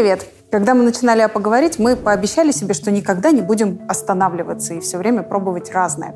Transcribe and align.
Привет! 0.00 0.24
Когда 0.50 0.72
мы 0.72 0.82
начинали 0.82 1.26
поговорить, 1.26 1.78
мы 1.78 1.94
пообещали 1.94 2.52
себе, 2.52 2.72
что 2.72 2.90
никогда 2.90 3.32
не 3.32 3.42
будем 3.42 3.82
останавливаться 3.86 4.72
и 4.72 4.80
все 4.80 4.96
время 4.96 5.22
пробовать 5.22 5.70
разное. 5.72 6.14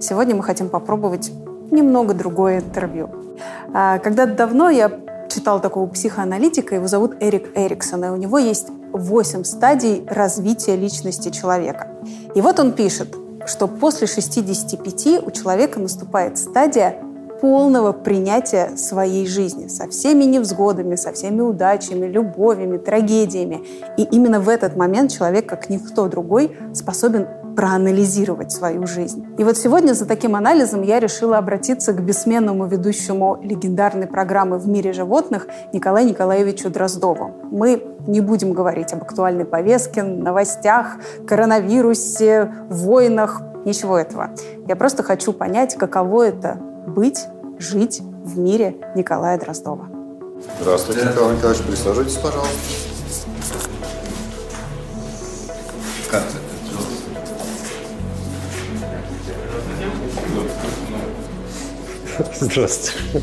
Сегодня 0.00 0.34
мы 0.34 0.42
хотим 0.42 0.70
попробовать 0.70 1.30
немного 1.70 2.14
другое 2.14 2.60
интервью. 2.60 3.10
А, 3.74 3.98
когда-то 3.98 4.32
давно 4.32 4.70
я 4.70 4.90
читал 5.28 5.60
такого 5.60 5.86
психоаналитика, 5.86 6.76
его 6.76 6.86
зовут 6.86 7.16
Эрик 7.20 7.50
Эриксон, 7.54 8.06
и 8.06 8.08
у 8.08 8.16
него 8.16 8.38
есть 8.38 8.68
8 8.94 9.44
стадий 9.44 10.06
развития 10.08 10.74
личности 10.74 11.28
человека. 11.28 11.88
И 12.34 12.40
вот 12.40 12.58
он 12.58 12.72
пишет, 12.72 13.14
что 13.44 13.68
после 13.68 14.06
65 14.06 15.22
у 15.26 15.30
человека 15.30 15.78
наступает 15.78 16.38
стадия 16.38 17.02
полного 17.40 17.92
принятия 17.92 18.76
своей 18.76 19.26
жизни 19.26 19.68
со 19.68 19.88
всеми 19.88 20.24
невзгодами, 20.24 20.96
со 20.96 21.12
всеми 21.12 21.40
удачами, 21.40 22.06
любовями, 22.06 22.78
трагедиями. 22.78 23.62
И 23.96 24.02
именно 24.02 24.40
в 24.40 24.48
этот 24.48 24.76
момент 24.76 25.12
человек, 25.12 25.46
как 25.46 25.68
никто 25.68 26.08
другой, 26.08 26.56
способен 26.74 27.26
проанализировать 27.56 28.52
свою 28.52 28.86
жизнь. 28.86 29.26
И 29.38 29.44
вот 29.44 29.56
сегодня 29.56 29.94
за 29.94 30.06
таким 30.06 30.36
анализом 30.36 30.82
я 30.82 31.00
решила 31.00 31.38
обратиться 31.38 31.94
к 31.94 32.02
бессменному 32.02 32.66
ведущему 32.66 33.38
легендарной 33.42 34.06
программы 34.06 34.58
«В 34.58 34.68
мире 34.68 34.92
животных» 34.92 35.48
Николаю 35.72 36.06
Николаевичу 36.06 36.68
Дроздову. 36.68 37.30
Мы 37.50 37.82
не 38.06 38.20
будем 38.20 38.52
говорить 38.52 38.92
об 38.92 39.02
актуальной 39.02 39.46
повестке, 39.46 40.02
новостях, 40.02 40.98
коронавирусе, 41.26 42.52
войнах, 42.68 43.40
ничего 43.64 43.98
этого. 43.98 44.30
Я 44.68 44.76
просто 44.76 45.02
хочу 45.02 45.32
понять, 45.32 45.74
каково 45.76 46.28
это 46.28 46.60
быть, 46.86 47.26
жить 47.58 48.00
в 48.00 48.38
мире 48.38 48.76
Николая 48.94 49.38
Дроздова. 49.38 49.88
Здравствуйте, 50.60 51.06
Николай 51.06 51.36
Николаевич. 51.36 51.64
Присаживайтесь, 51.66 52.16
пожалуйста. 52.16 52.56
Как 56.10 56.22
ты? 56.22 56.38
Здравствуйте. 62.40 63.22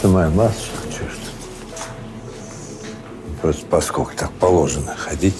Снимаю 0.00 0.30
масочку, 0.32 0.76
что 0.90 1.04
ж 1.04 1.16
Просто 3.42 3.66
поскольку 3.66 4.12
так 4.16 4.30
положено 4.32 4.94
ходить. 4.96 5.36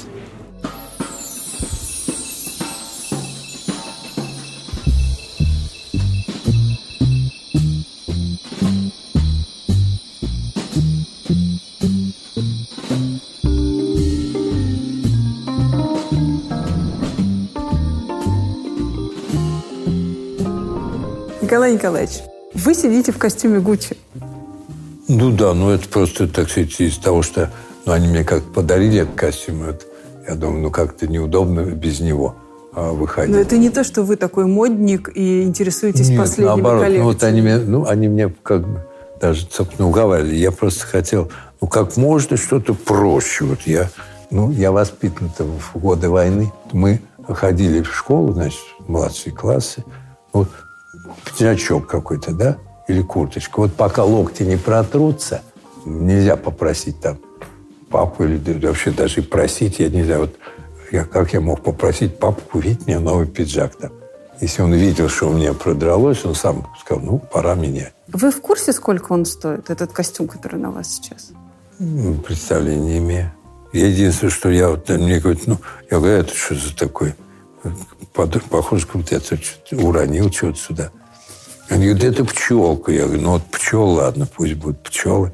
Николай 21.57 21.73
Николаевич, 21.73 22.19
вы 22.53 22.75
сидите 22.75 23.12
в 23.12 23.19
костюме 23.19 23.61
Гуччи. 23.61 23.97
Ну 25.08 25.30
да, 25.30 25.55
ну 25.55 25.70
это 25.70 25.89
просто, 25.89 26.29
так 26.29 26.51
сказать, 26.51 26.79
из 26.79 26.98
того, 26.98 27.23
что 27.23 27.51
ну, 27.86 27.92
они 27.92 28.08
мне 28.08 28.25
как 28.25 28.42
подарили 28.53 29.01
этот 29.01 29.14
костюм. 29.14 29.64
Вот, 29.64 29.86
я 30.29 30.35
думаю, 30.35 30.61
ну 30.64 30.70
как-то 30.70 31.07
неудобно 31.07 31.61
без 31.63 32.01
него 32.01 32.35
а, 32.75 32.92
выходить. 32.92 33.35
Но 33.35 33.41
это 33.41 33.57
не 33.57 33.70
то, 33.70 33.85
что 33.85 34.03
вы 34.03 34.17
такой 34.17 34.45
модник 34.45 35.08
и 35.14 35.45
интересуетесь 35.45 36.11
Нет, 36.11 36.20
последними 36.20 36.57
наоборот, 36.57 36.83
коллекциями. 36.83 37.03
ну 37.03 37.13
вот 37.14 37.25
они 37.25 37.41
мне, 37.41 37.57
ну, 37.57 37.86
они 37.86 38.09
мне 38.09 38.35
как 38.42 38.69
бы 38.69 38.85
даже, 39.19 39.48
собственно, 39.51 39.89
уговаривали. 39.89 40.35
Я 40.35 40.53
просто 40.53 40.85
хотел, 40.85 41.30
ну 41.63 41.69
как 41.69 41.97
можно 41.97 42.36
что-то 42.36 42.75
проще. 42.75 43.47
Вот 43.47 43.63
я, 43.63 43.89
ну, 44.30 44.51
я 44.51 44.73
воспитан 44.73 45.30
в 45.39 45.79
годы 45.79 46.11
войны. 46.11 46.53
Мы 46.73 47.01
ходили 47.27 47.80
в 47.80 47.97
школу, 47.97 48.35
значит, 48.35 48.61
младшие 48.86 49.35
классы. 49.35 49.85
Вот 50.35 50.51
пиджачок 51.24 51.86
какой-то, 51.86 52.33
да, 52.33 52.58
или 52.89 53.02
курточка. 53.02 53.61
Вот 53.61 53.74
пока 53.74 54.05
локти 54.05 54.42
не 54.42 54.56
протрутся, 54.56 55.42
нельзя 55.84 56.36
попросить 56.36 57.00
там 57.00 57.18
папу 57.90 58.24
или 58.24 58.67
вообще 58.67 58.90
даже 58.90 59.22
просить, 59.22 59.78
я 59.78 59.89
не 59.89 60.05
знаю, 60.05 60.22
вот 60.22 60.34
я, 60.90 61.05
как 61.05 61.33
я 61.33 61.40
мог 61.40 61.62
попросить 61.62 62.18
папу 62.18 62.40
купить 62.52 62.86
мне 62.86 62.98
новый 62.98 63.27
пиджак 63.27 63.77
там. 63.77 63.92
Если 64.40 64.62
он 64.62 64.74
видел, 64.74 65.08
что 65.08 65.28
у 65.28 65.33
меня 65.33 65.55
продралось, 65.55 66.24
он 66.24 66.34
сам 66.34 66.67
сказал, 66.78 67.02
ну, 67.02 67.18
пора 67.18 67.55
менять. 67.55 67.94
Вы 68.08 68.30
в 68.30 68.40
курсе, 68.40 68.73
сколько 68.73 69.12
он 69.12 69.24
стоит, 69.24 69.70
этот 69.70 69.92
костюм, 69.92 70.28
который 70.28 70.61
на 70.61 70.70
вас 70.70 70.94
сейчас? 70.94 71.30
Ну, 71.78 72.14
представления 72.14 72.84
не 72.84 72.98
имею. 72.98 73.33
Единственное, 73.73 74.30
что 74.30 74.50
я 74.50 74.68
вот, 74.68 74.88
мне 74.88 75.20
говорят, 75.20 75.42
ну, 75.46 75.58
я 75.90 75.98
говорю, 75.98 76.17
это 76.18 76.34
что 76.34 76.55
за 76.55 76.77
такой? 76.77 77.14
Похоже, 78.12 78.86
как 78.86 78.96
будто 78.96 79.14
я 79.14 79.20
что-то 79.20 79.77
уронил 79.77 80.33
что-то 80.33 80.58
сюда. 80.58 80.90
Они 81.68 81.86
говорят, 81.86 82.05
это 82.05 82.24
пчелка. 82.24 82.92
Я 82.92 83.05
говорю, 83.05 83.22
ну 83.22 83.30
вот 83.33 83.44
пчел, 83.50 83.90
ладно, 83.90 84.27
пусть 84.27 84.55
будут 84.55 84.83
пчелы. 84.83 85.33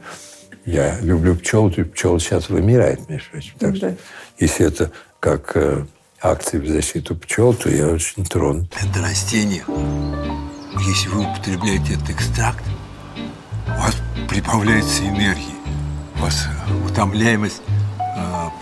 Я 0.64 0.98
люблю 1.00 1.36
пчел, 1.36 1.70
то 1.70 1.84
пчел 1.84 2.18
сейчас 2.20 2.48
вымирает, 2.48 3.08
между 3.08 3.30
прочим. 3.30 3.54
Так 3.58 3.76
что, 3.76 3.96
если 4.38 4.66
это 4.66 4.92
как 5.20 5.56
э, 5.56 5.84
акции 6.20 6.58
в 6.58 6.68
защиту 6.68 7.16
пчел, 7.16 7.52
то 7.52 7.68
я 7.68 7.88
очень 7.88 8.24
тронут. 8.24 8.72
Это 8.80 9.02
растение. 9.02 9.64
Если 10.86 11.08
вы 11.08 11.22
употребляете 11.22 11.94
этот 11.94 12.10
экстракт, 12.10 12.64
у 13.66 13.70
вас 13.80 13.96
прибавляется 14.28 15.02
энергии. 15.06 15.54
У 16.16 16.20
вас 16.20 16.46
утомляемость 16.88 17.62
э, 17.66 17.81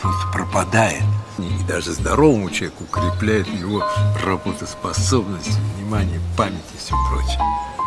просто 0.00 0.26
пропадает. 0.32 1.02
И 1.38 1.66
даже 1.66 1.92
здоровому 1.92 2.50
человеку 2.50 2.84
укрепляет 2.84 3.46
его 3.48 3.82
работоспособность, 4.24 5.58
внимание, 5.76 6.20
память 6.36 6.58
и 6.74 6.78
все 6.78 6.94
прочее. 7.08 7.40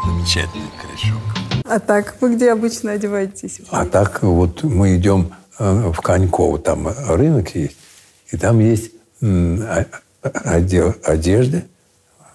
Замечательный 0.05 0.71
корешок. 0.81 1.21
А 1.65 1.79
так, 1.79 2.15
вы 2.19 2.35
где 2.35 2.51
обычно 2.51 2.91
одеваетесь? 2.91 3.61
А 3.69 3.85
так 3.85 4.23
вот 4.23 4.63
мы 4.63 4.97
идем 4.97 5.31
э, 5.59 5.91
в 5.91 6.01
Коньково, 6.01 6.59
там 6.59 6.89
рынок 7.07 7.55
есть, 7.55 7.77
и 8.31 8.37
там 8.37 8.59
есть 8.59 8.91
отдел 10.21 10.95
одежды, 11.03 11.65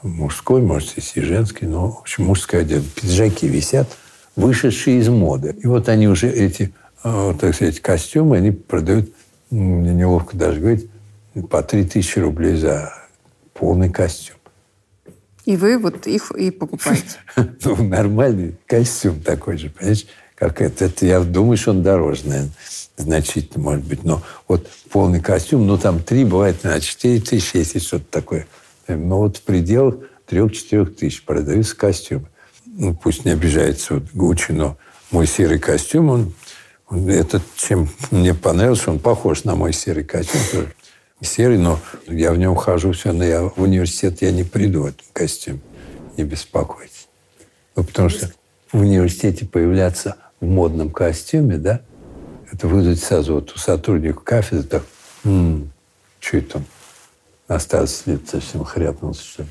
мужской, 0.02 0.62
может, 0.62 0.96
есть 0.96 1.16
и 1.16 1.20
женский, 1.20 1.66
но, 1.66 1.90
в 1.90 1.98
общем, 2.00 2.24
мужская 2.24 2.62
одежда. 2.62 2.88
Пиджаки 2.94 3.48
висят, 3.48 3.88
вышедшие 4.36 4.98
из 5.00 5.08
моды. 5.08 5.56
И 5.62 5.66
вот 5.66 5.88
они 5.88 6.08
уже, 6.08 6.30
эти, 6.30 6.72
так 7.02 7.54
сказать, 7.54 7.80
костюмы, 7.80 8.38
они 8.38 8.50
продают, 8.50 9.12
мне 9.50 9.94
неловко 9.94 10.36
даже 10.36 10.60
говорить, 10.60 10.90
по 11.50 11.62
3000 11.62 12.18
рублей 12.18 12.56
за 12.56 12.92
полный 13.54 13.90
костюм. 13.90 14.36
И 15.44 15.56
вы 15.56 15.78
вот 15.78 16.06
их 16.06 16.30
и 16.32 16.50
покупаете? 16.50 17.16
Ну, 17.64 17.76
нормальный 17.82 18.56
костюм 18.66 19.20
такой 19.20 19.56
же, 19.56 19.70
понимаешь, 19.70 20.06
как 20.34 20.60
это. 20.60 20.84
Это 20.84 21.06
я 21.06 21.20
думаю, 21.20 21.56
что 21.56 21.70
он 21.70 21.82
дороже, 21.82 22.26
наверное, 22.26 22.50
значительно, 22.98 23.64
может 23.64 23.84
быть. 23.86 24.04
Но 24.04 24.22
вот 24.46 24.68
полный 24.90 25.20
костюм, 25.20 25.66
ну, 25.66 25.78
там 25.78 26.02
три, 26.02 26.24
бывает, 26.24 26.64
на 26.64 26.78
4 26.78 27.20
тысячи, 27.20 27.56
если 27.56 27.78
что-то 27.78 28.04
такое. 28.10 28.46
Но 28.88 29.20
вот 29.20 29.38
в 29.38 29.42
пределах 29.42 29.96
3-4 30.28 30.86
тысяч 30.86 31.24
продаются 31.24 31.74
костюмы. 31.74 32.28
Ну, 32.66 32.94
пусть 32.94 33.24
не 33.24 33.30
обижается 33.30 33.94
вот 33.94 34.04
Гуччи, 34.12 34.52
но 34.52 34.76
мой 35.10 35.26
серый 35.26 35.58
костюм, 35.58 36.10
он, 36.10 36.20
он 36.20 36.34
этот, 36.90 37.42
чем 37.56 37.88
мне 38.10 38.34
понравился, 38.34 38.90
он 38.90 38.98
похож 38.98 39.44
на 39.44 39.54
мой 39.54 39.72
серый 39.72 40.04
костюм 40.04 40.40
тоже 40.52 40.74
серый, 41.22 41.58
но 41.58 41.80
я 42.06 42.32
в 42.32 42.38
нем 42.38 42.54
хожу 42.54 42.92
все, 42.92 43.12
но 43.12 43.24
я 43.24 43.42
в 43.42 43.60
университет 43.60 44.22
я 44.22 44.30
не 44.30 44.44
приду 44.44 44.82
в 44.82 44.86
этом 44.86 45.06
костюме. 45.12 45.60
Не 46.16 46.24
беспокойтесь. 46.24 47.08
Ну, 47.76 47.84
потому 47.84 48.08
что 48.08 48.30
в 48.72 48.80
университете 48.80 49.46
появляться 49.46 50.16
в 50.40 50.46
модном 50.46 50.90
костюме, 50.90 51.58
да, 51.58 51.80
это 52.50 52.66
вызвать 52.66 53.00
сразу 53.00 53.34
вот 53.34 53.52
у 53.54 53.58
сотрудника 53.58 54.20
кафедры 54.20 54.64
так, 54.64 54.82
м-м, 55.24 55.70
что 56.20 56.36
это 56.38 56.58
он 56.58 56.64
на 57.48 57.58
старости 57.58 58.10
лет 58.10 58.28
совсем 58.28 58.64
хряпнулся, 58.64 59.22
что 59.22 59.42
ли. 59.42 59.48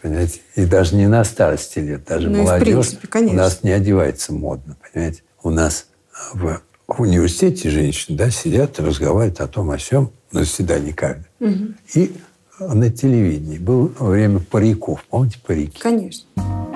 Понимаете? 0.00 0.40
И 0.56 0.64
даже 0.64 0.96
не 0.96 1.06
на 1.06 1.24
старости 1.24 1.78
лет, 1.78 2.04
даже 2.04 2.28
ну, 2.28 2.42
молодежь 2.42 2.90
принципе, 2.98 3.18
у 3.18 3.32
нас 3.32 3.62
не 3.62 3.70
одевается 3.70 4.32
модно, 4.32 4.76
понимаете? 4.92 5.22
У 5.42 5.50
нас 5.50 5.86
в, 6.34 6.60
в 6.88 7.00
университете 7.00 7.70
женщины 7.70 8.16
да, 8.16 8.30
сидят 8.30 8.78
и 8.78 8.82
разговаривают 8.82 9.40
о 9.40 9.48
том, 9.48 9.70
о 9.70 9.78
сем, 9.78 10.10
на 10.30 10.40
заседании 10.40 10.92
кафедры. 10.92 11.26
Угу. 11.40 11.74
И 11.94 12.12
на 12.60 12.90
телевидении 12.90 13.58
было 13.58 13.90
время 13.98 14.40
париков. 14.40 15.04
Помните 15.08 15.38
парики? 15.44 15.78
Конечно. 15.78 16.26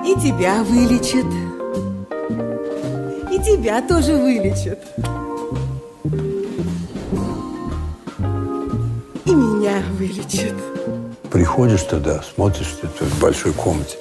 И 0.05 0.15
тебя 0.19 0.63
вылечат. 0.63 1.25
И 3.31 3.39
тебя 3.39 3.81
тоже 3.81 4.15
вылечат. 4.15 4.79
И 9.25 9.31
меня 9.31 9.83
вылечат. 9.97 10.55
Приходишь 11.31 11.83
туда, 11.83 12.23
смотришь, 12.35 12.77
ты 12.81 13.05
в 13.05 13.19
большой 13.19 13.53
комнате. 13.53 13.97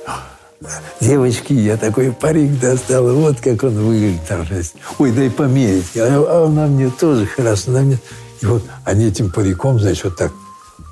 Девочки, 1.00 1.52
я 1.52 1.76
такой 1.76 2.12
парик 2.12 2.58
достал, 2.60 3.08
и 3.08 3.12
вот 3.12 3.40
как 3.40 3.62
он 3.62 3.74
выглядит. 3.74 4.74
Ой, 4.98 5.12
дай 5.12 5.30
померить. 5.30 5.96
А, 5.96 6.44
а 6.44 6.48
на 6.48 6.66
мне 6.66 6.90
тоже 6.90 7.26
хорошо, 7.26 7.72
на 7.72 7.82
мне... 7.82 7.98
И 8.40 8.46
вот 8.46 8.62
они 8.84 9.06
этим 9.06 9.30
париком, 9.30 9.78
значит, 9.78 10.04
вот 10.04 10.16
так 10.16 10.32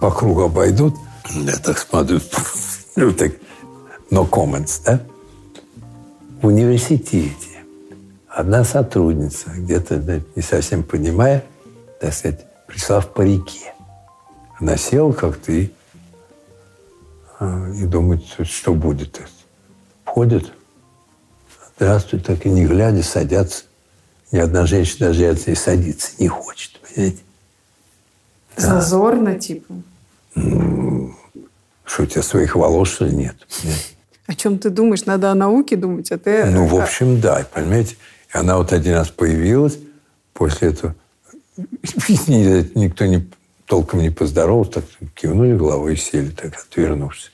по 0.01 0.11
кругу 0.11 0.43
обойдут. 0.43 0.95
Я 1.31 1.57
так 1.57 1.79
смотрю, 1.79 2.21
ну 2.97 3.13
так, 3.13 3.33
no 4.11 4.29
comments, 4.29 4.81
да? 4.85 5.01
В 6.41 6.47
университете 6.47 7.55
одна 8.29 8.65
сотрудница, 8.65 9.51
где-то 9.51 10.23
не 10.35 10.43
совсем 10.43 10.83
понимая, 10.83 11.45
так 12.01 12.13
сказать, 12.13 12.45
пришла 12.67 13.01
в 13.01 13.09
парике. 13.09 13.73
Она 14.61 14.77
села 14.77 15.13
как-то 15.13 15.53
и, 15.53 15.71
а, 17.39 17.71
и 17.71 17.85
думает, 17.85 18.23
что 18.43 18.75
будет. 18.75 19.21
Входит, 20.15 20.53
здравствуй, 21.75 22.21
так 22.21 22.47
и 22.47 22.49
не 22.49 22.67
глядя, 22.67 23.03
садятся. 23.03 23.65
Ни 24.31 24.39
одна 24.39 24.65
женщина 24.65 25.09
даже 25.09 25.25
это 25.25 25.51
и 25.51 25.57
садиться 25.57 26.13
не 26.21 26.29
хочет, 26.29 26.79
понимаете? 26.79 27.19
Да. 28.57 28.81
Зазорно, 28.81 29.41
типа? 29.41 29.75
Что, 30.37 32.05
у 32.05 32.07
тебя 32.07 32.23
своих 32.23 32.55
волос, 32.55 32.91
что 32.91 33.07
ли, 33.07 33.17
нет? 33.17 33.35
О 34.29 34.37
чем 34.37 34.61
ты 34.61 34.71
думаешь? 34.71 35.05
Надо 35.05 35.33
о 35.33 35.35
науке 35.35 35.75
думать, 35.75 36.13
а 36.13 36.19
ты... 36.19 36.45
Ну, 36.45 36.67
в 36.67 36.81
общем, 36.81 37.21
да, 37.21 37.45
понимаете? 37.53 37.97
И 38.33 38.39
она 38.39 38.59
вот 38.59 38.73
один 38.73 38.95
раз 38.95 39.09
появилась, 39.09 39.79
после 40.33 40.69
этого 40.69 40.95
никто 41.57 43.07
не, 43.07 43.29
толком 43.67 43.99
не 43.99 44.11
поздоровался, 44.11 44.75
так 44.75 44.85
кивнули 45.17 45.57
головой 45.57 45.95
и 45.95 45.97
сели, 45.97 46.31
так 46.31 46.55
отвернувшись. 46.55 47.33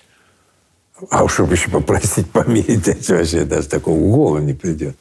А 1.11 1.25
уж 1.25 1.35
чтобы 1.35 1.55
еще 1.55 1.71
попросить 1.71 2.31
померить, 2.31 2.89
это 2.89 3.15
вообще 3.15 3.45
даже 3.45 3.69
такого 3.69 3.99
голову 3.99 4.39
не 4.39 4.53
придет. 4.53 4.97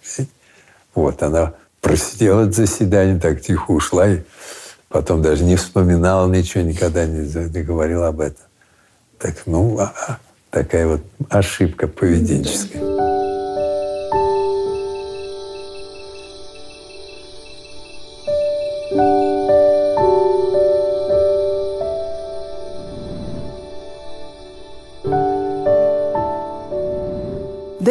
Вот, 0.96 1.22
она 1.24 1.54
просидела 1.81 2.44
это 2.44 2.54
заседание, 2.54 3.19
так 3.19 3.42
тихо 3.42 3.72
ушла, 3.72 4.07
и 4.07 4.22
потом 4.88 5.22
даже 5.22 5.44
не 5.44 5.56
вспоминала 5.56 6.30
ничего, 6.30 6.63
никогда 6.63 7.06
не, 7.06 7.28
не 7.28 7.63
говорила 7.63 8.07
об 8.07 8.22
этом. 8.22 8.44
Так, 9.18 9.36
ну, 9.46 9.78
а, 9.80 9.94
а, 10.07 10.18
такая 10.50 10.88
вот 10.88 11.01
ошибка 11.30 11.88
поведенческая. 11.88 13.09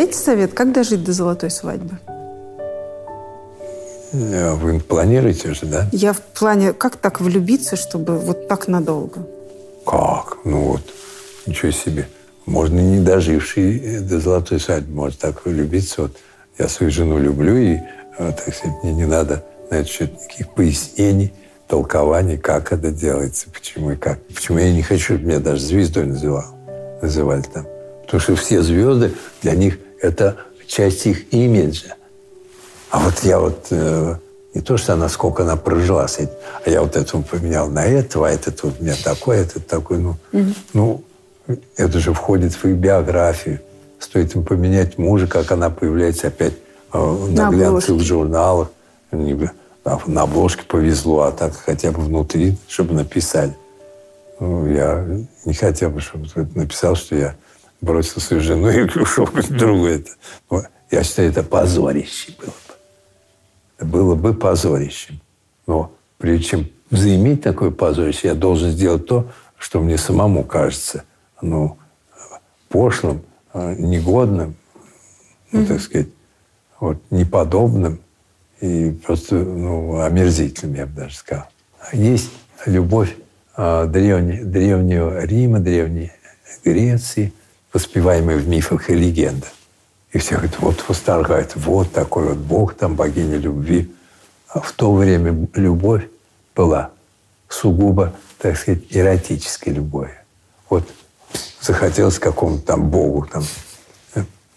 Дайте 0.09 0.25
совет, 0.25 0.55
как 0.55 0.73
дожить 0.73 1.05
до 1.05 1.13
золотой 1.13 1.51
свадьбы? 1.51 1.99
А 4.15 4.55
вы 4.55 4.81
планируете 4.81 5.51
уже, 5.51 5.67
да? 5.67 5.87
Я 5.93 6.15
в 6.15 6.23
плане, 6.23 6.73
как 6.73 6.97
так 6.97 7.21
влюбиться, 7.21 7.77
чтобы 7.77 8.17
вот 8.19 8.49
так 8.49 8.69
надолго? 8.69 9.27
Как? 9.85 10.39
Ну 10.45 10.63
вот, 10.63 10.81
ничего 11.45 11.73
себе. 11.73 12.09
Можно 12.47 12.81
не 12.81 13.01
доживший 13.01 13.99
до 14.01 14.19
золотой 14.19 14.59
свадьбы, 14.61 14.95
может 14.95 15.19
так 15.19 15.45
влюбиться. 15.45 16.01
Вот 16.01 16.17
я 16.59 16.69
свою 16.69 16.91
жену 16.91 17.19
люблю, 17.19 17.55
и, 17.59 17.77
а, 18.17 18.33
так 18.33 18.55
сказать, 18.55 18.83
мне 18.83 18.95
не 18.95 19.05
надо 19.05 19.45
на 19.71 19.75
этот 19.75 19.91
счет 19.91 20.11
никаких 20.23 20.55
пояснений, 20.55 21.35
толкований, 21.67 22.39
как 22.39 22.73
это 22.73 22.93
делается, 22.93 23.49
почему 23.53 23.91
и 23.91 23.97
как. 23.97 24.23
Почему 24.23 24.57
я 24.57 24.73
не 24.73 24.81
хочу, 24.81 25.17
чтобы 25.17 25.25
меня 25.25 25.39
даже 25.39 25.61
звездой 25.61 26.07
называл, 26.07 26.47
называли 27.03 27.43
там. 27.43 27.67
Потому 28.07 28.23
что 28.23 28.37
все 28.37 28.63
звезды, 28.63 29.13
для 29.43 29.55
них 29.55 29.77
это 30.01 30.37
часть 30.67 31.07
их 31.07 31.33
имиджа. 31.33 31.95
А 32.91 33.01
вот 33.01 33.23
я 33.23 33.39
вот 33.39 33.67
э, 33.71 34.15
не 34.55 34.61
то, 34.61 34.77
что 34.77 34.95
она 34.95 35.09
сколько 35.09 35.43
она 35.43 35.57
прожила 35.57 36.09
с 36.09 36.19
этим, 36.19 36.33
а 36.65 36.71
я 36.71 36.83
вот 36.83 36.97
этого 36.97 37.23
поменял 37.23 37.69
на 37.69 37.85
этого, 37.85 38.29
а 38.29 38.31
этот 38.31 38.63
вот 38.63 38.75
у 38.81 38.83
меня 38.83 38.95
такой, 39.03 39.39
этот 39.39 39.67
такой. 39.67 39.99
Ну, 39.99 40.17
угу. 40.33 40.53
ну, 40.73 41.05
это 41.77 41.99
же 41.99 42.13
входит 42.13 42.55
в 42.55 42.65
их 42.65 42.77
биографию. 42.77 43.61
Стоит 43.99 44.35
им 44.35 44.45
поменять 44.45 44.97
мужа, 44.97 45.27
как 45.27 45.51
она 45.51 45.71
появляется 45.71 46.29
опять 46.29 46.55
э, 46.93 46.99
на, 47.31 47.51
на 47.51 47.57
глянцевых 47.57 48.03
журналах. 48.03 48.71
На 49.11 50.23
обложке 50.23 50.65
повезло, 50.65 51.23
а 51.23 51.33
так 51.33 51.57
хотя 51.57 51.93
бы 51.93 52.03
внутри, 52.03 52.59
чтобы 52.69 52.93
написали. 52.95 53.57
Ну, 54.39 54.67
я 54.67 55.07
не 55.45 55.55
хотел 55.55 55.91
бы, 55.91 56.01
чтобы 56.01 56.27
написал, 56.55 56.95
что 56.95 57.17
я 57.17 57.35
бросил 57.81 58.21
свою 58.21 58.43
жену 58.43 58.71
и 58.71 58.83
ушел 59.01 59.27
к 59.27 59.43
другу. 59.49 59.87
Это, 59.87 60.11
я 60.91 61.03
считаю, 61.03 61.31
это 61.31 61.43
позорище 61.43 62.33
было 62.39 62.47
бы. 62.47 63.87
Было 63.87 64.15
бы 64.15 64.35
позорищем. 64.35 65.21
Но 65.67 65.93
прежде 66.19 66.45
чем 66.45 66.69
заиметь 66.91 67.43
такое 67.43 67.71
позорище, 67.71 68.29
я 68.29 68.35
должен 68.35 68.71
сделать 68.71 69.07
то, 69.07 69.31
что 69.57 69.81
мне 69.81 69.99
самому 69.99 70.45
кажется 70.45 71.05
ну, 71.41 71.79
пошлым, 72.69 73.23
а, 73.53 73.75
негодным, 73.75 74.57
ну, 75.53 75.67
так 75.67 75.81
сказать, 75.81 76.09
вот, 76.81 76.99
неподобным 77.11 78.01
и 78.61 78.91
просто 78.91 79.37
ну, 79.37 80.01
омерзительным, 80.01 80.75
я 80.75 80.87
бы 80.87 80.93
даже 80.93 81.17
сказал. 81.17 81.47
Есть 81.93 82.31
любовь 82.67 83.17
э, 83.57 83.87
древне, 83.87 84.43
древнего 84.45 85.25
Рима, 85.25 85.61
древней 85.61 86.13
Греции, 86.65 87.33
воспеваемые 87.73 88.39
в 88.39 88.49
мифах 88.49 88.91
и 88.91 88.95
легендах. 88.95 89.51
И 90.13 90.19
все 90.19 90.37
говорят, 90.37 90.59
вот 90.61 90.85
восторгают, 90.89 91.53
вот 91.57 91.93
такой 91.93 92.29
вот 92.29 92.39
Бог, 92.39 92.75
там 92.75 92.97
богиня 92.97 93.37
любви. 93.37 93.91
А 94.49 94.61
в 94.61 94.73
то 94.73 94.95
время 94.95 95.49
любовь 95.55 96.05
была 96.57 96.91
сугубо, 97.49 98.15
так 98.39 98.57
сказать, 98.57 98.85
эротической 98.91 99.73
любовью. 99.73 100.17
Вот 100.71 100.89
захотелось 101.61 102.19
какому-то 102.19 102.65
там 102.65 102.89
Богу, 102.89 103.29
там, 103.31 103.45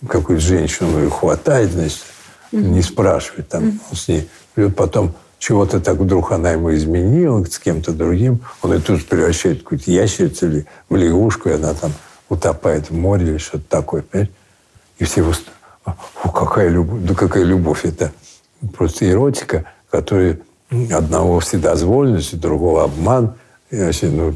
какую-то 0.08 0.44
женщину 0.44 1.00
ее 1.00 1.10
хватает, 1.10 1.72
значит, 1.72 2.04
не 2.52 2.82
спрашивает 2.82 3.50
там 3.50 3.80
он 3.90 3.98
с 3.98 4.08
ней. 4.08 4.30
И 4.56 4.62
вот 4.62 4.76
потом 4.76 5.14
чего-то 5.38 5.80
так 5.80 5.98
вдруг 5.98 6.32
она 6.32 6.52
ему 6.52 6.74
изменила 6.74 7.44
с 7.44 7.60
кем-то 7.60 7.92
другим, 7.92 8.42
он 8.62 8.74
ее 8.74 8.80
тут 8.80 9.06
превращает 9.08 9.60
в 9.60 9.64
какую-то 9.64 9.92
ящерицу 9.92 10.48
или 10.48 10.66
в 10.88 10.96
лягушку, 10.96 11.50
и 11.50 11.54
она 11.54 11.74
там 11.74 11.92
утопает 12.32 12.90
в 12.90 12.94
море 12.94 13.28
или 13.28 13.38
что-то 13.38 13.66
такое, 13.68 14.02
понимаешь? 14.02 14.32
И 14.98 15.04
все 15.04 15.22
его... 15.22 15.34
О, 15.84 16.30
какая 16.32 16.70
любовь, 16.70 17.02
да 17.02 17.14
какая 17.14 17.44
любовь, 17.44 17.86
это 17.86 18.14
просто 18.74 19.10
эротика, 19.10 19.66
которая 19.90 20.40
одного 20.92 21.40
вседозволенность, 21.40 22.40
другого 22.40 22.86
обман. 22.86 23.36
И 23.70 23.78
вообще, 23.78 24.08
ну, 24.08 24.34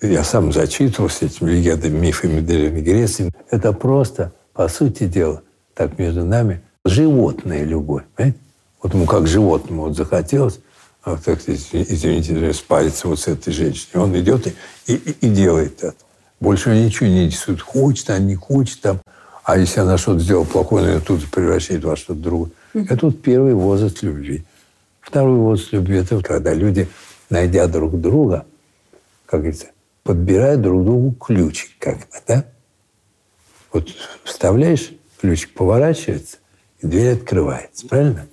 я 0.00 0.24
сам 0.24 0.52
зачитывался 0.52 1.26
этими 1.26 1.50
легендами, 1.50 1.98
мифами 1.98 2.40
Древней 2.40 2.80
Греции. 2.80 3.32
Это 3.50 3.72
просто, 3.72 4.32
по 4.54 4.68
сути 4.68 5.04
дела, 5.04 5.42
так 5.74 5.98
между 5.98 6.24
нами, 6.24 6.62
животная 6.84 7.64
любовь. 7.64 8.04
Понимаете? 8.16 8.38
Вот 8.82 8.94
ему 8.94 9.06
как 9.06 9.26
животному 9.26 9.82
вот 9.82 9.96
захотелось, 9.96 10.60
а, 11.02 11.18
так 11.18 11.40
извините, 11.46 12.52
спариться 12.54 13.08
вот 13.08 13.18
с 13.18 13.28
этой 13.28 13.52
женщиной. 13.52 14.02
Он 14.02 14.18
идет 14.18 14.46
и, 14.46 14.52
и, 14.86 14.94
и 14.94 15.28
делает 15.28 15.82
это. 15.82 16.07
Больше 16.40 16.70
ничего 16.70 17.08
не 17.08 17.26
интересует. 17.26 17.60
Хочет 17.60 18.10
она, 18.10 18.18
не 18.20 18.34
хочет 18.34 18.80
там. 18.80 19.00
А 19.44 19.56
если 19.56 19.80
она 19.80 19.96
что-то 19.96 20.20
сделала 20.20 20.44
плохое, 20.44 20.92
она 20.92 21.00
тут 21.00 21.20
же 21.20 21.26
превращает 21.26 21.82
во 21.84 21.96
что-то 21.96 22.20
другое. 22.20 22.50
Это 22.74 23.06
вот 23.06 23.22
первый 23.22 23.54
возраст 23.54 24.02
любви. 24.02 24.44
Второй 25.00 25.38
возраст 25.38 25.72
любви– 25.72 25.96
это 25.98 26.20
когда 26.22 26.52
люди, 26.52 26.88
найдя 27.30 27.66
друг 27.66 27.98
друга, 27.98 28.44
как 29.24 29.40
говорится, 29.40 29.68
подбирают 30.02 30.60
друг 30.60 30.84
другу 30.84 31.12
ключик 31.12 31.70
как 31.78 31.96
бы, 31.98 32.04
да? 32.26 32.44
Вот 33.72 33.88
вставляешь, 34.24 34.90
ключик 35.20 35.54
поворачивается, 35.54 36.36
и 36.80 36.86
дверь 36.86 37.14
открывается, 37.14 37.86
правильно? 37.88 38.26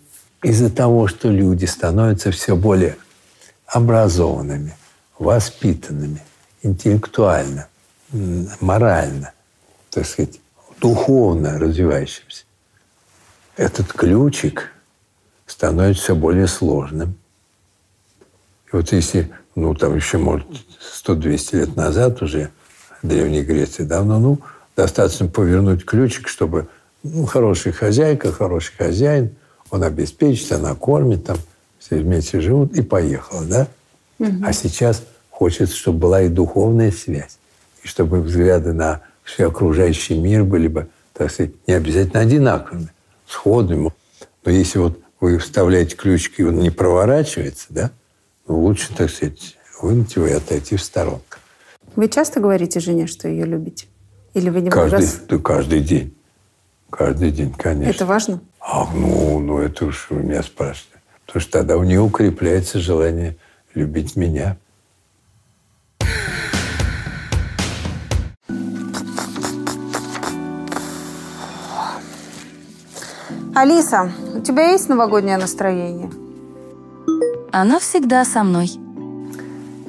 Из-за 0.44 0.70
того, 0.70 1.08
что 1.08 1.30
люди 1.30 1.66
становятся 1.66 2.32
все 2.32 2.56
более 2.56 2.98
образованными, 3.66 4.74
воспитанными, 5.18 6.22
интеллектуально, 6.62 7.68
морально, 8.12 9.34
так 9.90 10.06
сказать, 10.06 10.40
духовно 10.80 11.60
развивающимся, 11.60 12.46
этот 13.58 13.92
ключик 13.94 14.72
становится 15.46 16.04
все 16.04 16.16
более 16.16 16.48
сложным. 16.48 17.16
И 18.72 18.76
вот 18.76 18.92
если, 18.92 19.32
ну, 19.56 19.74
там 19.74 19.96
еще, 19.96 20.18
может, 20.18 20.48
100-200 21.06 21.58
лет 21.58 21.76
назад 21.76 22.22
уже, 22.22 22.50
в 23.02 23.08
Древней 23.08 23.44
Греции 23.44 23.84
давно, 23.84 24.20
ну, 24.20 24.40
достаточно 24.76 25.28
повернуть 25.28 25.86
ключик, 25.86 26.28
чтобы 26.28 26.68
ну, 27.04 27.26
хорошая 27.26 27.74
хозяйка, 27.74 28.32
хороший 28.32 28.76
хозяин, 28.76 29.36
он 29.70 29.84
обеспечит, 29.84 30.52
она 30.52 30.76
кормит, 30.76 31.26
там, 31.26 31.38
все 31.80 31.98
вместе 31.98 32.42
живут, 32.42 32.76
и 32.76 32.82
поехала, 32.82 33.46
да? 33.46 33.68
Угу. 34.20 34.44
А 34.44 34.54
сейчас 34.54 35.04
хочется, 35.30 35.76
чтобы 35.76 36.00
была 36.00 36.24
и 36.24 36.30
духовная 36.30 36.92
связь 36.92 37.38
и 37.86 37.88
чтобы 37.88 38.22
взгляды 38.22 38.74
на 38.74 39.02
все 39.24 39.48
окружающий 39.48 40.18
мир 40.20 40.44
были 40.44 40.68
бы 40.68 40.90
так 41.16 41.32
сказать, 41.32 41.54
не 41.66 41.74
обязательно 41.74 42.22
одинаковыми, 42.22 42.90
сходными. 43.26 43.92
Но 44.44 44.52
если 44.52 44.80
вот 44.80 45.00
вы 45.22 45.38
вставляете 45.38 45.96
ключики, 45.96 46.42
и 46.42 46.44
он 46.44 46.60
не 46.60 46.70
проворачивается, 46.70 47.68
да, 47.70 47.92
ну, 48.48 48.60
лучше, 48.60 48.94
так 48.94 49.10
сказать, 49.10 49.58
вынуть 49.82 50.16
его 50.16 50.28
и 50.28 50.34
отойти 50.34 50.76
в 50.76 50.84
сторонку. 50.84 51.38
Вы 51.96 52.10
часто 52.10 52.42
говорите 52.42 52.82
жене, 52.82 53.08
что 53.08 53.30
ее 53.30 53.46
любите? 53.46 53.88
Или 54.34 54.50
вы 54.50 54.60
не 54.60 54.70
Каждый, 54.70 54.96
раз... 54.96 55.22
да, 55.28 55.38
каждый 55.38 55.80
день. 55.80 56.14
Каждый 56.90 57.32
день, 57.32 57.54
конечно. 57.54 57.90
Это 57.90 58.06
важно? 58.06 58.42
А, 58.60 58.86
ну, 58.94 59.40
ну, 59.40 59.60
это 59.60 59.86
уж 59.86 60.08
вы 60.10 60.22
меня 60.22 60.44
спрашиваете. 60.44 61.00
Потому 61.26 61.42
что 61.42 61.52
тогда 61.52 61.78
у 61.78 61.84
нее 61.84 62.02
укрепляется 62.02 62.80
желание 62.80 63.38
любить 63.74 64.18
меня. 64.18 64.58
Алиса, 73.56 74.12
у 74.36 74.42
тебя 74.42 74.72
есть 74.72 74.90
новогоднее 74.90 75.38
настроение? 75.38 76.12
Оно 77.54 77.80
всегда 77.80 78.26
со 78.26 78.44
мной. 78.44 78.70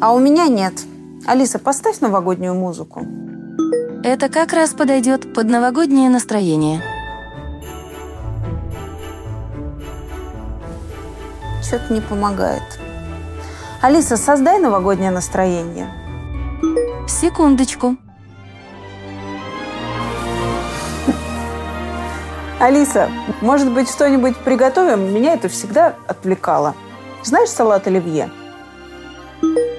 А 0.00 0.12
у 0.12 0.20
меня 0.20 0.46
нет. 0.46 0.72
Алиса, 1.26 1.58
поставь 1.58 1.98
новогоднюю 1.98 2.54
музыку. 2.54 3.04
Это 4.04 4.28
как 4.28 4.52
раз 4.52 4.72
подойдет 4.72 5.34
под 5.34 5.48
новогоднее 5.48 6.08
настроение. 6.08 6.80
Что-то 11.60 11.92
не 11.92 12.00
помогает. 12.00 12.62
Алиса, 13.82 14.16
создай 14.16 14.60
новогоднее 14.60 15.10
настроение. 15.10 15.88
Секундочку. 17.08 17.96
Алиса, 22.58 23.10
может 23.42 23.70
быть, 23.70 23.90
что-нибудь 23.90 24.36
приготовим? 24.38 25.14
Меня 25.14 25.34
это 25.34 25.48
всегда 25.48 25.94
отвлекало. 26.06 26.74
Знаешь 27.22 27.50
салат 27.50 27.86
оливье? 27.86 28.30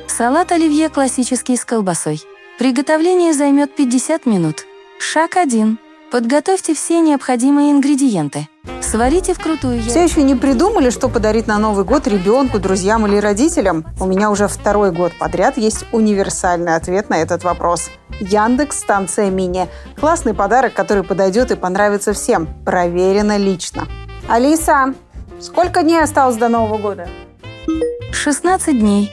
Салат 0.07 0.51
оливье 0.51 0.89
классический 0.89 1.57
с 1.57 1.65
колбасой. 1.65 2.21
Приготовление 2.59 3.33
займет 3.33 3.75
50 3.75 4.27
минут. 4.27 4.65
Шаг 4.99 5.37
1. 5.37 5.79
Подготовьте 6.11 6.75
все 6.75 6.99
необходимые 6.99 7.71
ингредиенты. 7.71 8.47
Сварите 8.81 9.33
вкрутую 9.33 9.81
Все 9.81 9.99
яйца. 9.99 10.13
еще 10.13 10.23
не 10.23 10.35
придумали, 10.35 10.89
что 10.89 11.09
подарить 11.09 11.47
на 11.47 11.57
Новый 11.57 11.83
год 11.83 12.07
ребенку, 12.07 12.59
друзьям 12.59 13.05
или 13.05 13.17
родителям? 13.17 13.85
У 13.99 14.05
меня 14.05 14.31
уже 14.31 14.47
второй 14.47 14.91
год 14.91 15.11
подряд 15.19 15.57
есть 15.57 15.85
универсальный 15.91 16.75
ответ 16.75 17.09
на 17.09 17.17
этот 17.21 17.43
вопрос. 17.43 17.89
Яндекс 18.19 18.79
станция 18.79 19.29
мини. 19.29 19.67
Классный 19.99 20.33
подарок, 20.33 20.73
который 20.73 21.03
подойдет 21.03 21.51
и 21.51 21.55
понравится 21.55 22.13
всем. 22.13 22.47
Проверено 22.65 23.37
лично. 23.37 23.87
Алиса, 24.27 24.93
сколько 25.39 25.83
дней 25.83 26.01
осталось 26.01 26.37
до 26.37 26.47
Нового 26.47 26.77
года? 26.77 27.07
16 28.11 28.79
дней. 28.79 29.11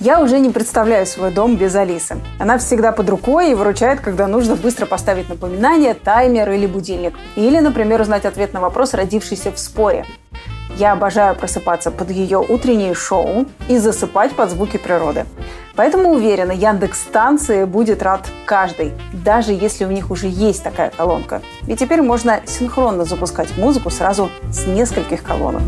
Я 0.00 0.20
уже 0.20 0.38
не 0.38 0.50
представляю 0.50 1.06
свой 1.06 1.32
дом 1.32 1.56
без 1.56 1.74
Алисы. 1.74 2.18
Она 2.38 2.58
всегда 2.58 2.92
под 2.92 3.10
рукой 3.10 3.50
и 3.50 3.54
выручает, 3.54 3.98
когда 3.98 4.28
нужно 4.28 4.54
быстро 4.54 4.86
поставить 4.86 5.28
напоминание, 5.28 5.94
таймер 5.94 6.52
или 6.52 6.66
будильник. 6.66 7.14
Или, 7.34 7.58
например, 7.58 8.00
узнать 8.00 8.24
ответ 8.24 8.52
на 8.52 8.60
вопрос, 8.60 8.94
родившийся 8.94 9.50
в 9.50 9.58
споре. 9.58 10.06
Я 10.76 10.92
обожаю 10.92 11.34
просыпаться 11.34 11.90
под 11.90 12.10
ее 12.10 12.38
утреннее 12.38 12.94
шоу 12.94 13.46
и 13.68 13.78
засыпать 13.78 14.36
под 14.36 14.50
звуки 14.50 14.76
природы. 14.76 15.26
Поэтому 15.74 16.10
уверена, 16.10 16.52
Яндекс 16.52 17.00
станции 17.00 17.64
будет 17.64 18.00
рад 18.00 18.28
каждый, 18.46 18.92
даже 19.12 19.52
если 19.52 19.84
у 19.84 19.90
них 19.90 20.12
уже 20.12 20.28
есть 20.28 20.62
такая 20.62 20.90
колонка. 20.90 21.42
Ведь 21.62 21.80
теперь 21.80 22.02
можно 22.02 22.40
синхронно 22.46 23.04
запускать 23.04 23.56
музыку 23.58 23.90
сразу 23.90 24.30
с 24.52 24.64
нескольких 24.64 25.24
колонок. 25.24 25.62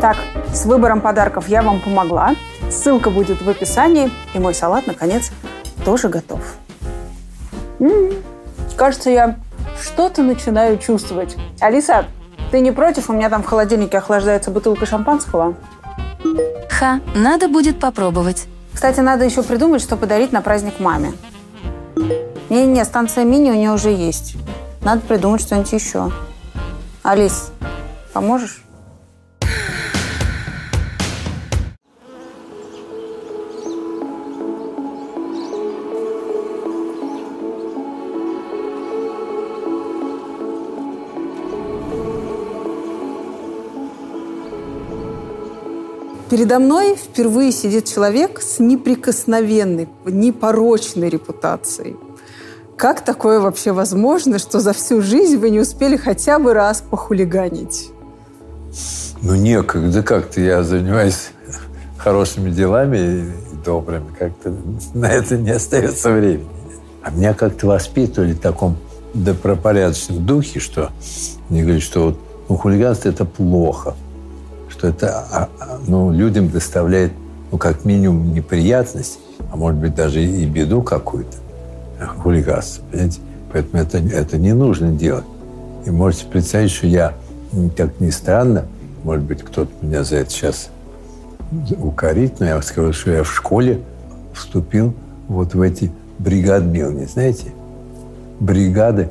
Так, 0.00 0.16
с 0.54 0.64
выбором 0.64 1.00
подарков 1.00 1.48
я 1.48 1.62
вам 1.62 1.80
помогла. 1.80 2.34
Ссылка 2.70 3.10
будет 3.10 3.42
в 3.42 3.48
описании. 3.48 4.10
И 4.34 4.38
мой 4.38 4.54
салат, 4.54 4.86
наконец, 4.86 5.30
тоже 5.84 6.08
готов. 6.08 6.40
М, 7.80 8.10
Кажется, 8.76 9.10
я 9.10 9.36
что-то 9.82 10.22
начинаю 10.22 10.78
чувствовать. 10.78 11.36
Алиса, 11.60 12.06
ты 12.50 12.60
не 12.60 12.72
против? 12.72 13.10
У 13.10 13.12
меня 13.12 13.28
там 13.28 13.42
в 13.42 13.46
холодильнике 13.46 13.98
охлаждается 13.98 14.50
бутылка 14.50 14.86
шампанского. 14.86 15.54
Ха, 16.70 17.00
надо 17.14 17.48
будет 17.48 17.78
попробовать. 17.78 18.46
Кстати, 18.72 19.00
надо 19.00 19.26
еще 19.26 19.42
придумать, 19.42 19.82
что 19.82 19.96
подарить 19.98 20.32
на 20.32 20.40
праздник 20.40 20.80
маме. 20.80 21.12
Не-не, 22.48 22.82
станция 22.86 23.24
мини 23.24 23.50
у 23.50 23.54
нее 23.54 23.72
уже 23.72 23.90
есть. 23.90 24.36
Надо 24.82 25.02
придумать 25.02 25.42
что-нибудь 25.42 25.72
еще. 25.72 26.10
Алис, 27.02 27.50
поможешь? 28.14 28.62
Передо 46.30 46.60
мной 46.60 46.94
впервые 46.94 47.50
сидит 47.50 47.86
человек 47.86 48.40
с 48.40 48.60
неприкосновенной, 48.60 49.88
непорочной 50.06 51.08
репутацией. 51.08 51.96
Как 52.76 53.04
такое 53.04 53.40
вообще 53.40 53.72
возможно, 53.72 54.38
что 54.38 54.60
за 54.60 54.72
всю 54.72 55.02
жизнь 55.02 55.38
вы 55.38 55.50
не 55.50 55.58
успели 55.58 55.96
хотя 55.96 56.38
бы 56.38 56.54
раз 56.54 56.84
похулиганить? 56.88 57.90
Ну, 59.22 59.34
некогда 59.34 60.04
как-то. 60.04 60.40
Я 60.40 60.62
занимаюсь 60.62 61.30
хорошими 61.98 62.50
делами 62.50 62.96
и 62.96 63.64
добрыми. 63.64 64.14
Как-то 64.16 64.54
на 64.94 65.06
это 65.06 65.36
не 65.36 65.50
остается 65.50 66.12
времени. 66.12 66.48
А 67.02 67.10
меня 67.10 67.34
как-то 67.34 67.66
воспитывали 67.66 68.34
в 68.34 68.40
таком 68.40 68.76
добропорядочном 69.14 70.24
духе, 70.24 70.60
что 70.60 70.90
мне 71.48 71.62
говорят, 71.62 71.82
что 71.82 72.04
вот, 72.04 72.18
ну, 72.48 72.56
хулиганство– 72.56 73.08
это 73.10 73.24
плохо. 73.24 73.96
Что 74.80 74.88
это 74.88 75.26
а, 75.30 75.48
а, 75.60 75.78
ну, 75.86 76.10
людям 76.10 76.48
доставляет, 76.48 77.12
ну, 77.52 77.58
как 77.58 77.84
минимум, 77.84 78.32
неприятность, 78.32 79.18
а 79.52 79.56
может 79.56 79.78
быть, 79.78 79.94
даже 79.94 80.24
и 80.24 80.46
беду 80.46 80.80
какую-то. 80.80 81.36
Хулиганство, 82.16 82.82
понимаете? 82.90 83.20
Поэтому 83.52 83.82
это, 83.82 83.98
это 83.98 84.38
не 84.38 84.54
нужно 84.54 84.90
делать. 84.90 85.26
И 85.84 85.90
можете 85.90 86.24
представить, 86.24 86.70
что 86.70 86.86
я, 86.86 87.12
как 87.76 88.00
ни 88.00 88.08
странно, 88.08 88.64
может 89.04 89.22
быть, 89.22 89.42
кто-то 89.42 89.70
меня 89.82 90.02
за 90.02 90.16
это 90.16 90.30
сейчас 90.30 90.70
укорит, 91.78 92.40
но 92.40 92.46
я 92.46 92.62
скажу, 92.62 92.94
что 92.94 93.10
я 93.10 93.22
в 93.22 93.30
школе 93.30 93.82
вступил 94.32 94.94
вот 95.28 95.52
в 95.52 95.60
эти 95.60 95.92
бригадмилни, 96.18 97.04
знаете? 97.04 97.52
Бригады, 98.40 99.10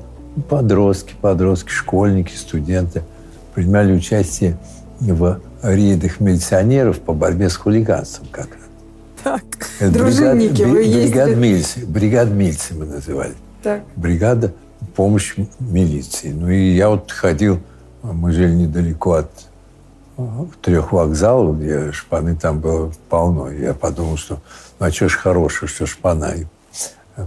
подростки, 0.49 1.13
подростки, 1.21 1.69
школьники, 1.69 2.33
студенты 2.35 3.03
принимали 3.53 3.93
участие 3.93 4.57
рейдах 5.61 6.19
милиционеров 6.19 6.99
по 6.99 7.13
борьбе 7.13 7.49
с 7.49 7.55
хулиганством 7.55 8.27
как 8.31 8.47
раз. 8.47 8.59
Так, 9.23 9.43
Это 9.79 9.91
дружинники, 9.91 10.61
бригад- 10.63 10.69
вы 10.71 10.77
бри- 10.83 10.87
ездили... 10.87 11.11
бригадмильцы, 11.23 11.85
бригадмильцы 11.85 12.73
мы 12.73 12.85
называли. 12.85 13.33
Так. 13.63 13.83
Бригада 13.95 14.53
помощь 14.95 15.35
милиции. 15.59 16.31
Ну 16.31 16.49
и 16.49 16.71
я 16.71 16.89
вот 16.89 17.11
ходил, 17.11 17.59
мы 18.01 18.31
жили 18.31 18.53
недалеко 18.55 19.13
от 19.13 19.31
э, 20.17 20.23
трех 20.61 20.93
вокзалов, 20.93 21.59
где 21.59 21.91
шпаны 21.91 22.35
там 22.37 22.59
было 22.59 22.91
полно. 23.09 23.51
Я 23.51 23.73
подумал, 23.73 24.15
что 24.17 24.39
ну 24.79 24.85
а 24.85 24.91
что 24.91 25.09
ж 25.09 25.15
хорошего, 25.17 25.67
что 25.67 25.85
шпана. 25.85 26.33
И 26.35 26.45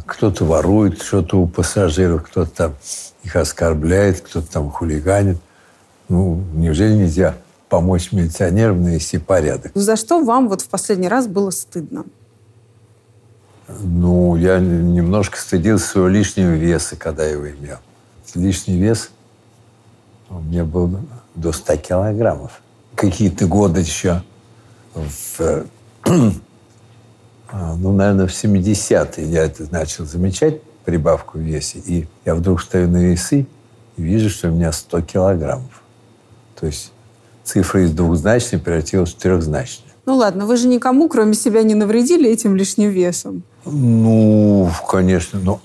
Кто-то 0.06 0.46
ворует 0.46 1.02
что-то 1.02 1.38
у 1.40 1.46
пассажиров, 1.46 2.22
кто-то 2.24 2.50
там 2.50 2.74
их 3.22 3.36
оскорбляет, 3.36 4.22
кто-то 4.22 4.50
там 4.50 4.70
хулиганит. 4.70 5.38
Ну, 6.08 6.42
неужели 6.54 6.94
нельзя 6.94 7.34
помочь 7.72 8.12
милиционерам 8.12 8.82
навести 8.82 9.16
порядок? 9.16 9.72
За 9.74 9.96
что 9.96 10.22
вам 10.22 10.50
вот 10.50 10.60
в 10.60 10.68
последний 10.68 11.08
раз 11.08 11.26
было 11.26 11.48
стыдно? 11.48 12.04
Ну, 13.66 14.36
я 14.36 14.58
немножко 14.58 15.38
стыдился 15.38 15.86
своего 15.86 16.08
лишнего 16.08 16.50
веса, 16.50 16.96
когда 16.96 17.24
его 17.24 17.48
имел. 17.48 17.78
Лишний 18.34 18.76
вес 18.76 19.08
у 20.28 20.40
меня 20.40 20.66
был 20.66 20.98
до 21.34 21.52
100 21.52 21.76
килограммов. 21.78 22.60
Какие-то 22.94 23.46
годы 23.46 23.80
еще, 23.80 24.22
в, 24.94 25.40
э, 25.40 25.64
а, 27.48 27.74
ну, 27.76 27.92
наверное, 27.94 28.26
в 28.26 28.32
70-е 28.32 29.30
я 29.30 29.44
это 29.44 29.66
начал 29.72 30.04
замечать, 30.04 30.60
прибавку 30.84 31.38
в 31.38 31.40
весе. 31.40 31.78
И 31.78 32.06
я 32.26 32.34
вдруг 32.34 32.60
стою 32.60 32.90
на 32.90 32.98
весы 32.98 33.46
и 33.96 34.02
вижу, 34.02 34.28
что 34.28 34.48
у 34.48 34.50
меня 34.50 34.72
100 34.72 35.00
килограммов. 35.00 35.82
То 36.60 36.66
есть 36.66 36.92
цифра 37.44 37.84
из 37.84 37.92
двухзначной 37.92 38.58
превратилась 38.58 39.10
в 39.10 39.16
трехзначную. 39.16 39.92
Ну 40.04 40.16
ладно, 40.16 40.46
вы 40.46 40.56
же 40.56 40.66
никому, 40.66 41.08
кроме 41.08 41.34
себя, 41.34 41.62
не 41.62 41.74
навредили 41.74 42.28
этим 42.28 42.56
лишним 42.56 42.90
весом. 42.90 43.44
Ну, 43.64 44.68
конечно, 44.88 45.38
но 45.38 45.60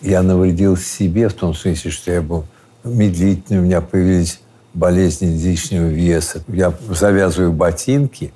я 0.00 0.22
навредил 0.22 0.76
себе 0.76 1.28
в 1.28 1.34
том 1.34 1.54
смысле, 1.54 1.90
что 1.90 2.10
я 2.10 2.22
был 2.22 2.44
медлительный, 2.84 3.60
у 3.60 3.62
меня 3.62 3.80
появились 3.80 4.40
болезни 4.74 5.26
лишнего 5.26 5.86
веса. 5.86 6.42
Я 6.48 6.72
завязываю 6.90 7.52
ботинки, 7.52 8.32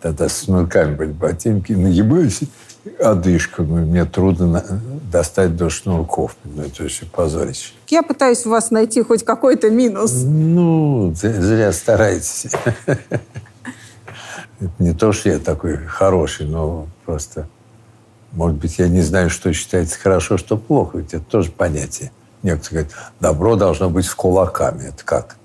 тогда 0.00 0.28
с 0.28 0.44
шнурками 0.44 0.94
были 0.94 1.12
ботинки, 1.12 1.72
нагибаюсь, 1.72 2.40
одышка. 3.00 3.62
Ну, 3.62 3.76
мне 3.86 4.04
трудно 4.04 4.64
достать 5.10 5.56
до 5.56 5.70
шнурков. 5.70 6.36
Ну, 6.44 6.62
это 6.62 6.82
вообще 6.82 7.06
позорище. 7.06 7.72
Я 7.88 8.02
пытаюсь 8.02 8.46
у 8.46 8.50
вас 8.50 8.70
найти 8.70 9.02
хоть 9.02 9.24
какой-то 9.24 9.70
минус. 9.70 10.12
Ну, 10.14 11.12
зря 11.14 11.72
стараетесь. 11.72 12.46
Это 14.60 14.72
не 14.78 14.92
то, 14.92 15.12
что 15.12 15.28
я 15.30 15.38
такой 15.38 15.76
хороший, 15.76 16.46
но 16.46 16.88
просто, 17.06 17.48
может 18.32 18.58
быть, 18.58 18.78
я 18.78 18.88
не 18.88 19.02
знаю, 19.02 19.30
что 19.30 19.52
считается 19.52 19.98
хорошо, 19.98 20.36
что 20.36 20.56
плохо. 20.56 20.98
Ведь 20.98 21.14
это 21.14 21.24
тоже 21.24 21.52
понятие. 21.52 22.10
Некоторые 22.42 22.84
говорят, 22.84 22.92
добро 23.20 23.56
должно 23.56 23.88
быть 23.90 24.06
с 24.06 24.14
кулаками. 24.14 24.88
Это 24.88 25.04
как? 25.04 25.36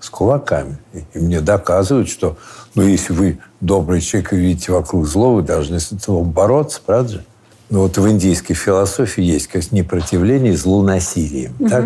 С 0.00 0.10
кулаками. 0.10 0.78
И 1.14 1.18
мне 1.18 1.40
доказывают, 1.40 2.08
что, 2.08 2.36
ну, 2.74 2.82
если 2.82 3.12
вы 3.12 3.38
добрый 3.62 4.00
человек 4.00 4.32
и 4.32 4.36
видите 4.36 4.72
вокруг 4.72 5.06
зло, 5.06 5.34
вы 5.34 5.42
должны 5.42 5.80
с 5.80 5.92
этим 5.92 6.24
бороться, 6.24 6.80
правда 6.84 7.12
же? 7.12 7.24
Ну, 7.70 7.82
вот 7.82 7.96
в 7.96 8.10
индийской 8.10 8.54
философии 8.54 9.22
есть 9.22 9.46
как 9.46 9.72
непротивление 9.72 10.54
злу 10.56 10.82
насилием, 10.82 11.54
угу. 11.58 11.68
так? 11.70 11.84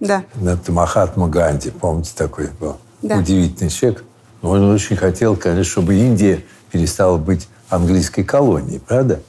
Да. 0.00 0.24
Это 0.42 0.72
Махатма 0.72 1.28
Ганди, 1.28 1.70
помните, 1.70 2.12
такой 2.16 2.48
был 2.60 2.76
да. 3.02 3.18
удивительный 3.18 3.68
человек. 3.68 4.04
Но 4.40 4.50
он 4.50 4.70
очень 4.70 4.96
хотел, 4.96 5.36
конечно, 5.36 5.72
чтобы 5.72 5.96
Индия 5.96 6.44
перестала 6.70 7.18
быть 7.18 7.48
английской 7.68 8.22
колонией, 8.22 8.80
правда? 8.80 9.20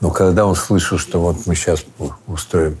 Но 0.00 0.10
когда 0.10 0.44
он 0.44 0.56
слышал, 0.56 0.98
что 0.98 1.20
вот 1.20 1.46
мы 1.46 1.54
сейчас 1.54 1.84
устроим 2.26 2.78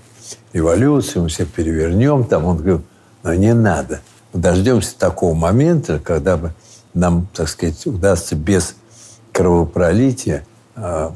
революцию, 0.52 1.22
мы 1.22 1.28
все 1.28 1.46
перевернем, 1.46 2.24
там 2.24 2.44
он 2.44 2.56
говорил, 2.56 2.82
но 3.22 3.32
не 3.34 3.54
надо. 3.54 4.00
Мы 4.32 4.40
дождемся 4.40 4.98
такого 4.98 5.34
момента, 5.34 6.00
когда 6.00 6.36
бы 6.36 6.52
нам, 6.96 7.28
так 7.32 7.48
сказать, 7.48 7.86
удастся 7.86 8.34
без 8.34 8.74
кровопролития 9.32 10.44
э, 10.74 11.10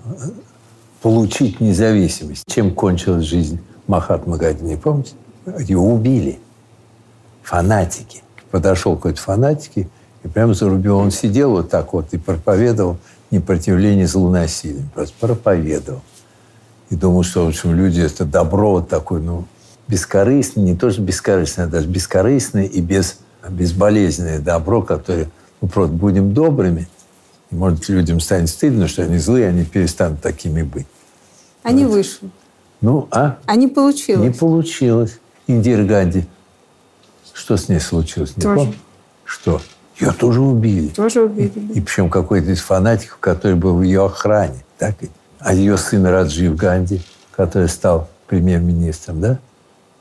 получить 1.03 1.61
независимость. 1.61 2.45
Чем 2.47 2.75
кончилась 2.75 3.25
жизнь 3.25 3.61
Махатма 3.87 4.37
Ганди, 4.37 4.63
не 4.63 4.77
помните? 4.77 5.13
Ее 5.59 5.79
убили. 5.79 6.39
Фанатики. 7.43 8.23
Подошел 8.51 8.97
какой-то 8.97 9.21
фанатики, 9.21 9.89
и 10.23 10.29
прямо 10.29 10.55
за 10.55 10.69
рубежом 10.69 11.05
он 11.05 11.11
сидел 11.11 11.53
вот 11.53 11.71
так 11.71 11.93
вот 11.93 12.13
и 12.13 12.19
проповедовал 12.19 12.99
непротивление 13.31 14.07
злонасилием. 14.07 14.91
Просто 14.95 15.15
проповедовал. 15.19 16.03
И 16.91 16.97
думал, 16.97 17.23
что, 17.23 17.45
в 17.45 17.49
общем, 17.49 17.75
люди, 17.75 18.01
это 18.01 18.25
добро 18.25 18.73
вот 18.73 18.89
такое, 18.89 19.21
ну, 19.21 19.47
бескорыстное, 19.89 20.65
не 20.65 20.77
то, 20.77 20.91
что 20.91 21.01
бескорыстное, 21.01 21.67
а 21.67 21.69
даже 21.69 21.87
бескорыстное 21.87 22.65
и 22.65 22.81
без, 22.81 23.19
безболезненное 23.49 24.41
добро, 24.41 24.83
которое, 24.83 25.31
просто 25.67 25.93
будем 25.95 26.33
добрыми, 26.33 26.89
и, 27.51 27.55
может, 27.55 27.89
людям 27.89 28.21
станет 28.21 28.49
стыдно, 28.49 28.89
что 28.89 29.03
они 29.03 29.19
злые, 29.19 29.49
они 29.49 29.65
перестанут 29.65 30.21
такими 30.21 30.63
быть. 30.63 30.87
Они 31.63 31.85
вот. 31.85 31.93
вышли. 31.93 32.31
Ну, 32.81 33.09
а? 33.11 33.39
А 33.45 33.57
не 33.57 33.69
получилось? 33.69 34.27
Не 34.27 34.33
получилось. 34.33 35.19
Индира 35.47 35.85
Ганди. 35.85 36.27
Что 37.35 37.57
с 37.57 37.69
ней 37.69 37.81
случилось? 37.81 38.37
Не 38.37 38.43
тоже. 38.43 38.57
Помню? 38.57 38.75
Что? 39.25 39.61
Ее 39.99 40.13
тоже 40.13 40.41
убили. 40.41 40.89
Тоже 40.89 41.23
убили. 41.23 41.53
И 41.75 41.81
причем 41.81 42.09
какой-то 42.09 42.51
из 42.51 42.61
фанатиков, 42.61 43.19
который 43.19 43.57
был 43.57 43.77
в 43.77 43.83
ее 43.83 44.07
охране. 44.07 44.65
Так? 44.79 44.95
А 45.39 45.53
ее 45.53 45.77
сын 45.77 46.07
Раджив 46.07 46.57
Ганди, 46.57 47.03
который 47.33 47.69
стал 47.69 48.09
премьер-министром, 48.29 49.21
да? 49.21 49.39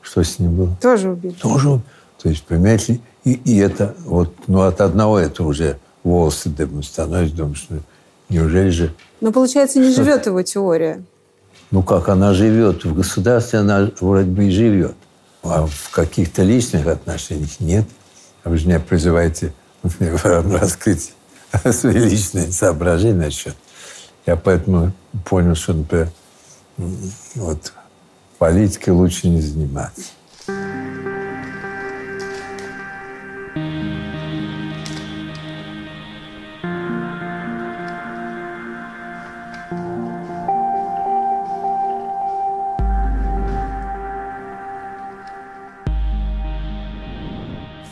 Что 0.00 0.22
с 0.22 0.38
ним 0.38 0.54
было? 0.54 0.76
Тоже 0.80 1.10
убили. 1.10 1.34
Тоже. 1.34 1.80
То 2.22 2.28
есть, 2.28 2.44
понимаете, 2.44 3.00
и, 3.24 3.32
и 3.32 3.58
это 3.58 3.94
вот, 4.04 4.32
ну, 4.46 4.62
от 4.62 4.80
одного 4.80 5.18
это 5.18 5.44
уже 5.44 5.78
волосы 6.02 6.48
дыбом 6.48 6.82
становятся, 6.82 7.36
думаю, 7.36 7.54
что 7.54 7.80
неужели 8.28 8.70
же... 8.70 8.94
Но, 9.20 9.32
получается, 9.32 9.78
не 9.78 9.90
живет 9.94 10.26
его 10.26 10.42
теория. 10.42 11.02
Ну, 11.70 11.82
как 11.82 12.08
она 12.08 12.34
живет? 12.34 12.84
В 12.84 12.94
государстве 12.94 13.60
она 13.60 13.90
вроде 14.00 14.30
бы 14.30 14.46
и 14.46 14.50
живет. 14.50 14.94
А 15.42 15.66
в 15.66 15.90
каких-то 15.90 16.42
личных 16.42 16.86
отношениях 16.86 17.60
нет. 17.60 17.86
Вы 18.44 18.56
же 18.58 18.66
меня 18.66 18.80
призываете 18.80 19.52
раскрыть 20.24 21.12
свои 21.70 21.94
личные 21.94 22.50
соображения 22.50 23.24
насчет. 23.24 23.54
Я 24.26 24.36
поэтому 24.36 24.92
понял, 25.24 25.54
что, 25.54 25.74
например, 25.74 26.10
вот, 27.34 27.72
политикой 28.38 28.90
лучше 28.90 29.28
не 29.28 29.40
заниматься. 29.40 30.02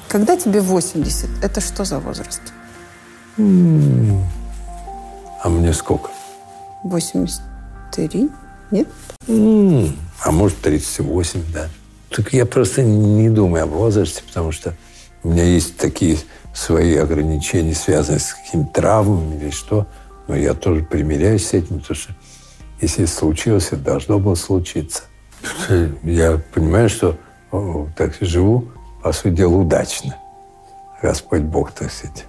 Когда 0.09 0.37
тебе 0.37 0.61
80, 0.61 1.29
это 1.43 1.61
что 1.61 1.85
за 1.85 1.99
возраст? 1.99 2.41
А 3.37 3.43
мне 5.49 5.73
сколько? 5.73 6.11
83? 6.85 8.31
Нет? 8.71 8.89
А 9.29 10.31
может, 10.31 10.61
38, 10.61 11.43
да. 11.53 11.69
Так 12.11 12.33
я 12.33 12.47
просто 12.47 12.83
не 12.83 13.29
думаю 13.29 13.65
об 13.65 13.71
возрасте, 13.71 14.23
потому 14.27 14.53
что 14.53 14.75
у 15.23 15.29
меня 15.29 15.45
есть 15.45 15.77
такие 15.77 16.19
свои 16.55 16.97
ограничения, 16.97 17.75
связанные 17.75 18.21
с 18.21 18.35
какими-то 18.35 18.73
травмами 18.73 19.37
или 19.37 19.51
что. 19.51 19.87
Но 20.27 20.37
я 20.37 20.55
тоже 20.55 20.85
примиряюсь 20.85 21.47
с 21.47 21.55
этим, 21.55 21.81
потому 21.81 21.97
что 21.97 22.15
если 22.81 23.07
случилось, 23.07 23.69
это 23.69 23.79
должно 23.79 24.19
было 24.19 24.35
случиться. 24.35 25.03
Я 26.03 26.41
понимаю, 26.53 26.89
что 26.89 27.17
так 27.97 28.15
живу 28.21 28.69
по 29.03 29.13
сути 29.13 29.37
дела, 29.37 29.57
удачно. 29.57 30.17
Господь 31.01 31.43
Бог, 31.43 31.73
так 31.73 31.91
сказать, 31.91 32.27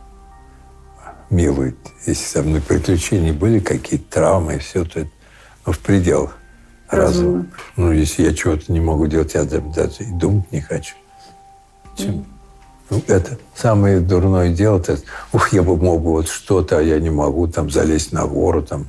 милует. 1.29 1.77
Если 2.05 2.25
со 2.25 2.43
мной 2.43 2.61
приключения 2.61 3.33
были, 3.33 3.59
какие-то 3.59 4.11
травмы 4.11 4.55
и 4.55 4.59
все, 4.59 4.85
то 4.85 5.01
это 5.01 5.09
ну, 5.65 5.73
в 5.73 5.79
пределах 5.79 6.37
разума. 6.89 7.47
Ну, 7.75 7.91
если 7.91 8.23
я 8.23 8.33
чего-то 8.33 8.71
не 8.71 8.79
могу 8.79 9.07
делать, 9.07 9.33
я 9.33 9.43
даже 9.43 10.03
и 10.03 10.11
думать 10.11 10.51
не 10.51 10.61
хочу. 10.61 10.95
Чем? 11.97 12.09
Mm. 12.09 12.25
Ну, 12.89 13.03
это 13.07 13.37
самое 13.55 13.99
дурное 13.99 14.49
дело. 14.49 14.79
Это, 14.79 14.99
ух, 15.31 15.53
я 15.53 15.61
бы 15.61 15.77
мог 15.77 16.01
бы 16.01 16.11
вот 16.11 16.27
что-то, 16.27 16.79
а 16.79 16.81
я 16.81 16.99
не 16.99 17.09
могу 17.09 17.47
там 17.47 17.69
залезть 17.69 18.11
на 18.11 18.25
гору. 18.25 18.63
Там. 18.63 18.87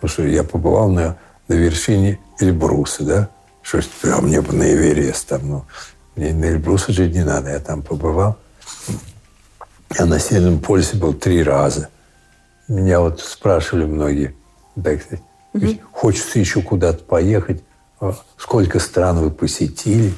Потому 0.00 0.10
что 0.10 0.22
я 0.26 0.42
побывал 0.42 0.90
на, 0.90 1.16
на 1.48 1.54
вершине 1.54 2.18
Эльбруса, 2.40 3.04
да? 3.04 3.28
Что 3.62 3.80
а 4.04 4.20
мне 4.20 4.40
бы 4.40 4.52
на 4.52 4.62
Эверест 4.62 5.26
там, 5.26 5.48
ну, 5.48 5.64
мне 6.14 6.32
на 6.32 6.44
Эльбрус 6.46 6.86
жить 6.86 7.12
не 7.14 7.24
надо, 7.24 7.50
я 7.50 7.58
там 7.58 7.82
побывал. 7.82 8.36
Я 9.98 10.06
на 10.06 10.18
Северном 10.18 10.60
полюсе 10.60 10.96
был 10.96 11.14
три 11.14 11.42
раза. 11.42 11.88
Меня 12.68 13.00
вот 13.00 13.20
спрашивали 13.20 13.84
многие, 13.84 14.34
так 14.82 15.02
сказать, 15.02 15.24
угу. 15.52 15.66
хочется 15.92 16.38
еще 16.38 16.62
куда-то 16.62 17.04
поехать, 17.04 17.62
а 18.00 18.14
сколько 18.36 18.78
стран 18.78 19.18
вы 19.18 19.30
посетили. 19.30 20.14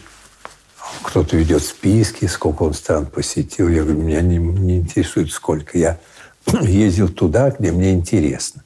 Кто-то 1.03 1.37
ведет 1.37 1.63
списки, 1.63 2.27
сколько 2.27 2.63
он 2.65 2.75
стран 2.75 3.07
посетил. 3.07 3.69
Я 3.69 3.83
говорю, 3.83 4.03
меня 4.03 4.21
не, 4.21 4.39
не 4.39 4.79
интересует 4.79 5.31
сколько. 5.31 5.79
Я 5.79 5.99
ездил 6.63 7.09
туда, 7.09 7.51
где 7.51 7.73
мне 7.73 7.93
интересно. 7.93 8.63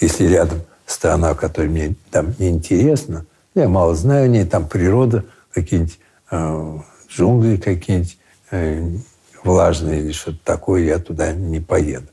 Если 0.00 0.26
рядом 0.26 0.62
страна, 0.86 1.34
которая 1.34 1.70
мне 1.70 1.94
там 2.10 2.34
не 2.38 2.48
интересна, 2.50 3.26
я 3.54 3.68
мало 3.68 3.94
знаю 3.94 4.26
о 4.26 4.28
ней, 4.28 4.44
там 4.44 4.68
природа, 4.68 5.24
какие-нибудь 5.52 5.98
Э, 6.30 6.78
джунгли 7.08 7.56
какие-нибудь 7.56 8.18
э, 8.50 8.90
влажные 9.42 10.00
или 10.00 10.12
что-то 10.12 10.38
такое, 10.44 10.82
я 10.82 10.98
туда 10.98 11.32
не 11.32 11.60
поеду. 11.60 12.08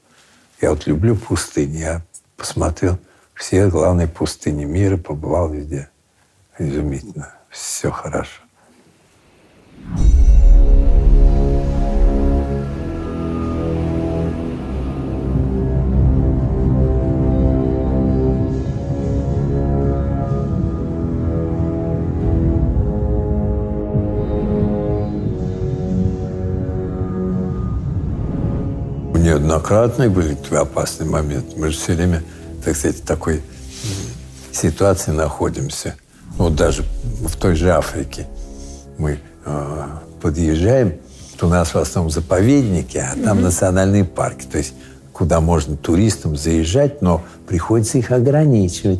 Я 0.62 0.70
вот 0.70 0.88
люблю 0.88 1.15
пустыни. 1.15 1.78
Я 1.78 2.02
посмотрел 2.38 2.98
все 3.34 3.68
главные 3.68 4.08
пустыни 4.08 4.63
мира, 4.63 4.98
побывал 4.98 5.50
везде. 5.50 5.89
Изумительно. 6.58 7.34
Все 7.50 7.91
хорошо. 7.91 8.41
Неоднократные 29.26 30.10
были 30.10 30.38
опасные 30.56 31.10
моменты. 31.10 31.58
Мы 31.58 31.69
же 31.69 31.78
все 31.78 31.93
время, 31.93 32.24
так 32.63 32.76
сказать, 32.76 33.04
такой 33.04 33.41
ситуации 34.52 35.12
находимся. 35.12 35.95
Вот 36.38 36.56
даже 36.56 36.84
в 36.84 37.36
той 37.36 37.56
же 37.56 37.71
Африке 37.71 38.28
мы 38.98 39.19
подъезжаем, 40.21 40.95
то 41.38 41.47
у 41.47 41.49
нас 41.49 41.73
в 41.73 41.77
основном 41.77 42.12
заповедники, 42.12 42.97
а 42.97 43.13
там 43.15 43.38
mm-hmm. 43.38 43.41
национальные 43.41 44.05
парки. 44.05 44.45
То 44.45 44.58
есть 44.58 44.73
куда 45.13 45.39
можно 45.39 45.77
туристам 45.77 46.36
заезжать, 46.36 47.01
но 47.01 47.21
приходится 47.47 47.97
их 47.97 48.12
ограничивать 48.12 48.99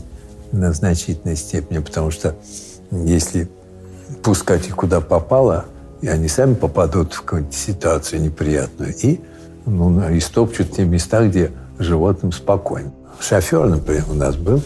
на 0.51 0.71
значительной 0.71 1.36
степени, 1.36 1.79
потому 1.79 2.12
что 2.12 2.36
если 2.91 3.49
пускать 4.23 4.67
их 4.67 4.75
куда 4.75 5.01
попало, 5.01 5.65
и 6.01 6.08
они 6.08 6.27
сами 6.27 6.53
попадут 6.53 7.13
в 7.13 7.21
какую-нибудь 7.21 7.55
ситуацию 7.55 8.21
неприятную 8.21 8.93
и 8.95 9.19
ну, 9.65 9.99
истопчут 10.17 10.71
те 10.71 10.86
места, 10.86 11.27
где 11.27 11.51
животным 11.79 12.31
спокойно. 12.31 12.91
Шофер, 13.19 13.67
например, 13.67 14.03
у 14.10 14.13
нас 14.13 14.36
был, 14.36 14.62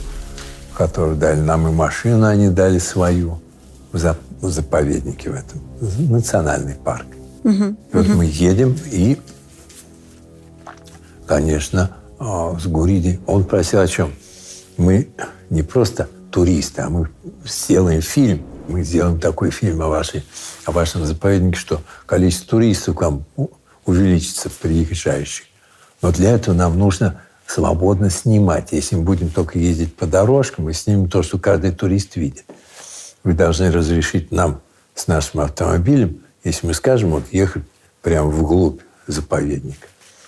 который 0.75 1.15
дали 1.15 1.39
нам 1.39 1.67
и 1.67 1.71
машину, 1.71 2.25
они 2.25 2.49
дали 2.49 2.79
свою 2.79 3.39
в 4.41 4.49
заповеднике 4.49 5.29
в 5.29 5.33
этом, 5.33 5.61
национальный 6.09 6.75
парк. 6.75 7.05
Угу. 7.43 7.53
И 7.53 7.75
вот 7.93 8.07
угу. 8.07 8.17
мы 8.17 8.25
едем, 8.25 8.75
и 8.91 9.17
конечно, 11.25 11.91
а, 12.19 12.57
с 12.59 12.65
Гуриди. 12.67 13.19
Он 13.27 13.45
просил 13.45 13.79
о 13.79 13.87
чем? 13.87 14.13
Мы 14.77 15.09
не 15.49 15.63
просто 15.63 16.09
туристы, 16.31 16.81
а 16.81 16.89
мы 16.89 17.09
сделаем 17.45 18.01
фильм. 18.01 18.43
Мы 18.67 18.83
сделаем 18.83 19.19
такой 19.19 19.51
фильм 19.51 19.81
о, 19.81 19.87
вашей, 19.87 20.23
о 20.65 20.71
вашем 20.71 21.05
заповеднике, 21.05 21.57
что 21.57 21.81
количество 22.05 22.49
туристов 22.49 22.95
к 22.95 23.01
вам 23.01 23.25
увеличится, 23.85 24.49
приезжающих. 24.49 25.45
Но 26.01 26.11
для 26.11 26.31
этого 26.31 26.53
нам 26.53 26.77
нужно 26.77 27.21
свободно 27.47 28.09
снимать. 28.09 28.69
Если 28.71 28.95
мы 28.95 29.03
будем 29.03 29.29
только 29.29 29.57
ездить 29.57 29.95
по 29.95 30.05
дорожкам, 30.05 30.65
мы 30.65 30.73
снимем 30.73 31.09
то, 31.09 31.23
что 31.23 31.39
каждый 31.39 31.71
турист 31.71 32.15
видит. 32.15 32.45
Вы 33.23 33.33
должны 33.33 33.71
разрешить 33.71 34.31
нам 34.31 34.61
с 34.95 35.07
нашим 35.07 35.41
автомобилем, 35.41 36.21
если 36.43 36.67
мы 36.67 36.73
скажем, 36.73 37.11
вот 37.11 37.23
ехать 37.31 37.63
прямо 38.01 38.29
вглубь 38.29 38.81
заповедника, 39.07 39.87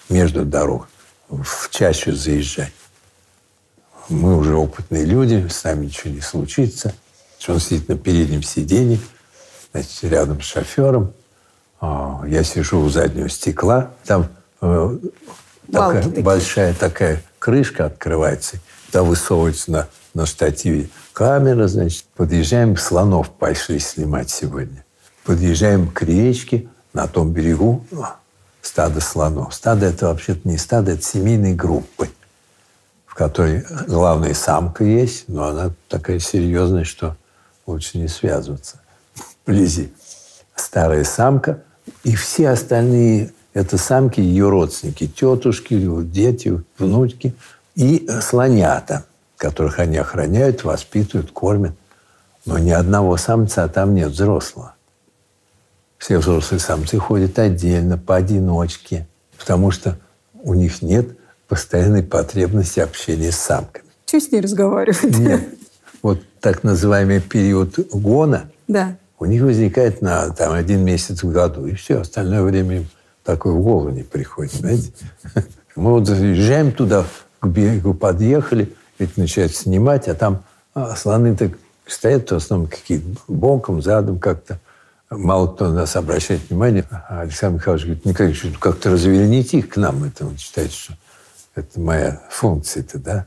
между 0.09 0.45
дорог 0.45 0.87
в 1.29 1.69
чащу 1.69 2.13
заезжать. 2.13 2.73
Мы 4.09 4.37
уже 4.37 4.55
опытные 4.55 5.05
люди, 5.05 5.47
с 5.47 5.63
нами 5.63 5.85
ничего 5.85 6.13
не 6.13 6.21
случится. 6.21 6.93
Он 7.47 7.59
сидит 7.59 7.87
на 7.87 7.97
переднем 7.97 8.43
сиденье, 8.43 8.99
значит, 9.71 10.03
рядом 10.03 10.41
с 10.41 10.45
шофером. 10.45 11.13
А, 11.79 12.21
я 12.27 12.43
сижу 12.43 12.81
у 12.81 12.89
заднего 12.89 13.29
стекла. 13.29 13.91
Там 14.05 14.27
э, 14.61 14.97
такая, 15.71 16.07
большая 16.21 16.73
такая 16.73 17.23
крышка 17.39 17.85
открывается. 17.85 18.57
Туда 18.87 19.03
высовывается 19.03 19.71
на, 19.71 19.87
на 20.13 20.25
штативе 20.25 20.89
камера, 21.13 21.67
значит. 21.67 22.05
Подъезжаем, 22.15 22.77
слонов 22.77 23.29
пошли 23.29 23.79
снимать 23.79 24.29
сегодня. 24.29 24.83
Подъезжаем 25.23 25.87
к 25.87 26.01
речке, 26.01 26.67
на 26.93 27.07
том 27.07 27.31
берегу 27.31 27.85
стадо 28.61 29.01
слонов. 29.01 29.53
Стадо– 29.53 29.85
это 29.87 30.07
вообще-то 30.07 30.47
не 30.47 30.57
стадо, 30.57 30.91
это 30.91 31.03
семейные 31.03 31.55
группы, 31.55 32.09
в 33.05 33.15
которой 33.15 33.65
главная 33.87 34.33
самка 34.33 34.83
есть, 34.83 35.25
но 35.27 35.45
она 35.45 35.71
такая 35.87 36.19
серьезная, 36.19 36.83
что 36.83 37.15
лучше 37.65 37.97
не 37.97 38.07
связываться 38.07 38.79
вблизи. 39.45 39.93
Старая 40.55 41.03
самка, 41.03 41.63
и 42.03 42.15
все 42.15 42.49
остальные– 42.49 43.33
это 43.53 43.77
самки, 43.77 44.19
ее 44.19 44.49
родственники, 44.49 45.07
тетушки, 45.07 45.75
дети, 46.03 46.61
внучки 46.77 47.35
и 47.75 48.07
слонята, 48.21 49.05
которых 49.41 49.79
они 49.79 49.97
охраняют, 49.97 50.63
воспитывают, 50.63 51.31
кормят. 51.31 51.73
Но 52.45 52.59
ни 52.59 52.69
одного 52.69 53.17
самца 53.17 53.67
там 53.67 53.95
нет 53.95 54.11
взрослого. 54.11 54.75
Все 55.97 56.19
взрослые 56.19 56.59
самцы 56.59 56.99
ходят 56.99 57.39
отдельно, 57.39 57.97
поодиночке, 57.97 59.07
потому 59.37 59.71
что 59.71 59.97
у 60.43 60.53
них 60.53 60.83
нет 60.83 61.17
постоянной 61.47 62.03
потребности 62.03 62.79
общения 62.79 63.31
с 63.31 63.37
самками. 63.37 63.85
Что 64.05 64.19
с 64.19 64.31
ней 64.31 64.41
разговаривать? 64.41 65.17
Нет. 65.17 65.41
Вот 66.03 66.21
так 66.39 66.63
называемый 66.63 67.19
период 67.21 67.77
гона 67.93 68.49
да. 68.67 68.95
у 69.19 69.25
них 69.25 69.43
возникает 69.43 70.01
на 70.01 70.29
там, 70.29 70.53
один 70.53 70.83
месяц 70.83 71.23
в 71.23 71.31
году, 71.31 71.65
и 71.67 71.75
все, 71.75 72.01
остальное 72.01 72.43
время 72.43 72.77
им 72.77 72.89
такое 73.23 73.53
в 73.53 73.61
голову 73.61 73.89
не 73.89 74.03
приходит. 74.03 74.53
Знаете? 74.53 74.91
Мы 75.75 75.91
вот 75.91 76.07
заезжаем 76.07 76.71
туда, 76.71 77.05
к 77.39 77.47
берегу 77.47 77.93
подъехали, 77.93 78.73
ведь 79.01 79.17
начинают 79.17 79.55
снимать, 79.55 80.07
а 80.07 80.13
там 80.13 80.43
а, 80.73 80.95
слоны 80.95 81.35
так 81.35 81.51
стоят 81.87 82.31
в 82.31 82.35
основном 82.35 82.69
какие-то 82.69 83.07
боком, 83.27 83.81
задом 83.81 84.19
как-то 84.19 84.59
мало 85.09 85.47
кто 85.47 85.67
на 85.67 85.73
нас 85.73 85.95
обращает 85.95 86.41
внимание. 86.49 86.85
А 86.91 87.21
Александр 87.21 87.57
Михайлович 87.57 87.83
говорит, 87.85 88.05
Николаевич, 88.05 88.43
ну 88.43 88.59
как-то 88.59 88.91
разверните 88.91 89.57
их 89.57 89.69
к 89.69 89.77
нам. 89.77 90.03
Это 90.03 90.25
он 90.25 90.37
считает, 90.37 90.71
что 90.71 90.93
это 91.55 91.79
моя 91.79 92.21
функция-то, 92.29 92.99
да. 92.99 93.25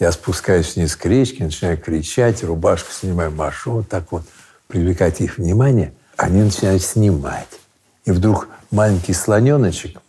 Я 0.00 0.10
спускаюсь 0.10 0.74
вниз 0.74 0.96
к 0.96 1.06
речке, 1.06 1.44
начинаю 1.44 1.78
кричать, 1.78 2.42
рубашку 2.42 2.90
снимаю, 2.92 3.30
машу, 3.30 3.70
вот 3.70 3.88
так 3.88 4.10
вот, 4.10 4.24
привлекать 4.66 5.20
их 5.20 5.38
внимание. 5.38 5.94
Они 6.16 6.42
начинают 6.42 6.82
снимать. 6.82 7.60
И 8.04 8.10
вдруг 8.10 8.48
маленький 8.72 9.14
слоненочек 9.14 10.00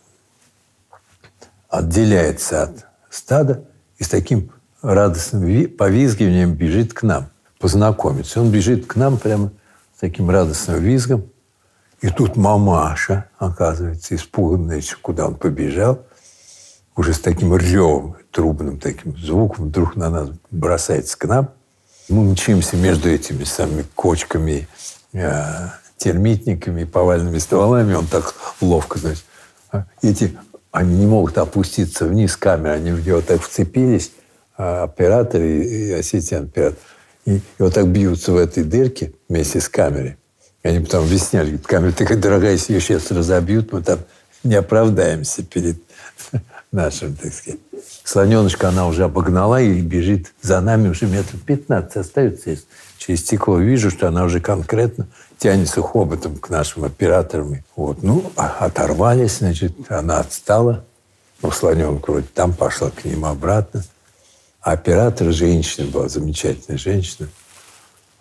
отделяется 1.68 2.64
от 2.64 2.86
стада 3.08 3.64
и 3.98 4.04
с 4.04 4.08
таким 4.08 4.50
радостным 4.94 5.68
повизгиванием 5.70 6.54
бежит 6.54 6.94
к 6.94 7.02
нам 7.02 7.28
познакомиться. 7.58 8.40
Он 8.40 8.50
бежит 8.50 8.86
к 8.86 8.96
нам 8.96 9.18
прямо 9.18 9.50
с 9.96 10.00
таким 10.00 10.30
радостным 10.30 10.80
визгом. 10.80 11.24
И 12.00 12.08
тут 12.10 12.36
мамаша, 12.36 13.28
оказывается, 13.38 14.14
испуганная, 14.14 14.82
куда 15.02 15.26
он 15.26 15.34
побежал, 15.34 16.04
уже 16.94 17.14
с 17.14 17.18
таким 17.18 17.56
ревом, 17.56 18.16
трубным 18.30 18.78
таким 18.78 19.16
звуком, 19.16 19.66
вдруг 19.66 19.96
на 19.96 20.10
нас 20.10 20.28
бросается 20.50 21.18
к 21.18 21.24
нам. 21.24 21.50
Мы 22.08 22.22
мчимся 22.30 22.76
между 22.76 23.08
этими 23.08 23.44
самыми 23.44 23.84
кочками, 23.94 24.68
э, 25.12 25.68
термитниками, 25.96 26.84
повальными 26.84 27.38
стволами. 27.38 27.94
Он 27.94 28.06
так 28.06 28.34
ловко, 28.60 28.98
значит. 28.98 29.24
А 29.72 29.86
эти, 30.02 30.36
они 30.70 30.96
не 30.96 31.06
могут 31.06 31.38
опуститься 31.38 32.04
вниз 32.04 32.36
камеры, 32.36 32.74
они 32.74 32.92
в 32.92 33.04
него 33.04 33.20
так 33.20 33.42
вцепились, 33.42 34.12
оператор 34.56 35.40
и, 35.42 35.62
и 35.62 35.92
ассистент 35.92 36.50
оператор. 36.50 36.78
И, 37.24 37.36
и 37.36 37.42
вот 37.58 37.74
так 37.74 37.88
бьются 37.88 38.32
в 38.32 38.36
этой 38.36 38.64
дырке 38.64 39.12
вместе 39.28 39.60
с 39.60 39.68
камерой. 39.68 40.16
И 40.62 40.68
они 40.68 40.80
потом 40.80 41.04
объясняли, 41.04 41.46
говорят, 41.50 41.66
камера 41.66 41.92
такая 41.92 42.18
дорогая, 42.18 42.52
если 42.52 42.74
ее 42.74 42.80
сейчас 42.80 43.10
разобьют, 43.10 43.72
мы 43.72 43.82
там 43.82 44.00
не 44.42 44.54
оправдаемся 44.54 45.42
перед 45.42 45.76
нашим, 46.72 47.14
так 47.14 47.32
сказать. 47.32 47.60
Слоненочка 48.04 48.68
она 48.68 48.86
уже 48.86 49.04
обогнала 49.04 49.60
и 49.60 49.80
бежит 49.80 50.32
за 50.40 50.60
нами 50.60 50.88
уже 50.88 51.06
метров 51.06 51.40
15 51.42 51.96
остается. 51.96 52.50
Я 52.50 52.56
через 52.98 53.20
стекло 53.20 53.58
вижу, 53.58 53.90
что 53.90 54.08
она 54.08 54.24
уже 54.24 54.40
конкретно 54.40 55.08
тянется 55.38 55.82
хоботом 55.82 56.36
к 56.36 56.48
нашим 56.48 56.84
операторам. 56.84 57.62
Вот. 57.74 58.02
Ну, 58.02 58.32
а 58.36 58.56
оторвались, 58.60 59.38
значит, 59.38 59.72
она 59.88 60.20
отстала. 60.20 60.84
Ну, 61.42 61.50
слоненка 61.50 62.10
вроде 62.10 62.26
там 62.32 62.54
пошла 62.54 62.90
к 62.90 63.04
ним 63.04 63.24
обратно. 63.24 63.84
А 64.66 64.72
оператор 64.72 65.30
женщина 65.30 65.86
была, 65.86 66.08
замечательная 66.08 66.76
женщина. 66.76 67.28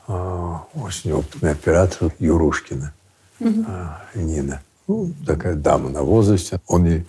А, 0.08 0.68
очень 0.76 1.12
опытный 1.12 1.50
оператор 1.50 2.14
Юрушкина 2.20 2.94
угу. 3.40 3.66
Нина. 4.14 4.62
Ну, 4.88 5.12
такая 5.26 5.56
дама 5.56 5.90
на 5.90 6.04
возрасте. 6.04 6.60
Он 6.68 6.86
ей, 6.86 7.08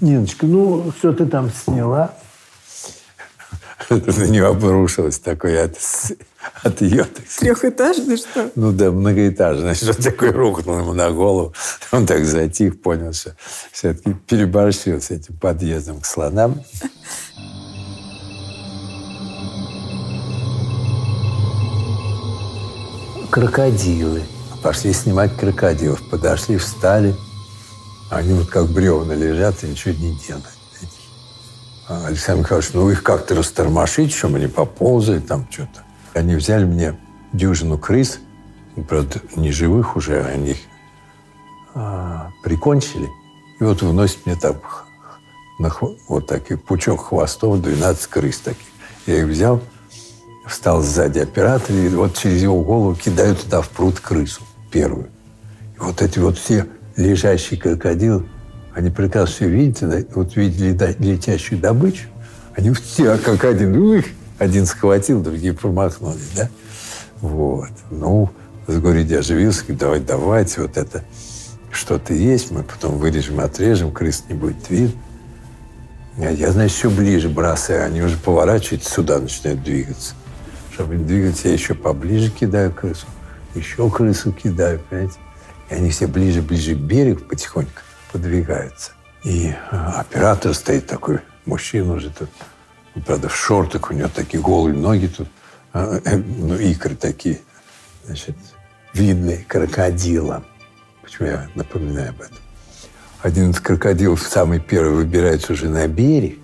Ниночка, 0.00 0.46
ну, 0.46 0.90
что 0.96 1.12
ты 1.12 1.26
там 1.26 1.50
сняла? 1.50 2.14
На 3.90 4.26
нее 4.26 4.46
обрушилось 4.46 5.18
такое 5.18 5.64
от, 5.64 5.76
от 6.62 6.80
ее. 6.80 7.06
Трехэтажный, 7.38 8.16
что? 8.16 8.50
Ну 8.54 8.72
да, 8.72 8.90
многоэтажный. 8.90 9.74
Значит, 9.74 9.88
он 9.90 10.02
такой 10.02 10.30
рухнул 10.30 10.78
ему 10.78 10.94
на 10.94 11.10
голову. 11.10 11.52
Он 11.92 12.06
так 12.06 12.24
затих, 12.24 12.80
понял, 12.80 13.12
что 13.12 13.36
все-таки 13.72 14.14
переборщил 14.14 15.02
с 15.02 15.10
этим 15.10 15.36
подъездом 15.36 16.00
к 16.00 16.06
слонам. 16.06 16.62
Крокодилы. 23.30 24.22
Пошли 24.62 24.92
снимать 24.92 25.36
крокодилов. 25.36 26.02
Подошли, 26.10 26.56
встали. 26.56 27.16
Они 28.10 28.34
вот 28.34 28.48
как 28.48 28.66
бревна 28.66 29.14
лежат 29.14 29.62
и 29.64 29.68
ничего 29.68 29.94
не 29.94 30.18
делают. 30.18 30.46
А 31.88 32.06
Александр 32.06 32.42
Михайлович, 32.42 32.70
ну 32.72 32.90
их 32.90 33.02
как-то 33.02 33.34
растормошить, 33.34 34.14
чем 34.14 34.34
они 34.34 34.46
поползают 34.46 35.26
там 35.26 35.46
что-то. 35.50 35.82
Они 36.14 36.34
взяли 36.34 36.64
мне 36.64 36.96
дюжину 37.32 37.78
крыс, 37.78 38.18
правда, 38.88 39.20
не 39.36 39.50
живых 39.50 39.96
уже, 39.96 40.22
они 40.24 40.50
их 40.52 40.58
а, 41.74 42.30
прикончили. 42.42 43.08
И 43.58 43.64
вот 43.64 43.82
выносят 43.82 44.24
мне 44.26 44.36
там 44.36 44.56
на, 45.58 45.70
вот 46.08 46.26
такой 46.26 46.58
пучок 46.58 47.08
хвостов, 47.08 47.60
12 47.60 48.06
крыс 48.06 48.38
таких. 48.38 48.66
Я 49.06 49.20
их 49.20 49.26
взял, 49.26 49.60
встал 50.50 50.82
сзади 50.82 51.20
оператор, 51.20 51.74
и 51.74 51.88
вот 51.88 52.16
через 52.16 52.42
его 52.42 52.62
голову 52.62 52.94
кидают 52.94 53.40
туда 53.42 53.62
в 53.62 53.68
пруд 53.70 54.00
крысу 54.00 54.42
первую. 54.70 55.06
И 55.76 55.80
вот 55.80 56.02
эти 56.02 56.18
вот 56.18 56.36
все 56.36 56.66
лежащие 56.96 57.58
крокодилы, 57.58 58.26
они 58.74 58.90
прекрасно 58.90 59.34
все 59.34 59.48
видят, 59.48 60.14
вот 60.14 60.36
видели 60.36 60.76
летящую 60.98 61.60
добычу, 61.60 62.08
они 62.56 62.72
все 62.72 63.16
как 63.18 63.44
один, 63.44 63.76
ух, 63.76 64.04
один 64.38 64.66
схватил, 64.66 65.22
другие 65.22 65.54
промахнулись, 65.54 66.30
да? 66.36 66.48
Вот. 67.20 67.70
Ну, 67.90 68.30
Загоридий 68.66 69.18
оживился, 69.18 69.62
говорит, 69.62 69.78
давай, 69.78 70.00
давайте, 70.00 70.62
вот 70.62 70.76
это 70.76 71.04
что-то 71.70 72.12
есть, 72.12 72.50
мы 72.50 72.64
потом 72.64 72.98
вырежем, 72.98 73.40
отрежем, 73.40 73.92
крыс 73.92 74.24
не 74.28 74.34
будет 74.34 74.68
видно. 74.68 75.00
Я, 76.16 76.50
значит, 76.50 76.76
еще 76.76 76.90
ближе 76.90 77.28
бросаю, 77.28 77.86
они 77.86 78.02
уже 78.02 78.16
поворачиваются, 78.16 78.90
сюда 78.90 79.20
начинают 79.20 79.62
двигаться. 79.62 80.14
Чтобы 80.80 80.96
двигаться, 80.96 81.48
я 81.48 81.52
еще 81.52 81.74
поближе 81.74 82.30
кидаю 82.30 82.72
крысу, 82.72 83.04
еще 83.54 83.90
крысу 83.90 84.32
кидаю, 84.32 84.80
понимаете? 84.88 85.18
И 85.68 85.74
они 85.74 85.90
все 85.90 86.06
ближе-ближе 86.06 86.74
к 86.74 86.78
берегу 86.78 87.20
потихоньку 87.20 87.82
подвигаются. 88.10 88.92
И 89.22 89.52
а, 89.70 90.00
оператор 90.00 90.54
стоит 90.54 90.86
такой, 90.86 91.18
мужчина 91.44 91.92
уже 91.92 92.08
тут, 92.08 92.30
правда, 93.04 93.28
в 93.28 93.36
шортах, 93.36 93.90
у 93.90 93.94
него 93.94 94.08
такие 94.08 94.42
голые 94.42 94.74
ноги 94.74 95.08
тут, 95.08 95.28
а, 95.74 96.00
э, 96.02 96.16
ну, 96.16 96.56
икры 96.56 96.96
такие, 96.96 97.40
значит, 98.06 98.36
видные 98.94 99.44
крокодилом. 99.46 100.46
Почему 101.02 101.28
я 101.28 101.50
напоминаю 101.56 102.08
об 102.08 102.22
этом? 102.22 102.38
Один 103.20 103.50
из 103.50 103.60
крокодилов, 103.60 104.22
самый 104.22 104.60
первый, 104.60 104.94
выбирается 104.94 105.52
уже 105.52 105.68
на 105.68 105.86
берег. 105.86 106.38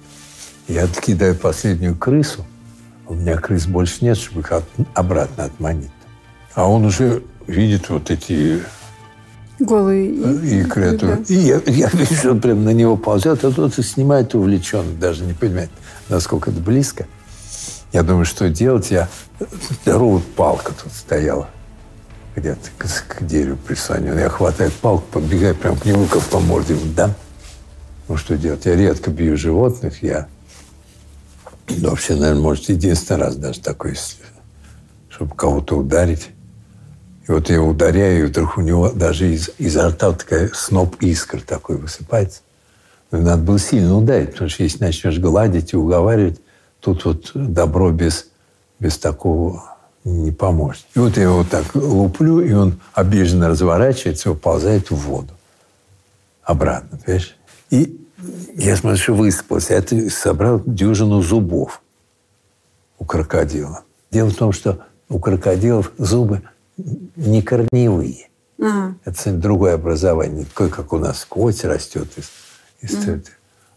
Я 0.68 0.86
кидаю 0.88 1.36
последнюю 1.36 1.96
крысу. 1.96 2.44
У 3.08 3.14
меня 3.14 3.36
крыс 3.36 3.66
больше 3.66 4.04
нет, 4.04 4.16
чтобы 4.16 4.40
их 4.40 4.52
обратно 4.94 5.44
отманить. 5.44 5.90
А 6.54 6.68
он 6.68 6.84
уже 6.84 7.22
видит 7.46 7.88
вот 7.88 8.10
эти 8.10 8.62
Голые 9.58 10.10
икры. 10.60 10.84
Эту. 10.84 11.06
Да. 11.06 11.18
И 11.28 11.34
я, 11.34 11.60
я 11.66 11.88
вижу, 11.88 12.14
что 12.14 12.30
он 12.32 12.40
прям 12.40 12.64
на 12.64 12.70
него 12.70 12.96
ползет, 12.96 13.42
а 13.44 13.50
тот 13.50 13.78
и 13.78 13.82
снимает 13.82 14.34
увлеченно, 14.34 14.92
даже 14.92 15.24
не 15.24 15.32
понимает, 15.32 15.70
насколько 16.08 16.50
это 16.50 16.60
близко. 16.60 17.06
Я 17.92 18.02
думаю, 18.02 18.26
что 18.26 18.50
делать? 18.50 18.90
Я... 18.90 19.08
Здоровая 19.82 20.22
палка 20.36 20.72
тут 20.72 20.92
стояла 20.92 21.48
где-то 22.34 22.68
к, 22.76 22.86
к 22.86 23.26
дереву 23.26 23.56
прислонен. 23.56 24.18
Я 24.18 24.28
хватаю 24.28 24.70
палку, 24.82 25.04
подбегаю 25.12 25.54
прямо 25.54 25.78
к 25.78 25.86
нему, 25.86 26.04
как 26.04 26.22
по 26.22 26.38
морде 26.38 26.74
ему 26.74 26.92
дам. 26.94 27.14
Ну, 28.08 28.18
что 28.18 28.36
делать? 28.36 28.66
Я 28.66 28.76
редко 28.76 29.10
бью 29.10 29.36
животных. 29.38 30.02
Я 30.02 30.28
ну, 31.68 31.90
вообще, 31.90 32.14
наверное, 32.14 32.42
может, 32.42 32.68
единственный 32.68 33.18
раз 33.18 33.36
даже 33.36 33.60
такой, 33.60 33.96
чтобы 35.08 35.34
кого-то 35.34 35.78
ударить. 35.78 36.30
И 37.26 37.32
вот 37.32 37.50
я 37.50 37.60
ударяю, 37.60 38.24
и 38.24 38.26
вдруг 38.26 38.56
у 38.56 38.60
него 38.60 38.90
даже 38.90 39.32
из, 39.32 39.50
изо 39.58 39.88
рта 39.88 40.08
вот 40.08 40.18
такая 40.18 40.50
сноп 40.54 40.96
искр 41.00 41.40
такой 41.40 41.76
высыпается. 41.76 42.40
Но 43.10 43.18
надо 43.18 43.42
было 43.42 43.58
сильно 43.58 43.96
ударить, 43.96 44.32
потому 44.32 44.48
что 44.48 44.62
если 44.62 44.84
начнешь 44.84 45.18
гладить 45.18 45.72
и 45.72 45.76
уговаривать, 45.76 46.40
тут 46.80 47.04
вот 47.04 47.32
добро 47.34 47.90
без, 47.90 48.28
без 48.78 48.98
такого 48.98 49.76
не 50.04 50.30
поможет. 50.30 50.86
И 50.94 51.00
вот 51.00 51.16
я 51.16 51.24
его 51.24 51.44
так 51.44 51.74
луплю, 51.74 52.40
и 52.40 52.52
он 52.52 52.80
обиженно 52.94 53.48
разворачивается, 53.48 54.30
уползает 54.30 54.90
в 54.90 54.96
воду. 54.96 55.32
Обратно, 56.44 56.98
понимаешь? 57.04 57.36
И 57.70 58.05
я 58.54 58.76
смотрю, 58.76 58.98
что 58.98 59.14
выспался. 59.14 59.74
Я 59.74 60.10
собрал 60.10 60.62
дюжину 60.64 61.22
зубов 61.22 61.82
у 62.98 63.04
крокодила. 63.04 63.84
Дело 64.10 64.30
в 64.30 64.36
том, 64.36 64.52
что 64.52 64.84
у 65.08 65.18
крокодилов 65.18 65.92
зубы 65.98 66.42
не 66.76 67.42
корневые. 67.42 68.28
Ага. 68.58 68.94
Это 69.04 69.32
другое 69.32 69.74
образование. 69.74 70.46
Такое, 70.46 70.68
как 70.68 70.92
у 70.92 70.98
нас 70.98 71.24
кость 71.24 71.64
растет 71.64 72.08
из, 72.16 72.30
из 72.80 72.96
ага. 73.06 73.20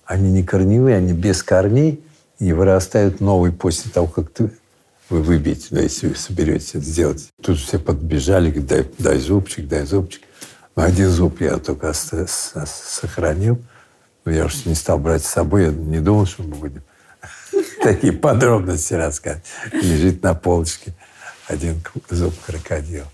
Они 0.06 0.32
не 0.32 0.44
корневые, 0.44 0.98
они 0.98 1.14
без 1.14 1.44
корней 1.44 2.04
и 2.40 2.54
вырастают 2.54 3.20
новые 3.20 3.52
после 3.52 3.92
того, 3.92 4.08
как 4.08 4.32
ты 4.32 4.52
вы 5.10 5.22
выбьете, 5.24 5.68
да, 5.72 5.82
если 5.82 6.08
вы 6.08 6.16
соберетесь 6.16 6.76
это 6.76 6.86
сделать. 6.86 7.30
Тут 7.42 7.58
все 7.58 7.80
подбежали, 7.80 8.52
говорят, 8.52 8.68
дай, 8.68 8.88
дай 9.00 9.20
зубчик, 9.20 9.68
дай 9.68 9.86
зубчик. 9.86 10.22
Но 10.76 10.84
один 10.84 11.10
зуб 11.10 11.42
я 11.42 11.58
только 11.58 11.94
сохранил. 11.94 13.60
Но 14.30 14.36
я 14.36 14.46
уж 14.46 14.66
не 14.66 14.76
стал 14.76 15.00
брать 15.00 15.24
с 15.24 15.28
собой, 15.28 15.64
я 15.64 15.70
не 15.72 16.02
думал, 16.02 16.28
что 16.28 16.44
мы 16.44 16.54
будем 16.54 16.84
такие 17.82 18.14
подробности 18.14 18.94
рассказывать. 18.94 19.44
Лежит 19.72 20.22
на 20.22 20.36
полочке 20.36 20.94
один 21.48 21.82
зуб 22.12 22.36
крокодила. 22.46 23.08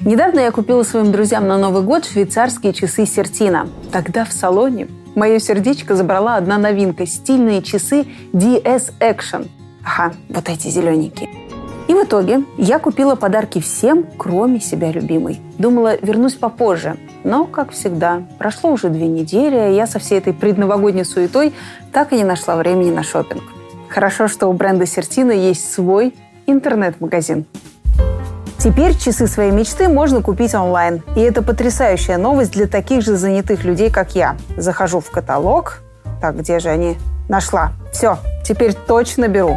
Недавно 0.00 0.40
я 0.40 0.50
купила 0.50 0.82
своим 0.82 1.12
друзьям 1.12 1.46
на 1.46 1.58
Новый 1.58 1.82
год 1.82 2.06
швейцарские 2.06 2.72
часы 2.72 3.04
Сертина. 3.04 3.68
Тогда 3.92 4.24
в 4.24 4.32
салоне 4.32 4.88
Мое 5.14 5.40
сердечко 5.40 5.94
забрала 5.94 6.36
одна 6.36 6.56
новинка– 6.56 7.04
стильные 7.06 7.60
часы 7.60 8.06
DS 8.32 8.94
Action. 8.98 9.46
Ага, 9.84 10.14
вот 10.30 10.48
эти 10.48 10.68
зелененькие. 10.68 11.47
И 11.88 11.94
в 11.94 12.04
итоге 12.04 12.44
я 12.58 12.78
купила 12.78 13.14
подарки 13.14 13.60
всем, 13.60 14.04
кроме 14.18 14.60
себя 14.60 14.92
любимой. 14.92 15.40
Думала, 15.56 15.96
вернусь 16.00 16.34
попозже. 16.34 16.98
Но, 17.24 17.46
как 17.46 17.72
всегда, 17.72 18.22
прошло 18.38 18.70
уже 18.72 18.90
две 18.90 19.08
недели, 19.08 19.56
а 19.56 19.68
я 19.68 19.86
со 19.86 19.98
всей 19.98 20.18
этой 20.18 20.34
предновогодней 20.34 21.04
суетой 21.04 21.54
так 21.90 22.12
и 22.12 22.16
не 22.16 22.24
нашла 22.24 22.56
времени 22.56 22.90
на 22.90 23.02
шопинг. 23.02 23.42
Хорошо, 23.88 24.28
что 24.28 24.48
у 24.48 24.52
бренда 24.52 24.84
Сертина 24.84 25.32
есть 25.32 25.72
свой 25.72 26.14
интернет-магазин. 26.46 27.46
Теперь 28.58 28.94
часы 28.94 29.26
своей 29.26 29.52
мечты 29.52 29.88
можно 29.88 30.20
купить 30.20 30.54
онлайн. 30.54 31.02
И 31.16 31.20
это 31.20 31.42
потрясающая 31.42 32.18
новость 32.18 32.52
для 32.52 32.66
таких 32.66 33.02
же 33.02 33.16
занятых 33.16 33.64
людей, 33.64 33.90
как 33.90 34.14
я. 34.14 34.36
Захожу 34.58 35.00
в 35.00 35.10
каталог. 35.10 35.78
Так, 36.20 36.36
где 36.36 36.58
же 36.58 36.68
они? 36.68 36.98
Нашла. 37.30 37.72
Все, 37.92 38.18
теперь 38.44 38.74
точно 38.74 39.28
беру. 39.28 39.56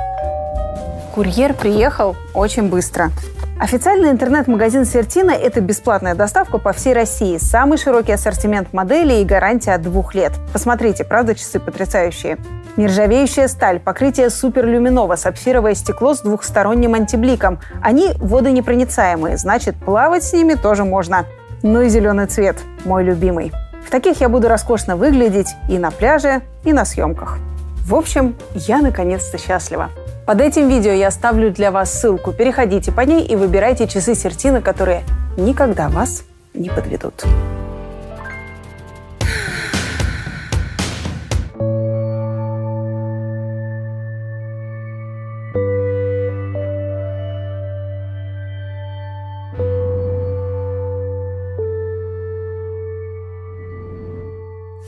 Курьер 1.14 1.54
приехал 1.54 2.16
очень 2.34 2.70
быстро. 2.70 3.12
Официальный 3.60 4.12
интернет-магазин 4.12 4.86
Сертина– 4.86 5.32
это 5.32 5.60
бесплатная 5.60 6.16
доставка 6.16 6.58
по 6.58 6.72
всей 6.72 6.94
России, 6.94 7.38
самый 7.38 7.78
широкий 7.78 8.14
ассортимент 8.14 8.72
моделей 8.72 9.22
и 9.22 9.26
гарантия 9.26 9.74
от 9.74 9.82
двух 9.82 10.16
лет. 10.16 10.32
Посмотрите, 10.54 11.04
правда 11.04 11.36
часы 11.36 11.60
потрясающие. 11.60 12.38
Нержавеющая 12.78 13.50
сталь, 13.50 13.82
покрытие 13.82 14.30
суперлюминова, 14.30 15.18
сапфировое 15.18 15.76
стекло 15.76 16.14
с 16.14 16.22
двухсторонним 16.22 16.94
антибликом. 16.94 17.60
Они 17.84 18.14
водонепроницаемые, 18.18 19.36
значит, 19.36 19.76
плавать 19.76 20.24
с 20.24 20.32
ними 20.32 20.54
тоже 20.54 20.86
можно. 20.86 21.26
Ну 21.62 21.82
и 21.82 21.90
зеленый 21.90 22.28
цвет, 22.28 22.58
мой 22.86 23.04
любимый. 23.04 23.52
В 23.86 23.92
таких 23.92 24.22
я 24.22 24.30
буду 24.30 24.48
роскошно 24.48 24.96
выглядеть 24.96 25.50
и 25.68 25.78
на 25.78 25.92
пляже, 25.92 26.42
и 26.64 26.72
на 26.72 26.86
съемках. 26.86 27.38
В 27.86 27.96
общем, 27.96 28.36
я 28.56 28.80
наконец-то 28.80 29.38
счастлива. 29.38 29.90
Под 30.26 30.40
этим 30.40 30.70
видео 30.70 30.92
я 30.92 31.08
оставлю 31.08 31.52
для 31.52 31.72
вас 31.72 31.92
ссылку. 31.92 32.32
Переходите 32.32 32.92
по 32.92 33.02
ней 33.02 33.26
и 33.26 33.36
выбирайте 33.36 33.88
часы 33.88 34.14
Сертина, 34.14 34.62
которые 34.62 35.04
никогда 35.36 35.90
вас 35.90 36.24
не 36.54 36.70
подведут. 36.70 37.26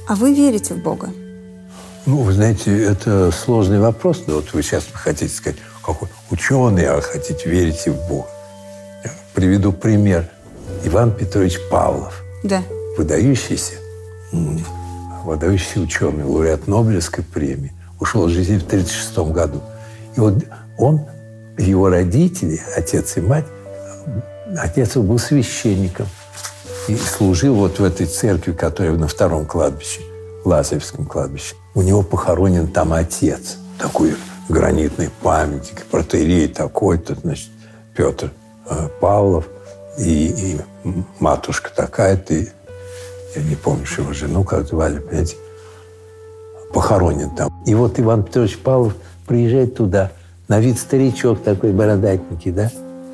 А 0.06 0.16
вы 0.16 0.34
верите 0.36 0.76
в 0.76 0.84
Бога? 0.84 1.10
Ну, 2.06 2.18
вы 2.18 2.34
знаете, 2.34 2.84
это 2.84 3.32
сложный 3.32 3.80
вопрос. 3.80 4.24
Но 4.28 4.36
вот 4.36 4.54
вы 4.54 4.62
сейчас 4.62 4.86
хотите 4.92 5.34
сказать, 5.34 5.60
какой 5.84 6.10
ученый, 6.30 6.88
а 6.88 7.02
хотите 7.02 7.50
верить 7.50 7.86
в 7.86 8.08
Бога. 8.08 8.28
Я 9.04 9.12
приведу 9.34 9.72
пример. 9.72 10.30
Иван 10.84 11.12
Петрович 11.14 11.60
Павлов. 11.70 12.24
Да. 12.44 12.62
Выдающийся, 12.98 13.74
выдающийся 15.24 15.80
ученый, 15.80 16.24
лауреат 16.24 16.68
Нобелевской 16.68 17.24
премии. 17.24 17.72
Ушел 18.00 18.28
из 18.28 18.34
жизни 18.34 18.58
в 18.58 18.66
1936 18.66 19.18
году. 19.34 19.62
И 20.16 20.20
вот 20.20 20.44
он, 20.78 21.02
его 21.58 21.90
родители, 21.90 22.62
отец 22.76 23.18
и 23.18 23.22
мать, 23.22 23.46
отец 24.58 24.96
был 24.96 25.20
священником– 25.20 26.08
и 26.88 26.96
служил 26.96 27.56
вот 27.56 27.80
в 27.80 27.84
этой 27.84 28.06
церкви, 28.06 28.52
которая 28.52 28.94
на 28.94 29.08
втором 29.08 29.46
кладбище, 29.46 30.02
Лазаревском 30.46 31.06
кладбище. 31.06 31.56
У 31.74 31.82
него 31.82 32.04
похоронен 32.04 32.68
там 32.68 32.94
отец, 32.94 33.58
такой 33.80 34.16
гранитный 34.50 35.10
памятник, 35.22 35.86
протеерей 35.86 36.48
такой-то, 36.48 37.16
значит, 37.16 37.50
Петр 37.96 38.32
э, 38.70 38.90
Павлов 39.00 39.48
и, 39.98 40.28
и 40.28 40.62
матушка 41.20 41.72
такая-то, 41.76 42.34
я 42.34 43.44
не 43.44 43.56
помню, 43.56 43.86
его 43.98 44.14
жену 44.14 44.44
как 44.44 44.68
звали, 44.68 45.00
понимаете, 45.00 45.38
похоронен 46.74 47.30
там. 47.32 47.50
И 47.66 47.74
вот 47.76 48.00
Иван 48.00 48.24
Петрович 48.24 48.58
Павлов 48.58 48.96
приезжает 49.28 49.76
туда, 49.76 50.12
на 50.48 50.60
вид 50.60 50.78
старичок 50.78 51.42
такой 51.42 51.72
бородатенький, 51.72 52.52
да, 52.52 52.72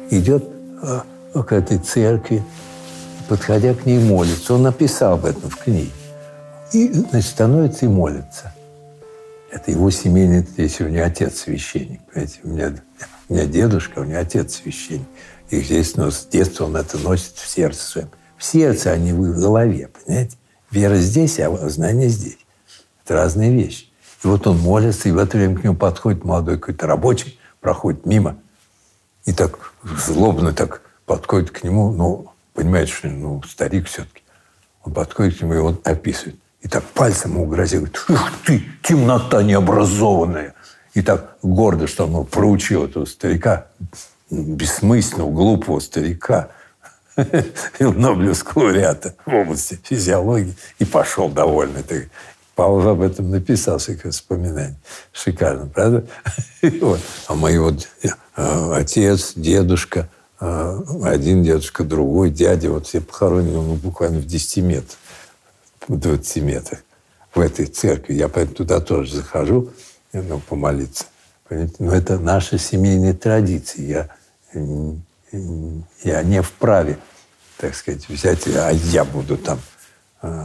идет 0.09 0.43
э, 0.81 1.43
к 1.43 1.51
этой 1.51 1.77
церкви, 1.77 2.43
подходя 3.27 3.73
к 3.73 3.85
ней 3.85 3.99
молится. 3.99 4.55
Он 4.55 4.63
написал 4.63 5.13
об 5.13 5.25
этом 5.25 5.49
в 5.49 5.57
книге. 5.57 5.91
И, 6.73 6.91
значит, 6.91 7.29
становится 7.29 7.85
и 7.85 7.89
молится. 7.89 8.53
Это 9.51 9.71
его 9.71 9.89
семейный, 9.89 10.45
если 10.57 10.83
у 10.83 10.89
него 10.89 11.05
отец 11.05 11.39
священник. 11.39 12.01
Понимаете? 12.11 12.39
У 12.43 12.47
меня, 12.49 12.73
у 13.27 13.33
меня 13.33 13.45
дедушка, 13.45 13.99
у 13.99 14.03
него 14.03 14.19
отец 14.19 14.55
священник. 14.55 15.07
И 15.49 15.61
здесь, 15.61 15.95
но 15.95 16.11
с 16.11 16.25
детства 16.25 16.65
он 16.65 16.75
это 16.75 16.97
носит 16.99 17.35
в 17.35 17.47
сердце 17.47 17.81
своем. 17.81 18.09
В 18.37 18.43
сердце, 18.43 18.91
а 18.91 18.97
не 18.97 19.13
в 19.13 19.39
голове, 19.39 19.89
понимаете? 20.05 20.37
Вера 20.69 20.95
здесь, 20.95 21.39
а 21.39 21.69
знание 21.69 22.09
здесь. 22.09 22.37
Это 23.03 23.15
разные 23.15 23.51
вещи. 23.51 23.87
И 24.23 24.27
вот 24.27 24.45
он 24.45 24.59
молится, 24.59 25.09
и 25.09 25.11
в 25.11 25.17
это 25.17 25.37
время 25.37 25.57
к 25.57 25.63
нему 25.63 25.75
подходит 25.75 26.23
молодой 26.23 26.59
какой-то 26.59 26.85
рабочий, 26.85 27.39
проходит 27.59 28.05
мимо, 28.05 28.37
и 29.25 29.33
так 29.33 29.73
злобно 29.83 30.53
так 30.53 30.81
подходит 31.05 31.51
к 31.51 31.63
нему, 31.63 31.91
ну, 31.91 32.31
понимает, 32.53 32.89
что 32.89 33.07
ну, 33.07 33.41
старик 33.43 33.87
все-таки. 33.87 34.21
Он 34.83 34.93
подходит 34.93 35.37
к 35.37 35.41
нему, 35.41 35.53
и 35.53 35.57
он 35.57 35.79
описывает. 35.83 36.35
И 36.61 36.67
так 36.67 36.83
пальцем 36.83 37.33
ему 37.33 37.45
грозил. 37.45 37.87
Ух 38.09 38.31
ты, 38.45 38.63
темнота 38.83 39.43
необразованная. 39.43 40.53
И 40.93 41.01
так 41.01 41.37
гордо, 41.41 41.87
что 41.87 42.07
он 42.07 42.25
проучил 42.25 42.85
этого 42.85 43.05
старика, 43.05 43.67
бессмысленного, 44.29 45.31
глупого 45.31 45.79
старика, 45.79 46.49
Нобелевского 47.79 48.63
лауреата 48.63 49.15
в 49.25 49.33
области 49.33 49.79
физиологии, 49.83 50.55
и 50.79 50.85
пошел 50.85 51.29
довольный. 51.29 51.83
Павлов 52.55 52.87
об 52.87 53.01
этом 53.01 53.29
написал 53.29 53.79
своих 53.79 54.03
воспоминаний. 54.03 54.75
Шикарно, 55.13 55.67
правда? 55.67 56.05
вот. 56.81 56.99
А 57.27 57.35
мои 57.35 57.57
вот 57.57 57.87
э, 58.03 58.09
отец, 58.73 59.31
дедушка, 59.35 60.09
э, 60.41 60.79
один 61.03 61.41
дедушка, 61.41 61.85
другой 61.85 62.31
дядя, 62.31 62.69
вот 62.69 62.87
все 62.87 62.99
похоронены 62.99 63.61
ну, 63.61 63.75
буквально 63.75 64.19
в 64.19 64.25
10 64.25 64.57
метрах, 64.63 64.97
в 65.89 65.97
20 65.97 66.43
метрах 66.43 66.79
в 67.33 67.39
этой 67.39 67.65
церкви. 67.65 68.13
Я 68.13 68.29
поэтому 68.29 68.55
туда 68.55 68.79
тоже 68.79 69.17
захожу, 69.17 69.71
ну, 70.13 70.39
помолиться. 70.39 71.05
Понимаете? 71.47 71.75
Но 71.79 71.93
это 71.93 72.19
наша 72.19 72.57
семейная 72.57 73.13
традиция. 73.13 74.09
Я, 74.53 75.39
я 76.03 76.23
не 76.23 76.41
вправе, 76.41 76.97
так 77.57 77.75
сказать, 77.75 78.07
взять, 78.07 78.47
а 78.47 78.71
я 78.71 79.03
буду 79.03 79.37
там 79.37 79.59
э, 80.21 80.43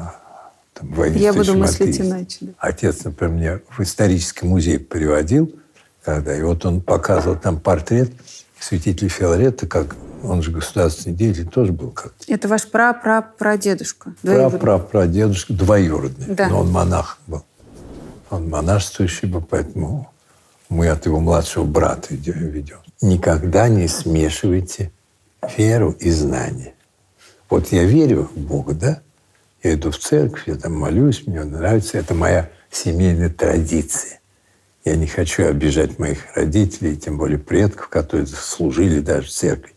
там, 0.74 1.14
Я 1.14 1.32
буду 1.32 1.56
мыслить 1.56 2.00
иначе. 2.00 2.38
Да. 2.40 2.52
Отец, 2.58 3.04
например, 3.04 3.34
меня 3.34 3.60
в 3.70 3.80
исторический 3.80 4.46
музей 4.46 4.78
приводил, 4.78 5.54
когда, 6.02 6.36
и 6.36 6.42
вот 6.42 6.66
он 6.66 6.80
показывал 6.80 7.36
там 7.36 7.60
портрет 7.60 8.10
святителя 8.58 9.08
Филарета, 9.08 9.66
как 9.66 9.94
он 10.24 10.42
же 10.42 10.50
государственный 10.50 11.16
деятель 11.16 11.46
тоже 11.46 11.72
был 11.72 11.90
как 11.90 12.12
-то. 12.12 12.24
Это 12.28 12.48
ваш 12.48 12.68
пра-пра-прадедушка? 12.68 14.14
Пра-пра-прадедушка, 14.22 15.52
двоюродный. 15.52 16.34
Да. 16.34 16.48
Но 16.48 16.60
он 16.60 16.70
монах 16.70 17.18
был. 17.26 17.44
Он 18.30 18.48
монашествующий 18.48 19.28
был, 19.28 19.42
поэтому 19.42 20.10
мы 20.68 20.88
от 20.88 21.06
его 21.06 21.20
младшего 21.20 21.64
брата 21.64 22.08
ведем. 22.10 22.78
Никогда 23.00 23.68
не 23.68 23.86
смешивайте 23.86 24.90
веру 25.56 25.92
и 26.00 26.10
знание. 26.10 26.74
Вот 27.50 27.68
я 27.68 27.84
верю 27.84 28.30
в 28.34 28.38
Бога, 28.38 28.74
да? 28.74 29.00
Я 29.62 29.74
иду 29.74 29.90
в 29.90 29.98
церковь, 29.98 30.44
я 30.46 30.56
там 30.56 30.74
молюсь, 30.74 31.26
мне 31.26 31.44
нравится. 31.44 31.98
Это 31.98 32.14
моя 32.14 32.50
семейная 32.70 33.30
традиция. 33.30 34.20
Я 34.84 34.96
не 34.96 35.06
хочу 35.06 35.46
обижать 35.46 35.98
моих 35.98 36.18
родителей, 36.34 36.96
тем 36.96 37.16
более 37.16 37.38
предков, 37.38 37.88
которые 37.88 38.26
служили 38.26 39.00
даже 39.00 39.28
в 39.28 39.30
церкви. 39.30 39.72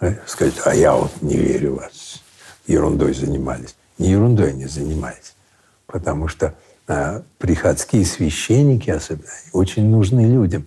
Э, 0.00 0.14
сказать, 0.26 0.54
а 0.64 0.74
я 0.74 0.94
вот 0.94 1.10
не 1.22 1.36
верю 1.36 1.76
вас. 1.76 2.22
Ерундой 2.66 3.14
занимались. 3.14 3.76
Не 3.98 4.10
ерундой 4.10 4.50
они 4.50 4.66
занимались. 4.66 5.34
Потому 5.86 6.28
что 6.28 6.54
а, 6.88 7.22
приходские 7.38 8.04
священники, 8.04 8.90
особенно, 8.90 9.28
очень 9.52 9.88
нужны 9.88 10.26
людям. 10.26 10.66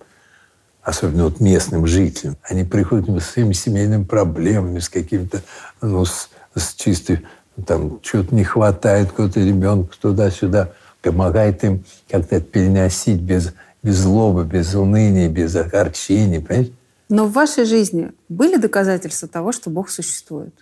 Особенно 0.82 1.24
вот 1.24 1.40
местным 1.40 1.86
жителям. 1.86 2.36
Они 2.42 2.64
приходят 2.64 3.08
с 3.22 3.26
своими 3.26 3.52
семейными 3.52 4.04
проблемами, 4.04 4.78
с 4.78 4.88
какими-то, 4.88 5.42
ну, 5.82 6.04
с, 6.04 6.30
с 6.54 6.74
чистой 6.74 7.24
там 7.66 8.00
что-то 8.02 8.34
не 8.34 8.44
хватает, 8.44 9.10
какой-то 9.10 9.40
ребенок 9.40 9.94
туда-сюда, 9.96 10.72
помогает 11.02 11.62
им 11.64 11.84
как-то 12.08 12.40
переносить 12.40 13.20
без, 13.20 13.52
без 13.82 13.96
злобы, 13.96 14.44
без 14.44 14.74
уныния, 14.74 15.28
без 15.28 15.54
огорчения, 15.56 16.40
понимаете? 16.40 16.72
Но 17.10 17.26
в 17.26 17.32
вашей 17.32 17.66
жизни 17.66 18.12
были 18.30 18.56
доказательства 18.56 19.28
того, 19.28 19.52
что 19.52 19.68
Бог 19.68 19.90
существует? 19.90 20.54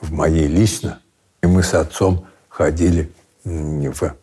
В 0.00 0.12
моей 0.12 0.46
лично. 0.46 1.00
И 1.42 1.48
мы 1.48 1.64
с 1.64 1.74
отцом 1.74 2.24
ходили 2.48 3.10
в 3.42 4.14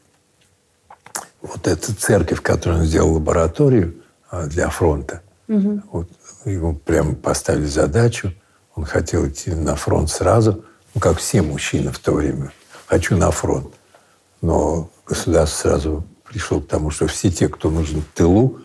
вот 1.41 1.67
эту 1.67 1.93
церковь, 1.93 2.39
в 2.39 2.41
которой 2.41 2.80
он 2.80 2.86
сделал 2.86 3.13
лабораторию 3.13 3.95
а, 4.30 4.45
для 4.45 4.69
фронта. 4.69 5.21
Угу. 5.49 5.82
Вот 5.91 6.10
ему 6.45 6.75
прямо 6.75 7.13
поставили 7.15 7.65
задачу. 7.65 8.34
Он 8.75 8.86
хотел 8.86 9.28
идти 9.28 9.51
на 9.51 9.75
фронт 9.75 10.10
сразу– 10.10 10.63
ну, 10.95 11.01
как 11.01 11.17
все 11.17 11.41
мужчины 11.41 11.91
в 11.91 11.99
то 11.99 12.13
время, 12.13 12.51
хочу 12.88 13.17
на 13.17 13.30
фронт. 13.30 13.73
Но 14.41 14.89
государство 15.06 15.69
сразу 15.69 16.04
пришло 16.23 16.62
к 16.62 16.67
тому, 16.67 16.89
что 16.89 17.08
все 17.08 17.30
те, 17.30 17.49
кто 17.49 17.69
нужен 17.69 18.01
в 18.01 18.06
тылу, 18.17 18.62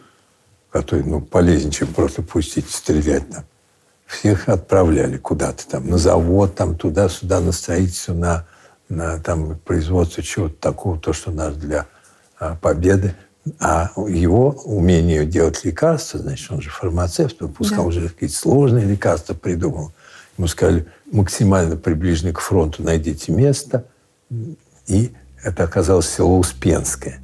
который 0.70 1.04
ну, 1.04 1.20
полезнее, 1.20 1.72
чем 1.72 1.88
просто 1.88 2.22
пустить 2.22 2.70
стрелять 2.70 3.28
там, 3.28 3.44
всех 4.06 4.48
отправляли 4.48 5.16
куда-то 5.18 5.68
там, 5.68 5.88
на 5.88 5.98
завод, 5.98 6.54
там, 6.54 6.76
туда-сюда, 6.76 7.40
на 7.40 7.52
строительство, 7.52 8.12
на, 8.12 8.46
на 8.88 9.18
там, 9.18 9.58
производство 9.64 10.22
чего-то 10.22 10.54
такого, 10.60 10.98
то, 10.98 11.12
что 11.12 11.30
надо 11.30 11.56
для 11.56 11.86
а, 12.38 12.56
победы. 12.56 13.14
А 13.58 13.90
его 13.96 14.50
умение 14.64 15.24
делать 15.24 15.64
лекарства, 15.64 16.20
значит, 16.20 16.50
он 16.50 16.60
же 16.60 16.70
фармацевт, 16.70 17.40
выпускал 17.40 17.84
да. 17.84 17.88
уже 17.88 18.08
какие-то 18.08 18.36
сложные 18.36 18.84
лекарства, 18.84 19.34
придумал. 19.34 19.92
Ему 20.36 20.46
сказали, 20.46 20.86
максимально 21.10 21.76
приближены 21.76 22.32
к 22.32 22.40
фронту, 22.40 22.82
найдите 22.82 23.32
место. 23.32 23.84
И 24.86 25.12
это 25.42 25.64
оказалось 25.64 26.08
село 26.08 26.38
Успенское. 26.38 27.20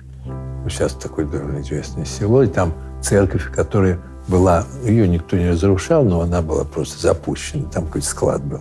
Сейчас 0.68 0.94
такое 0.94 1.26
довольно 1.26 1.60
известное 1.60 2.04
село. 2.04 2.42
И 2.42 2.48
там 2.48 2.74
церковь, 3.06 3.50
которая 3.52 3.98
была... 4.28 4.64
Ее 4.84 5.08
никто 5.08 5.36
не 5.36 5.50
разрушал, 5.50 6.04
но 6.04 6.20
она 6.20 6.42
была 6.42 6.64
просто 6.64 7.00
запущена. 7.00 7.68
Там 7.70 7.86
какой-то 7.86 8.06
склад 8.06 8.44
был. 8.44 8.60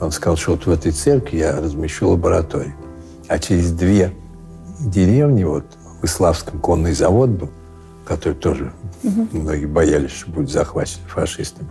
Он 0.00 0.10
сказал, 0.12 0.36
что 0.36 0.52
вот 0.52 0.66
в 0.66 0.70
этой 0.70 0.92
церкви 0.92 1.38
я 1.38 1.60
размещу 1.60 2.08
лабораторию. 2.08 2.74
А 3.28 3.38
через 3.38 3.72
две 3.72 4.12
деревни, 4.80 5.44
вот 5.44 5.64
в 6.00 6.04
Иславском 6.04 6.60
конный 6.60 6.92
завод 6.92 7.30
был, 7.30 7.50
который 8.04 8.34
тоже 8.34 8.72
угу. 9.02 9.28
многие 9.32 9.66
боялись, 9.66 10.10
что 10.10 10.30
будет 10.30 10.50
захвачен 10.50 11.00
фашистами. 11.08 11.68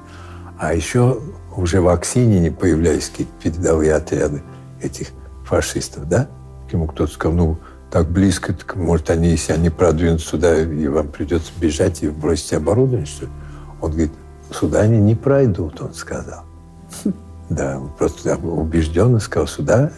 А 0.58 0.74
еще 0.74 1.20
уже 1.56 1.82
в 1.82 1.88
Аксинине 1.88 2.52
появлялись 2.52 3.10
какие-то 3.10 3.34
передовые 3.42 3.94
отряды 3.94 4.42
этих 4.82 5.10
фашистов, 5.46 6.08
да? 6.08 6.28
Ему 6.72 6.88
кто-то 6.88 7.14
сказал, 7.14 7.38
ну, 7.38 7.58
так 7.94 8.10
близко, 8.10 8.54
так, 8.54 8.76
может, 8.76 9.10
они, 9.12 9.30
если 9.30 9.54
они 9.54 9.70
продвинутся 9.70 10.30
сюда, 10.30 10.60
и 10.60 10.88
вам 10.88 11.10
придется 11.10 11.52
бежать 11.62 12.02
и 12.02 12.10
бросить 12.10 12.54
оборудование, 12.54 13.06
что 13.06 13.26
ли? 13.26 13.32
Он 13.82 13.92
говорит, 13.92 14.12
сюда 14.52 14.80
они 14.82 14.98
не 14.98 15.16
пройдут, 15.16 15.82
он 15.82 15.94
сказал. 15.94 16.44
Да, 17.50 17.78
он 17.78 17.90
просто 17.90 18.36
убежденно 18.38 19.20
сказал, 19.20 19.48
сюда 19.48 19.92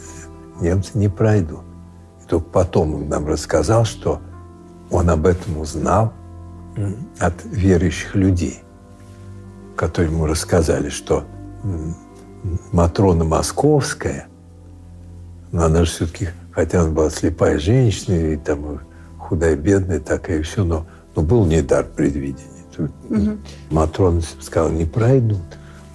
немцы 0.60 0.98
не 0.98 1.08
пройдут. 1.08 1.62
И 2.22 2.28
только 2.28 2.50
потом 2.50 2.96
он 2.96 3.08
нам 3.08 3.28
рассказал, 3.28 3.86
что 3.86 4.20
он 4.90 5.10
об 5.10 5.26
этом 5.26 5.60
узнал 5.60 6.12
от 7.20 7.34
верующих 7.46 8.16
людей 8.16 8.66
которые 9.76 10.12
ему 10.12 10.26
рассказали, 10.26 10.90
что 10.90 11.26
Матрона 12.72 13.24
Московская, 13.24 14.28
но 15.52 15.66
она 15.66 15.84
же 15.84 15.92
все-таки, 15.92 16.30
хотя 16.56 16.82
она 16.82 16.92
была 16.92 17.10
слепая 17.10 17.60
женщина, 17.60 18.16
и 18.16 18.38
там 18.38 18.80
худая, 19.20 19.56
бедная 19.56 20.00
такая, 20.00 20.40
и 20.40 20.42
все, 20.42 20.64
но, 20.64 20.88
но 21.16 21.22
был 21.22 21.46
не 21.46 21.62
дар 21.62 21.86
предвидения. 21.86 22.50
Угу. 22.78 23.38
Матрона 23.70 24.22
сказала, 24.42 24.70
не 24.70 24.86
пройдут. 24.86 25.42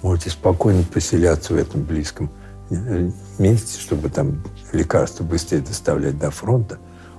Можете 0.01 0.29
спокойно 0.29 0.83
поселяться 0.83 1.53
в 1.53 1.57
этом 1.57 1.83
близком 1.83 2.31
э, 2.69 3.09
месте, 3.37 3.79
чтобы 3.79 4.09
там 4.09 4.43
лекарства 4.71 5.23
быстрее 5.23 5.59
доставлять 5.59 6.17
до 6.17 6.31
фронта. 6.31 6.77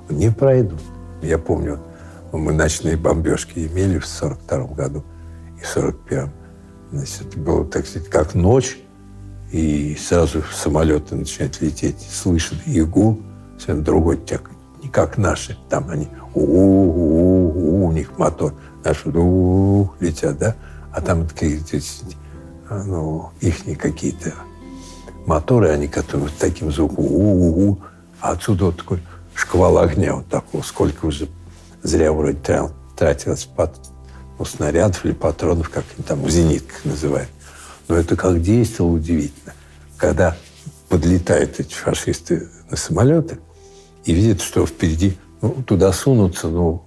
Не 0.09 0.31
пройдут. 0.31 0.81
Я 1.21 1.39
помню, 1.39 1.81
мы 2.33 2.53
ночные 2.53 2.97
бомбежки 2.97 3.61
имели 3.61 3.99
в 3.99 4.07
42 4.07 4.67
году 4.75 5.05
и 5.59 5.63
в 5.63 5.67
41 5.67 6.31
Значит, 6.91 7.29
это 7.29 7.39
было, 7.39 7.65
так 7.65 7.87
сказать, 7.87 8.09
как 8.11 8.35
ночь, 8.35 8.79
и 9.51 9.97
сразу 9.99 10.43
самолеты 10.53 11.15
начинают 11.15 11.59
лететь, 11.63 12.01
слышат 12.01 12.59
гул, 12.67 13.23
совершенно 13.63 13.85
другой 13.85 14.17
тек, 14.19 14.51
не 14.83 14.89
как 14.89 15.19
наши. 15.19 15.57
Там 15.69 15.89
они 15.89 16.09
у 16.35 17.87
у 17.87 17.93
них 17.93 18.19
мотор. 18.19 18.55
Наши 18.85 19.09
у 19.09 19.91
летят, 20.01 20.39
да? 20.39 20.57
А 20.93 21.01
там 21.01 21.29
какие-то, 21.29 21.79
ну, 22.71 23.31
их 23.41 23.65
какие-то 23.79 24.35
моторы, 25.27 25.71
они 25.71 25.87
которые 25.87 26.29
вот 26.29 26.37
таким 26.39 26.73
звуком 26.73 27.05
у-у-у, 27.05 27.79
а 28.21 28.33
отсюда 28.33 28.67
вот 28.67 28.79
такой 28.79 29.03
шквал 29.35 29.79
огня 29.79 30.17
вот 30.17 30.27
такого, 30.27 30.63
сколько 30.63 31.07
уже 31.07 31.29
зря 31.83 32.13
вроде 32.13 32.39
тратилось 32.97 33.45
под, 33.45 33.71
ну, 34.39 34.45
снарядов 34.45 35.05
или 35.05 35.13
патронов, 35.13 35.71
как 35.71 35.85
они 35.97 36.05
там 36.05 36.23
в 36.23 36.31
зенитках 36.31 36.85
называют. 36.85 37.29
Но 37.89 37.97
это 37.97 38.17
как 38.17 38.43
действовало 38.43 38.95
удивительно. 38.95 39.55
Когда 39.97 40.37
подлетают 40.89 41.61
эти 41.61 41.75
фашисты 41.75 42.49
на 42.69 42.77
самолеты 42.77 43.39
и 44.05 44.13
видят, 44.13 44.41
что 44.41 44.67
впереди 44.67 45.17
ну, 45.41 45.51
туда 45.67 45.93
сунутся, 45.93 46.49
ну, 46.49 46.85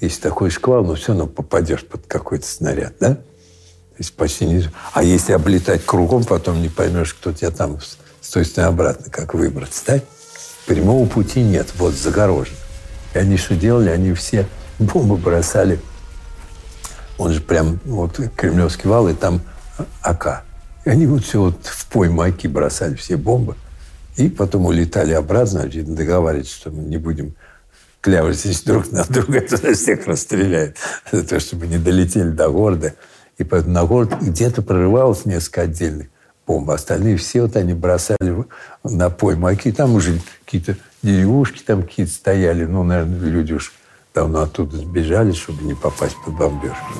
если 0.00 0.20
такой 0.20 0.50
шквал, 0.50 0.84
но 0.84 0.94
все 0.94 1.08
равно 1.08 1.26
попадешь 1.26 1.84
под 1.84 2.06
какой-то 2.06 2.46
снаряд, 2.46 2.94
да? 3.00 3.14
То 3.14 3.96
есть 3.98 4.14
почти 4.14 4.46
не... 4.46 4.64
А 4.94 5.02
если 5.02 5.32
облетать 5.32 5.84
кругом, 5.84 6.24
потом 6.24 6.62
не 6.62 6.68
поймешь, 6.68 7.12
кто 7.12 7.32
тебя 7.32 7.50
там 7.50 7.78
с 8.20 8.30
той 8.30 8.44
стороны 8.44 8.70
обратно, 8.70 9.10
как 9.10 9.34
выбраться, 9.34 9.82
да? 9.86 10.00
Прямого 10.66 11.06
пути 11.06 11.42
нет, 11.42 11.68
вот 11.76 11.94
загорожен. 11.94 12.54
И 13.14 13.18
они 13.18 13.36
что 13.36 13.54
делали? 13.56 13.90
Они 13.90 14.12
все 14.14 14.46
бомбы 14.78 15.16
бросали. 15.16 15.80
Он 17.18 17.32
же 17.32 17.40
прям, 17.40 17.78
вот 17.84 18.18
Кремлевский 18.36 18.88
вал, 18.88 19.08
и 19.08 19.14
там 19.14 19.42
АК. 20.00 20.44
И 20.86 20.90
они 20.90 21.06
вот 21.06 21.24
все 21.24 21.40
вот 21.40 21.66
в 21.66 21.86
поймайки 21.88 22.46
бросали 22.46 22.94
все 22.94 23.16
бомбы. 23.16 23.56
И 24.16 24.28
потом 24.28 24.66
улетали 24.66 25.12
обратно, 25.12 25.60
значит, 25.60 25.92
договаривались, 25.92 26.50
что 26.50 26.70
мы 26.70 26.82
не 26.82 26.98
будем 26.98 27.34
клявались 28.00 28.62
друг 28.62 28.90
на 28.92 29.04
друга, 29.04 29.40
туда 29.42 29.74
всех 29.74 30.06
расстреляют. 30.06 30.76
За 31.10 31.24
то, 31.24 31.40
чтобы 31.40 31.66
не 31.66 31.78
долетели 31.78 32.30
до 32.30 32.48
города. 32.48 32.94
И 33.38 33.44
поэтому 33.44 33.74
на 33.74 33.84
город 33.84 34.14
где-то 34.20 34.62
прорывалось 34.62 35.24
несколько 35.24 35.62
отдельных 35.62 36.08
бомб. 36.46 36.70
Остальные 36.70 37.16
все 37.16 37.42
вот 37.42 37.56
они 37.56 37.74
бросали 37.74 38.44
на 38.84 39.10
поймаки. 39.10 39.68
И 39.68 39.72
там 39.72 39.94
уже 39.94 40.20
какие-то 40.44 40.76
деревушки 41.02 41.62
там 41.62 41.82
какие-то 41.82 42.12
стояли. 42.12 42.64
Ну, 42.64 42.82
наверное, 42.82 43.30
люди 43.30 43.54
уж 43.54 43.72
давно 44.14 44.42
оттуда 44.42 44.76
сбежали, 44.76 45.32
чтобы 45.32 45.62
не 45.64 45.74
попасть 45.74 46.16
под 46.24 46.36
бомбежку. 46.36 46.92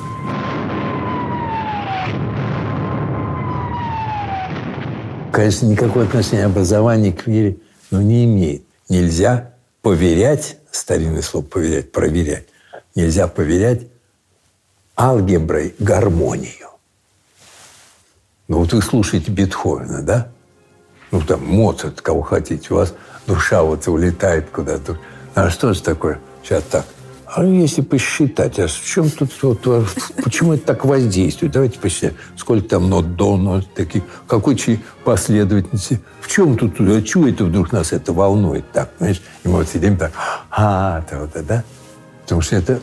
Конечно, 5.31 5.65
никакого 5.67 6.05
отношения 6.05 6.45
образование 6.45 7.13
к 7.13 7.27
вере 7.27 7.57
ну, 7.89 8.01
не 8.01 8.25
имеет. 8.25 8.63
Нельзя 8.89 9.53
поверять 9.81 10.57
старинное 10.71 11.21
слово 11.21 11.45
«поверять», 11.45 11.91
«проверять». 11.91 12.47
Нельзя 12.95 13.27
поверять 13.27 13.87
алгеброй 14.97 15.73
гармонию. 15.79 16.69
Ну 18.49 18.59
вот 18.59 18.73
вы 18.73 18.81
слушаете 18.81 19.31
Бетховена, 19.31 20.01
да? 20.01 20.31
Ну 21.11 21.21
там 21.21 21.45
Моцарт, 21.45 22.01
кого 22.01 22.21
хотите. 22.21 22.73
У 22.73 22.77
вас 22.77 22.93
душа 23.25 23.63
вот 23.63 23.87
улетает 23.87 24.49
куда-то. 24.49 24.99
А 25.35 25.49
что 25.49 25.73
же 25.73 25.81
такое? 25.81 26.19
Сейчас 26.43 26.63
так– 26.63 26.85
а 27.33 27.45
если 27.45 27.81
посчитать, 27.81 28.59
а 28.59 28.67
в 28.67 28.85
чем 28.85 29.09
тут, 29.09 29.31
вот, 29.41 29.61
почему 30.21 30.53
это 30.53 30.65
так 30.65 30.83
воздействует? 30.83 31.53
Давайте 31.53 31.79
посчитаем, 31.79 32.15
сколько 32.35 32.67
там 32.67 32.89
нот 32.89 33.15
до, 33.15 33.37
нот 33.37 33.73
таких, 33.73 34.03
какой 34.27 34.57
последовательности, 35.05 36.01
в 36.19 36.27
чем 36.27 36.57
тут, 36.57 36.79
а 36.81 37.01
чего 37.01 37.29
это 37.29 37.45
вдруг 37.45 37.71
нас 37.71 37.93
это 37.93 38.11
волнует 38.11 38.69
так, 38.73 38.91
понимаешь? 38.97 39.21
И 39.45 39.47
мы 39.47 39.59
вот 39.59 39.69
сидим 39.69 39.95
так, 39.95 40.11
а, 40.49 41.03
это 41.07 41.19
вот, 41.21 41.45
да? 41.45 41.63
Потому 42.23 42.41
что 42.41 42.57
это, 42.57 42.81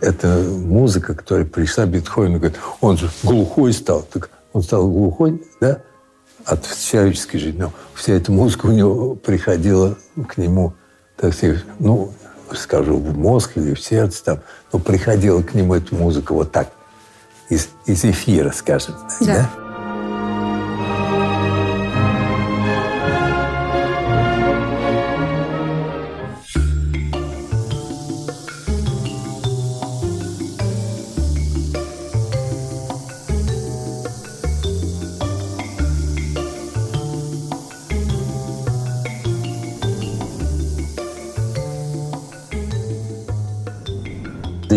это 0.00 0.38
музыка, 0.48 1.14
которая 1.14 1.44
пришла 1.44 1.84
Бетховену, 1.84 2.38
говорит, 2.38 2.58
он 2.80 2.96
же 2.96 3.10
глухой 3.22 3.74
стал, 3.74 4.06
так 4.10 4.30
он 4.54 4.62
стал 4.62 4.88
глухой, 4.90 5.42
да, 5.60 5.82
от 6.46 6.66
человеческой 6.66 7.38
жизни, 7.38 7.60
но 7.60 7.72
вся 7.94 8.14
эта 8.14 8.32
музыка 8.32 8.66
у 8.66 8.72
него 8.72 9.16
приходила 9.16 9.98
к 10.28 10.38
нему, 10.38 10.72
так 11.16 11.34
сказать, 11.34 11.62
ну, 11.78 12.12
скажу, 12.56 12.96
в 12.96 13.16
мозг 13.16 13.52
или 13.56 13.74
в 13.74 13.80
сердце, 13.80 14.24
там, 14.24 14.40
но 14.72 14.78
приходила 14.78 15.42
к 15.42 15.54
нему 15.54 15.74
эта 15.74 15.94
музыка 15.94 16.32
вот 16.32 16.52
так, 16.52 16.70
из, 17.48 17.68
из 17.86 18.04
эфира, 18.04 18.52
скажем. 18.52 18.94
Да. 19.20 19.34
да? 19.34 19.61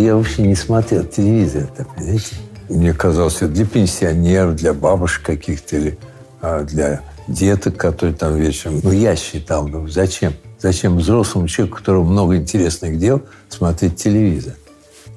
Я 0.05 0.15
вообще 0.15 0.43
не 0.43 0.55
смотрел 0.55 1.03
телевизор, 1.03 1.67
так, 1.75 1.93
понимаете? 1.95 2.35
Мне 2.69 2.93
казалось, 2.93 3.37
это 3.37 3.47
для 3.47 3.65
пенсионеров, 3.65 4.55
для 4.55 4.73
бабушек 4.73 5.23
каких-то 5.23 5.75
или 5.77 5.97
а, 6.41 6.63
для 6.63 7.01
деток, 7.27 7.77
которые 7.77 8.15
там 8.15 8.35
вечером... 8.35 8.79
Ну, 8.83 8.91
я 8.91 9.15
считал, 9.15 9.67
ну, 9.67 9.87
зачем? 9.87 10.33
Зачем 10.59 10.97
взрослому 10.97 11.47
человеку, 11.47 11.75
у 11.75 11.79
которого 11.79 12.03
много 12.03 12.37
интересных 12.37 12.97
дел, 12.97 13.21
смотреть 13.49 13.97
телевизор? 13.97 14.53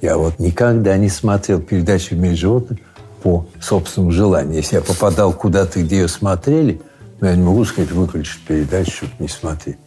Я 0.02 0.16
вот 0.18 0.38
никогда 0.38 0.96
не 0.96 1.08
смотрел 1.08 1.60
передачи 1.60 2.14
«В 2.14 2.18
мире 2.18 2.36
животных» 2.36 2.80
по 3.22 3.46
собственному 3.60 4.12
желанию. 4.12 4.56
Если 4.56 4.76
я 4.76 4.82
попадал 4.82 5.32
куда-то, 5.32 5.82
где 5.82 6.00
ее 6.00 6.08
смотрели, 6.08 6.80
ну, 7.20 7.28
я 7.28 7.36
не 7.36 7.42
могу 7.42 7.64
сказать, 7.64 7.90
выключить 7.90 8.40
передачу, 8.46 8.90
чтобы 8.92 9.12
не 9.18 9.28
смотреть. 9.28 9.78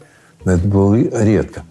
Но 0.44 0.54
это 0.54 0.68
было 0.68 0.96
редко. 0.96 1.64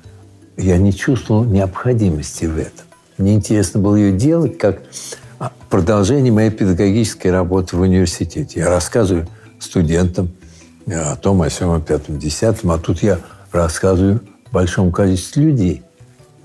Я 0.56 0.78
не 0.78 0.92
чувствовал 0.92 1.44
необходимости 1.44 2.44
в 2.44 2.58
этом. 2.58 2.86
Мне 3.20 3.34
интересно 3.34 3.80
было 3.80 3.96
ее 3.96 4.12
делать 4.12 4.56
как 4.56 4.80
продолжение 5.68 6.32
моей 6.32 6.50
педагогической 6.50 7.30
работы 7.30 7.76
в 7.76 7.80
университете. 7.82 8.60
Я 8.60 8.70
рассказываю 8.70 9.28
студентам 9.58 10.30
э, 10.86 10.94
о 10.98 11.16
том, 11.16 11.42
о 11.42 11.50
всем, 11.50 11.70
о 11.70 11.80
пятом, 11.80 12.18
десятом, 12.18 12.70
а 12.70 12.78
тут 12.78 13.02
я 13.02 13.18
рассказываю 13.52 14.20
большому 14.52 14.90
количеству 14.90 15.42
людей. 15.42 15.82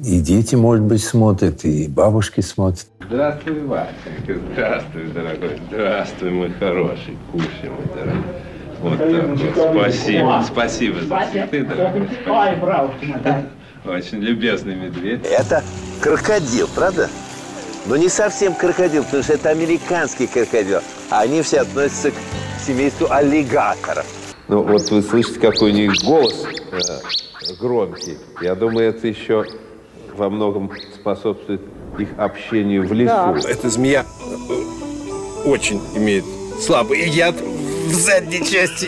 И 0.03 0.19
дети, 0.19 0.55
может 0.55 0.84
быть, 0.84 1.01
смотрят, 1.01 1.63
и 1.63 1.88
бабушки 1.88 2.41
смотрят. 2.41 2.88
Здравствуй, 3.07 3.61
Васенька. 3.61 4.36
Здравствуй, 4.51 5.03
дорогой. 5.13 5.61
Здравствуй, 5.69 6.30
мой 6.32 6.51
хороший. 6.59 7.17
Кушай, 7.32 7.69
мой 7.69 7.86
дорогой. 7.95 8.23
Вот 8.82 8.97
так 8.99 9.63
вот. 9.63 9.91
Спасибо. 9.93 10.43
Спасибо 10.45 10.99
за 10.99 11.28
цветы, 11.32 11.63
дорогой. 11.63 12.09
Спасибо. 12.21 13.45
Очень 13.86 14.19
любезный 14.19 14.76
медведь. 14.76 15.21
Это 15.26 15.63
крокодил, 15.95 16.67
правда? 16.73 17.09
Но 17.85 17.97
не 17.97 18.09
совсем 18.09 18.53
крокодил, 18.55 19.03
потому 19.03 19.23
что 19.23 19.33
это 19.33 19.49
американский 19.49 20.27
крокодил. 20.27 20.79
А 21.09 21.21
они 21.21 21.41
все 21.41 21.59
относятся 21.59 22.11
к 22.11 22.15
семейству 22.65 23.07
аллигаторов. 23.09 24.05
Ну, 24.47 24.61
вот 24.61 24.89
вы 24.89 25.01
слышите, 25.01 25.39
какой 25.39 25.71
у 25.71 25.73
них 25.73 25.93
голос 26.03 26.45
э, 26.71 27.55
громкий. 27.59 28.17
Я 28.41 28.55
думаю, 28.55 28.89
это 28.89 29.07
еще 29.07 29.45
во 30.15 30.29
многом 30.29 30.71
способствует 30.93 31.61
их 31.99 32.09
общению 32.17 32.87
в 32.87 32.93
лесу. 32.93 33.13
Да. 33.13 33.35
Эта 33.47 33.69
змея 33.69 34.05
э, 34.49 35.49
очень 35.49 35.81
имеет 35.95 36.25
слабый 36.59 37.07
яд 37.09 37.35
в 37.35 37.93
задней 37.93 38.43
части 38.43 38.85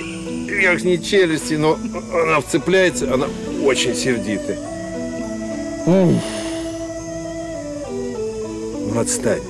верхней 0.47 1.01
челюсти, 1.01 1.53
но 1.53 1.77
она 2.13 2.41
вцепляется, 2.41 3.13
она 3.13 3.27
очень 3.63 3.95
сердитая. 3.95 4.57
Отстань. 8.97 9.41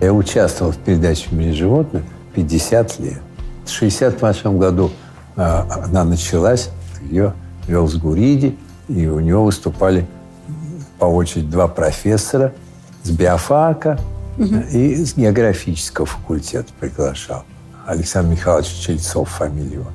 Я 0.00 0.12
участвовал 0.12 0.70
в 0.70 0.76
передаче 0.76 1.28
«В 1.28 1.32
мире 1.32 1.52
животных» 1.52 2.04
50 2.34 3.00
лет. 3.00 3.20
В 3.64 3.70
68 3.70 4.58
году 4.58 4.92
а, 5.34 5.66
она 5.86 6.04
началась, 6.04 6.70
ее 7.02 7.34
вел 7.66 7.88
с 7.88 7.96
Гуриди, 7.96 8.56
и 8.88 9.06
у 9.06 9.18
него 9.18 9.44
выступали 9.44 10.06
по 10.98 11.06
очереди 11.06 11.48
два 11.48 11.66
профессора 11.66 12.52
с 13.02 13.10
биофака 13.10 13.98
угу. 14.38 14.54
и 14.72 15.04
с 15.04 15.16
географического 15.16 16.06
факультета 16.06 16.72
приглашал. 16.78 17.44
Александр 17.86 18.32
Михайлович 18.32 18.68
Чельцов, 18.68 19.30
фамилия 19.30 19.74
его. 19.74 19.90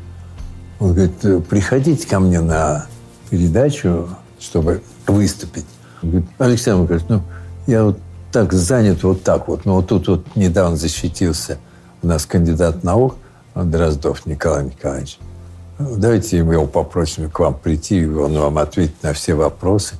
Он 0.80 0.94
говорит, 0.94 1.48
приходите 1.48 2.08
ко 2.08 2.20
мне 2.20 2.42
на 2.42 2.88
передачу, 3.30 4.10
чтобы 4.40 4.82
выступить. 5.08 5.66
Говорит, 6.02 6.30
Александр 6.38 6.88
говорит, 6.88 7.10
ну, 7.10 7.22
я 7.68 7.84
вот 7.86 8.00
так 8.32 8.54
занят 8.54 9.04
вот 9.04 9.24
так 9.24 9.48
вот. 9.48 9.66
Но 9.66 9.76
вот 9.76 9.88
тут 9.88 10.08
вот 10.08 10.36
недавно 10.36 10.76
защитился 10.76 11.58
у 12.02 12.08
нас 12.08 12.26
кандидат 12.26 12.84
наук 12.84 13.16
Дроздов 13.56 14.26
Николай 14.26 14.66
Николаевич. 14.66 15.20
Давайте 15.80 16.38
его 16.38 16.66
попросим 16.66 17.30
к 17.30 17.40
вам 17.40 17.58
прийти, 17.58 18.02
и 18.02 18.08
он 18.08 18.38
вам 18.38 18.58
ответит 18.58 19.02
на 19.02 19.14
все 19.14 19.34
вопросы. 19.34 19.96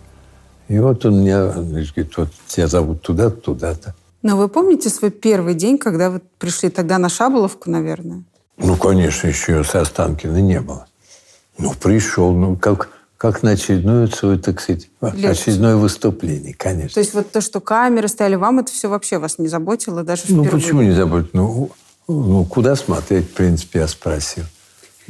И 0.68 0.78
вот 0.78 1.06
он 1.06 1.22
мне 1.22 1.38
говорит, 1.38 2.18
вот 2.18 2.30
тебя 2.48 2.68
зовут 2.68 3.02
туда-то, 3.02 3.38
туда-то. 3.38 3.96
Но 4.22 4.36
вы 4.36 4.50
помните 4.50 4.90
свой 4.90 5.12
первый 5.12 5.54
день, 5.54 5.78
когда 5.78 6.10
вы 6.10 6.22
пришли 6.38 6.70
тогда 6.70 6.98
на 6.98 7.08
Шаболовку, 7.08 7.70
наверное? 7.70 8.24
Ну, 8.58 8.76
конечно, 8.76 9.28
еще 9.28 9.64
со 9.64 9.82
Останкина 9.82 10.42
не 10.42 10.60
было. 10.60 10.86
Ну, 11.58 11.74
пришел, 11.74 12.34
ну, 12.34 12.58
как, 12.58 12.90
как 13.20 13.44
на 13.44 13.52
очередное 13.52 14.08
свое, 14.08 14.40
так 14.40 14.62
сказать, 14.62 14.90
Лекцию. 15.02 15.32
очередное 15.32 15.76
выступление, 15.76 16.54
конечно. 16.54 16.94
То 16.94 17.00
есть 17.02 17.14
вот 17.14 17.30
то, 17.34 17.42
что 17.42 17.60
камеры 17.60 18.08
стояли, 18.08 18.36
вам 18.36 18.60
это 18.60 18.72
все 18.72 18.88
вообще 18.90 19.18
вас 19.18 19.38
не 19.40 19.50
заботило 19.50 20.04
даже 20.04 20.24
Ну, 20.30 20.46
впервые? 20.46 20.64
почему 20.64 20.82
не 20.84 20.92
забыть? 20.92 21.34
Ну, 21.34 21.70
ну, 22.08 22.46
куда 22.46 22.78
смотреть, 22.78 23.30
в 23.30 23.34
принципе, 23.34 23.80
я 23.80 23.90
спросил. 23.90 24.46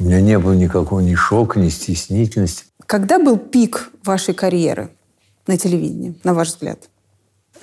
У 0.00 0.04
меня 0.04 0.20
не 0.20 0.40
было 0.40 0.54
никакого 0.54 0.98
ни 0.98 1.14
шока, 1.14 1.60
ни 1.60 1.68
стеснительности. 1.68 2.64
Когда 2.84 3.20
был 3.20 3.38
пик 3.38 3.90
вашей 4.02 4.34
карьеры 4.34 4.90
на 5.46 5.56
телевидении, 5.56 6.18
на 6.24 6.34
ваш 6.34 6.48
взгляд? 6.48 6.88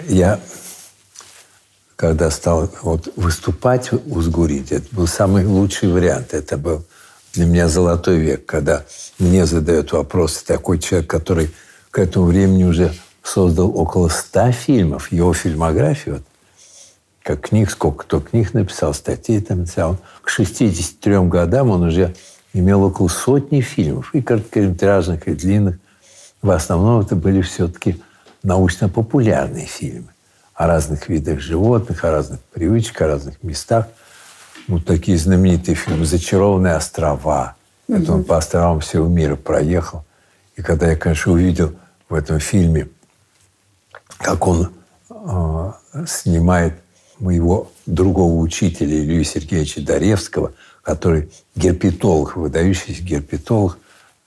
Я, 0.07 0.39
когда 1.97 2.31
стал 2.31 2.71
вот, 2.83 3.11
выступать 3.17 3.91
у 3.91 4.21
Сгурити, 4.21 4.75
это 4.75 4.95
был 4.95 5.07
самый 5.07 5.45
лучший 5.45 5.91
вариант. 5.91 6.33
Это 6.33 6.57
был 6.57 6.85
для 7.38 7.45
меня 7.45 7.67
золотой 7.67 8.17
век, 8.17 8.45
когда 8.47 8.83
мне 9.19 9.45
задают 9.45 9.91
вопросы 9.91 10.43
такой 10.43 10.79
человек, 10.79 11.07
который 11.07 11.51
к 11.91 11.99
этому 11.99 12.25
времени 12.25 12.63
уже 12.63 12.93
создал 13.23 13.77
около 13.77 14.09
ста 14.09 14.51
фильмов, 14.51 15.11
его 15.11 15.33
фильмография, 15.33 16.13
вот, 16.13 16.23
как 17.21 17.49
книг, 17.49 17.69
сколько 17.69 18.05
кто 18.05 18.21
книг 18.21 18.53
написал, 18.53 18.93
статей 18.93 19.39
там 19.39 19.59
написал. 19.59 19.97
К 20.21 20.29
63 20.29 21.19
годам 21.27 21.69
он 21.69 21.83
уже 21.83 22.15
имел 22.53 22.83
около 22.83 23.07
сотни 23.07 23.61
фильмов, 23.61 24.15
и 24.15 24.21
короткометражных, 24.21 25.27
и 25.27 25.33
длинных. 25.33 25.77
В 26.41 26.49
основном 26.49 27.01
это 27.01 27.15
были 27.15 27.41
все-таки 27.41 28.01
научно-популярные 28.41 29.67
фильмы 29.67 30.09
о 30.55 30.65
разных 30.65 31.07
видах 31.07 31.39
животных, 31.39 32.03
о 32.03 32.11
разных 32.11 32.39
привычках, 32.51 33.01
о 33.01 33.07
разных 33.07 33.43
местах. 33.43 33.88
Вот 34.68 34.86
такие 34.86 35.18
знаменитые 35.18 35.76
фильмы 35.76 36.05
«Зачарованные 36.05 36.76
острова». 36.76 37.55
Это 37.88 38.13
он 38.13 38.24
по 38.26 38.38
островам 38.38 38.82
всего 38.82 39.07
мира 39.07 39.38
проехал. 39.38 40.03
И 40.57 40.61
когда 40.61 40.89
я, 40.89 40.97
конечно, 40.97 41.32
увидел 41.32 41.74
в 42.09 42.13
этом 42.13 42.39
фильме, 42.39 42.89
как 44.18 44.45
он 44.45 44.74
э, 45.09 45.72
снимает 46.05 46.74
моего 47.20 47.72
другого 47.86 48.41
учителя 48.41 48.97
Илью 48.97 49.24
Сергеевича 49.24 49.82
Даревского, 49.82 50.51
который 50.82 51.32
герпетолог, 51.55 52.36
выдающийся 52.36 53.01
герпетолог, 53.03 53.78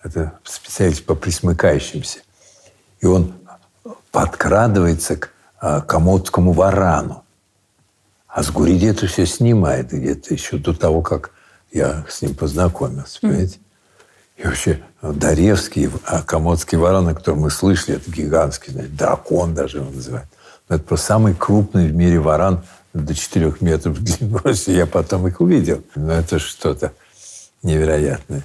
это 0.03 0.39
специалист 0.45 1.05
по 1.05 1.15
присмыкающимся. 1.15 2.21
И 3.01 3.07
он 3.07 3.35
подкрадывается 4.11 5.17
к 5.17 5.31
а, 5.61 5.81
комодскому 5.81 6.53
варану. 6.53 7.25
А 8.33 8.43
с 8.43 8.51
Гуриди 8.51 8.87
это 8.87 9.07
все 9.07 9.27
снимает 9.27 9.91
где-то 9.91 10.33
еще 10.33 10.57
до 10.57 10.73
того, 10.73 11.03
как 11.03 11.33
я 11.73 12.05
с 12.09 12.23
ним 12.23 12.35
познакомился, 12.35 13.19
понимаете? 13.21 13.59
И 14.37 14.45
вообще 14.45 14.81
Даревский, 15.03 15.91
а 16.07 16.23
комодский 16.23 16.79
варан, 16.79 17.09
о 17.09 17.15
котором 17.15 17.41
мы 17.41 17.51
слышали, 17.51 17.97
это 17.97 18.11
гигантский, 18.11 18.73
знаете, 18.73 18.93
дракон 18.93 19.55
даже 19.55 19.79
его 19.79 19.91
называют. 19.91 20.29
Но 20.69 20.77
это 20.77 20.85
просто 20.85 21.07
самый 21.07 21.35
крупный 21.35 21.89
в 21.89 21.95
мире 21.95 22.21
варан 22.21 22.63
до 22.95 23.15
4 23.15 23.55
метров 23.61 23.99
в 23.99 24.03
длину. 24.03 24.41
Я 24.67 24.87
потом 24.87 25.27
их 25.27 25.41
увидел. 25.41 25.83
Но 25.95 26.13
это 26.13 26.39
что-то 26.39 26.93
невероятное. 27.63 28.45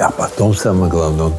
А 0.00 0.10
потом, 0.10 0.54
самое 0.54 0.90
главное, 0.90 1.26
он 1.26 1.34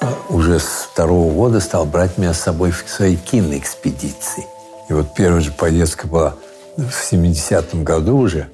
а, 0.00 0.14
уже 0.30 0.58
с 0.58 0.88
второго 0.90 1.32
года 1.32 1.60
стал 1.60 1.84
брать 1.84 2.16
меня 2.16 2.32
с 2.32 2.40
собой 2.40 2.70
в 2.70 2.84
свои 2.88 3.16
киноэкспедиции. 3.16 4.46
И 4.88 4.92
вот 4.94 5.12
первая 5.14 5.42
же 5.42 5.52
поездка 5.52 6.06
была 6.06 6.34
в 6.76 7.12
70-м 7.12 7.84
году 7.84 8.16
уже. 8.16 8.48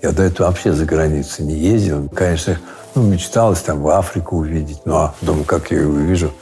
Я 0.00 0.12
до 0.12 0.22
этого 0.22 0.46
вообще 0.46 0.72
за 0.72 0.84
границу 0.84 1.42
не 1.42 1.54
ездил. 1.54 2.08
Конечно, 2.08 2.58
ну, 2.94 3.02
мечталось 3.02 3.60
там 3.60 3.82
в 3.82 3.88
Африку 3.88 4.36
увидеть. 4.36 4.80
Ну, 4.84 4.94
а 4.96 5.14
думаю, 5.20 5.44
как 5.44 5.70
я 5.72 5.78
ее 5.78 5.88
увижу, 5.88 6.32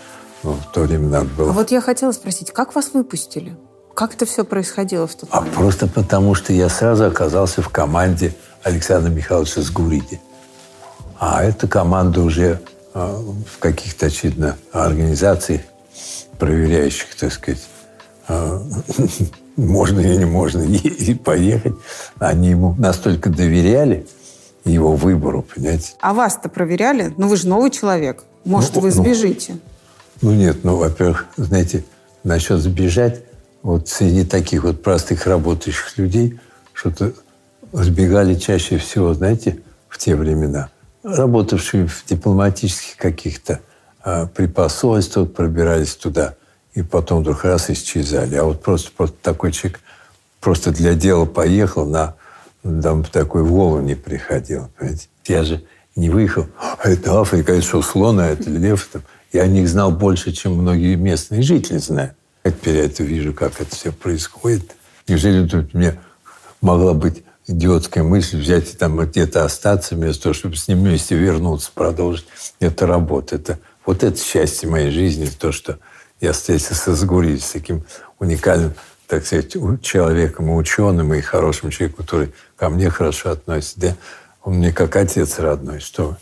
ну, 0.42 0.52
в 0.52 0.72
то 0.72 0.82
время 0.82 1.08
надо 1.08 1.26
было. 1.26 1.50
А 1.50 1.52
вот 1.52 1.70
я 1.70 1.80
хотела 1.80 2.12
спросить, 2.12 2.52
как 2.52 2.74
вас 2.74 2.90
выпустили? 2.92 3.56
Как 3.94 4.14
это 4.14 4.26
все 4.26 4.44
происходило 4.44 5.06
в 5.06 5.14
тот 5.14 5.28
А 5.32 5.40
момент? 5.40 5.56
просто 5.56 5.86
потому, 5.88 6.34
что 6.34 6.52
я 6.52 6.68
сразу 6.68 7.06
оказался 7.06 7.62
в 7.62 7.68
команде 7.70 8.34
Александра 8.62 9.10
Михайловича 9.10 9.62
Сгуриди. 9.62 10.20
А 11.18 11.42
эта 11.42 11.66
команда 11.66 12.22
уже 12.22 12.60
э, 12.94 13.22
в 13.46 13.58
каких-то, 13.58 14.06
очевидно, 14.06 14.56
организациях, 14.72 15.62
проверяющих, 16.38 17.14
так 17.16 17.32
сказать, 17.32 17.66
э, 18.28 18.60
можно 19.56 20.00
или 20.00 20.16
не 20.16 20.24
можно 20.24 20.62
и, 20.62 21.14
поехать. 21.14 21.74
Они 22.18 22.50
ему 22.50 22.74
настолько 22.78 23.30
доверяли 23.30 24.06
его 24.64 24.94
выбору, 24.94 25.42
понимаете? 25.42 25.94
А 26.00 26.14
вас-то 26.14 26.48
проверяли? 26.48 27.12
Ну, 27.16 27.28
вы 27.28 27.36
же 27.36 27.48
новый 27.48 27.70
человек. 27.70 28.24
Может, 28.44 28.76
Ну, 28.76 28.82
вы 28.82 28.88
ну. 28.94 29.02
сбежите? 29.02 29.58
Ну 30.20 30.32
нет, 30.32 30.58
ну, 30.64 30.76
во-первых, 30.76 31.26
знаете, 31.36 31.84
насчет 32.24 32.60
сбежать, 32.60 33.22
вот 33.62 33.88
среди 33.88 34.24
таких 34.24 34.64
вот 34.64 34.82
простых 34.82 35.26
работающих 35.26 35.96
людей 35.96 36.38
что-то 36.72 37.12
сбегали 37.72 38.34
чаще 38.34 38.78
всего, 38.78 39.14
знаете, 39.14 39.60
в 39.88 39.98
те 39.98 40.16
времена, 40.16 40.70
работавшие 41.16 41.86
в 41.86 42.04
дипломатических 42.06 42.96
каких-то 42.96 43.60
а, 44.02 44.26
при 44.26 44.46
посольствах, 44.46 45.32
пробирались 45.32 45.94
туда 45.94 46.34
и 46.74 46.82
потом 46.82 47.20
вдруг 47.22 47.44
раз 47.44 47.70
исчезали. 47.70 48.36
А 48.36 48.44
вот 48.44 48.62
просто, 48.62 48.90
просто 48.96 49.16
такой 49.22 49.52
человек 49.52 49.80
просто 50.40 50.70
для 50.70 50.94
дела 50.94 51.24
поехал, 51.24 51.86
на, 51.86 52.14
там 52.62 53.04
такой 53.04 53.42
в 53.42 53.50
голову 53.50 53.80
не 53.80 53.94
приходил. 53.94 54.68
Понимаете? 54.78 55.08
Я 55.26 55.44
же 55.44 55.64
не 55.96 56.10
выехал, 56.10 56.46
а 56.78 56.88
это 56.88 57.20
Африка, 57.20 57.52
это 57.52 57.62
что, 57.62 57.82
слон, 57.82 58.20
а 58.20 58.26
это 58.26 58.48
лев. 58.50 58.88
Там. 58.92 59.02
Я 59.32 59.42
о 59.42 59.46
них 59.46 59.68
знал 59.68 59.90
больше, 59.90 60.32
чем 60.32 60.54
многие 60.54 60.94
местные 60.94 61.42
жители 61.42 61.78
знают. 61.78 62.14
Теперь 62.44 62.76
я 62.76 62.84
это 62.84 63.02
вижу, 63.02 63.34
как 63.34 63.60
это 63.60 63.74
все 63.74 63.92
происходит. 63.92 64.76
Неужели 65.06 65.46
тут 65.46 65.74
мне 65.74 65.98
могла 66.60 66.94
быть 66.94 67.24
идиотская 67.48 68.04
мысль 68.04 68.38
взять 68.38 68.72
и 68.72 68.76
там 68.76 68.98
где-то 68.98 69.44
остаться, 69.44 69.94
вместо 69.94 70.24
того, 70.24 70.34
чтобы 70.34 70.56
с 70.56 70.68
ним 70.68 70.80
вместе 70.80 71.16
вернуться, 71.16 71.70
продолжить 71.74 72.26
эту 72.60 72.86
работу. 72.86 73.34
Это, 73.34 73.58
вот 73.84 74.04
это 74.04 74.18
счастье 74.18 74.68
моей 74.68 74.90
жизни, 74.90 75.26
то, 75.26 75.50
что 75.50 75.78
я 76.20 76.32
встретился 76.32 76.94
с 76.94 77.04
Гури, 77.04 77.38
с 77.38 77.50
таким 77.50 77.84
уникальным, 78.18 78.74
так 79.06 79.24
сказать, 79.24 79.56
человеком 79.82 80.50
и 80.50 80.54
ученым, 80.54 81.14
и 81.14 81.20
хорошим 81.20 81.70
человеком, 81.70 82.04
который 82.04 82.34
ко 82.56 82.68
мне 82.68 82.90
хорошо 82.90 83.30
относится. 83.30 83.80
Да? 83.80 83.96
Он 84.42 84.54
мне 84.54 84.72
как 84.72 84.94
отец 84.96 85.38
родной, 85.38 85.80
что 85.80 86.16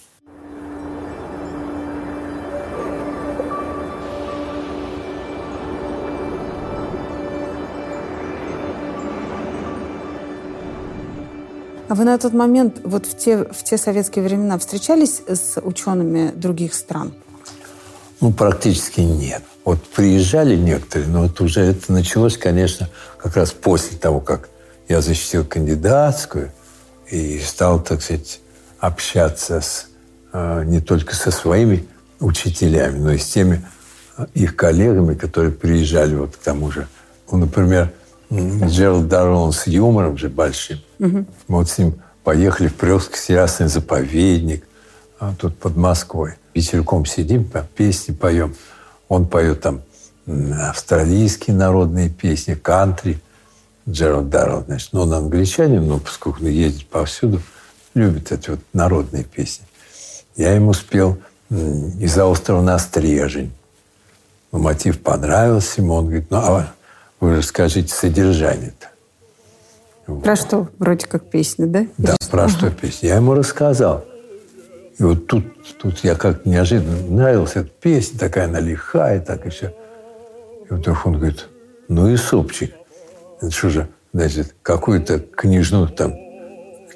А 11.88 11.94
вы 11.94 12.04
на 12.04 12.18
тот 12.18 12.32
момент, 12.32 12.80
вот 12.82 13.06
в 13.06 13.16
те, 13.16 13.44
в 13.44 13.62
те 13.62 13.78
советские 13.78 14.24
времена, 14.24 14.58
встречались 14.58 15.22
с 15.26 15.60
учеными 15.60 16.32
других 16.34 16.74
стран? 16.74 17.14
Ну, 18.20 18.32
практически 18.32 19.02
нет. 19.02 19.42
Вот 19.64 19.82
приезжали 19.84 20.56
некоторые, 20.56 21.08
но 21.08 21.22
вот 21.22 21.40
уже 21.40 21.60
это 21.60 21.92
началось, 21.92 22.36
конечно, 22.36 22.88
как 23.18 23.36
раз 23.36 23.52
после 23.52 23.96
того, 23.98 24.20
как 24.20 24.48
я 24.88 25.00
защитил 25.00 25.44
кандидатскую 25.44 26.50
и 27.08 27.38
стал, 27.38 27.80
так 27.80 28.02
сказать, 28.02 28.40
общаться 28.80 29.60
с, 29.60 29.86
э, 30.32 30.64
не 30.64 30.80
только 30.80 31.14
со 31.14 31.30
своими 31.30 31.86
учителями, 32.18 32.98
но 32.98 33.12
и 33.12 33.18
с 33.18 33.26
теми 33.26 33.64
э, 34.16 34.26
их 34.34 34.56
коллегами, 34.56 35.14
которые 35.14 35.52
приезжали 35.52 36.16
вот 36.16 36.36
к 36.36 36.38
тому 36.38 36.70
же. 36.72 36.88
Ну, 37.30 37.38
например, 37.38 37.92
Джеральд 38.32 39.08
Даррон 39.08 39.52
с 39.52 39.66
юмором 39.66 40.18
же 40.18 40.28
большим. 40.28 40.78
Мы 41.48 41.58
вот 41.58 41.68
с 41.68 41.78
ним 41.78 41.94
поехали 42.24 42.68
в 42.68 42.76
Прёско-Ясный 42.76 43.68
заповедник, 43.68 44.66
а, 45.20 45.34
тут 45.38 45.56
под 45.58 45.76
Москвой. 45.76 46.34
Вечерком 46.54 47.06
сидим, 47.06 47.44
там 47.44 47.66
песни 47.76 48.12
поем. 48.12 48.54
Он 49.08 49.26
поет 49.26 49.60
там 49.60 49.82
австралийские 50.26 51.54
народные 51.56 52.10
песни, 52.10 52.54
кантри. 52.54 53.20
Джеральд 53.88 54.28
Даррелл, 54.28 54.64
значит. 54.66 54.92
Но 54.92 55.02
он 55.02 55.14
англичанин, 55.14 55.86
но 55.86 56.00
поскольку 56.00 56.40
он 56.40 56.48
ездит 56.48 56.88
повсюду, 56.88 57.40
любит 57.94 58.32
эти 58.32 58.50
вот 58.50 58.60
народные 58.72 59.22
песни. 59.22 59.64
Я 60.34 60.52
ему 60.52 60.72
спел 60.72 61.18
из-за 61.48 62.26
острова 62.26 62.62
на 62.62 62.78
Стрежень. 62.78 63.52
Ну, 64.50 64.58
мотив 64.58 65.00
понравился 65.00 65.80
ему. 65.80 65.94
Он 65.94 66.06
говорит, 66.06 66.30
ну, 66.30 66.38
а 66.38 66.72
вы 67.20 67.42
скажите 67.42 67.92
содержание-то. 67.92 68.88
Про 70.20 70.36
что? 70.36 70.68
Вроде 70.78 71.06
как 71.06 71.24
песня, 71.24 71.66
да? 71.66 71.86
Да, 71.98 72.16
Или 72.20 72.30
про 72.30 72.44
ага. 72.44 72.50
что 72.50 72.70
песня. 72.70 73.08
Я 73.08 73.16
ему 73.16 73.34
рассказал. 73.34 74.04
И 74.98 75.02
вот 75.02 75.26
тут, 75.26 75.44
тут 75.78 75.98
я 76.04 76.14
как 76.14 76.46
неожиданно 76.46 76.96
нравилась 77.10 77.56
эта 77.56 77.68
песня, 77.68 78.18
такая 78.18 78.44
она 78.46 78.60
лихая, 78.60 79.20
так 79.20 79.44
и 79.46 79.50
все. 79.50 79.74
И 80.70 80.72
вдруг 80.72 81.04
он 81.06 81.18
говорит, 81.18 81.48
ну 81.88 82.08
и 82.08 82.16
супчик. 82.16 82.74
Это 83.40 83.50
что 83.50 83.68
же, 83.68 83.88
значит, 84.12 84.54
какую-то 84.62 85.18
книжную 85.18 85.88
там, 85.88 86.14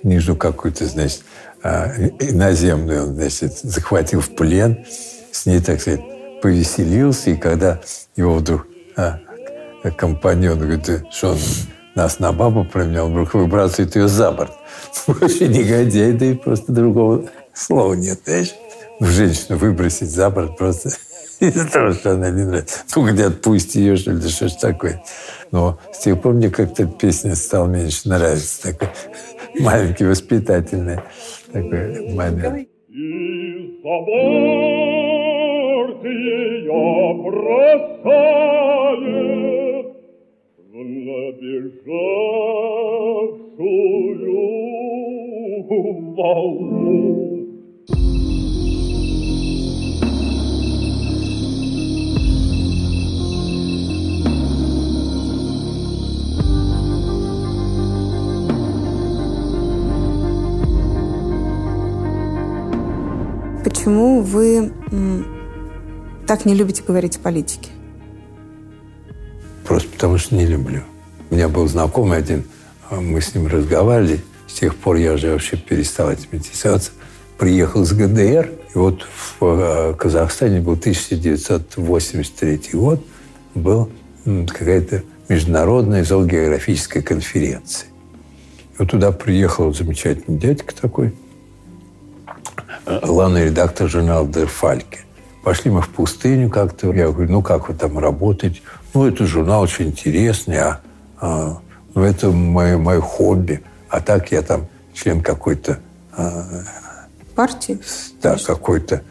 книжную 0.00 0.36
какую-то, 0.36 0.86
значит, 0.86 1.22
а, 1.62 1.92
иноземную 2.20 3.08
он, 3.08 3.14
значит, 3.14 3.58
захватил 3.58 4.20
в 4.20 4.34
плен, 4.34 4.84
с 5.30 5.44
ней, 5.44 5.60
так 5.60 5.80
сказать, 5.80 6.00
повеселился, 6.40 7.30
и 7.30 7.36
когда 7.36 7.80
его 8.16 8.36
вдруг 8.36 8.66
а, 8.96 9.18
компаньон 9.96 10.58
говорит, 10.58 11.04
что 11.10 11.30
он 11.30 11.38
нас 11.94 12.18
на 12.18 12.32
бабу 12.32 12.64
променял, 12.64 13.08
вдруг 13.08 13.34
выбрасывает 13.34 13.96
ее 13.96 14.08
за 14.08 14.30
борт. 14.30 14.52
Вообще 15.06 15.48
негодяй, 15.48 16.12
да 16.12 16.26
и 16.26 16.34
просто 16.34 16.72
другого 16.72 17.24
слова 17.54 17.94
нет, 17.94 18.20
знаешь? 18.24 18.54
Ну, 19.00 19.06
женщину 19.06 19.56
выбросить 19.58 20.10
за 20.10 20.30
борт 20.30 20.56
просто 20.56 20.90
из-за 21.40 21.68
того, 21.68 21.92
что 21.92 22.12
она 22.12 22.30
не 22.30 22.44
нравится. 22.44 22.80
Ну, 22.94 23.10
где 23.10 23.26
отпусти 23.26 23.80
ее, 23.80 23.96
что 23.96 24.12
ли, 24.12 24.20
да 24.20 24.28
что 24.28 24.48
ж 24.48 24.52
такое. 24.52 25.02
Но 25.50 25.78
с 25.92 25.98
тех 26.00 26.20
пор 26.20 26.34
мне 26.34 26.50
как-то 26.50 26.86
песня 26.86 27.34
стала 27.34 27.66
меньше 27.66 28.08
нравиться. 28.08 28.62
Такой 28.62 28.88
маленький, 29.58 30.04
воспитательный 30.04 31.00
такой 31.52 32.14
момент. 32.14 32.68
бросает 37.24 38.40
в 40.90 40.92
набежавшую 40.92 41.74
волну. 46.16 47.20
Почему 63.62 64.20
вы 64.20 64.72
так 66.26 66.44
не 66.46 66.54
любите 66.54 66.82
говорить 66.82 67.16
о 67.16 67.20
политике? 67.20 67.70
Просто 69.70 69.88
потому 69.88 70.18
что 70.18 70.34
не 70.34 70.46
люблю. 70.46 70.82
У 71.30 71.36
меня 71.36 71.48
был 71.48 71.68
знакомый 71.68 72.18
один, 72.18 72.42
а 72.90 73.00
мы 73.00 73.20
с 73.20 73.36
ним 73.36 73.46
разговаривали, 73.46 74.20
с 74.48 74.54
тех 74.54 74.74
пор 74.74 74.96
я 74.96 75.12
уже 75.12 75.30
вообще 75.30 75.56
перестал 75.56 76.10
этим 76.10 76.26
интересоваться. 76.32 76.90
Приехал 77.38 77.84
с 77.84 77.92
ГДР, 77.92 78.50
и 78.74 78.78
вот 78.78 79.06
в 79.38 79.44
э, 79.44 79.94
Казахстане 79.94 80.60
был 80.60 80.72
1983 80.72 82.60
год, 82.72 83.00
был 83.54 83.88
какая-то 84.24 85.04
международная 85.28 86.02
зоогеографическая 86.02 87.04
конференция. 87.04 87.86
И 88.74 88.76
вот 88.80 88.90
туда 88.90 89.12
приехал 89.12 89.72
замечательный 89.72 90.36
дядька 90.36 90.74
такой, 90.74 91.14
э, 92.86 93.00
главный 93.04 93.44
редактор 93.44 93.88
журнала 93.88 94.26
«Дер 94.26 94.48
Фальке». 94.48 95.04
Пошли 95.42 95.70
мы 95.70 95.80
в 95.82 95.88
пустыню 95.88 96.50
как-то. 96.50 96.92
Я 96.92 97.10
говорю, 97.10 97.30
ну 97.30 97.42
как 97.42 97.68
вы 97.68 97.74
там 97.74 97.98
работаете? 97.98 98.60
Ну, 98.92 99.06
это 99.06 99.26
журнал 99.26 99.62
очень 99.62 99.86
интересный, 99.86 100.58
а, 100.58 100.80
а 101.20 101.58
ну, 101.94 102.02
это 102.02 102.30
мое, 102.30 102.76
мое 102.76 103.00
хобби. 103.00 103.62
А 103.88 104.00
так 104.00 104.32
я 104.32 104.42
там 104.42 104.66
член 104.92 105.22
какой-то... 105.22 105.78
а, 106.12 106.64
Партии? 107.34 107.78
да, 108.22 108.36
какой-то... 108.36 109.02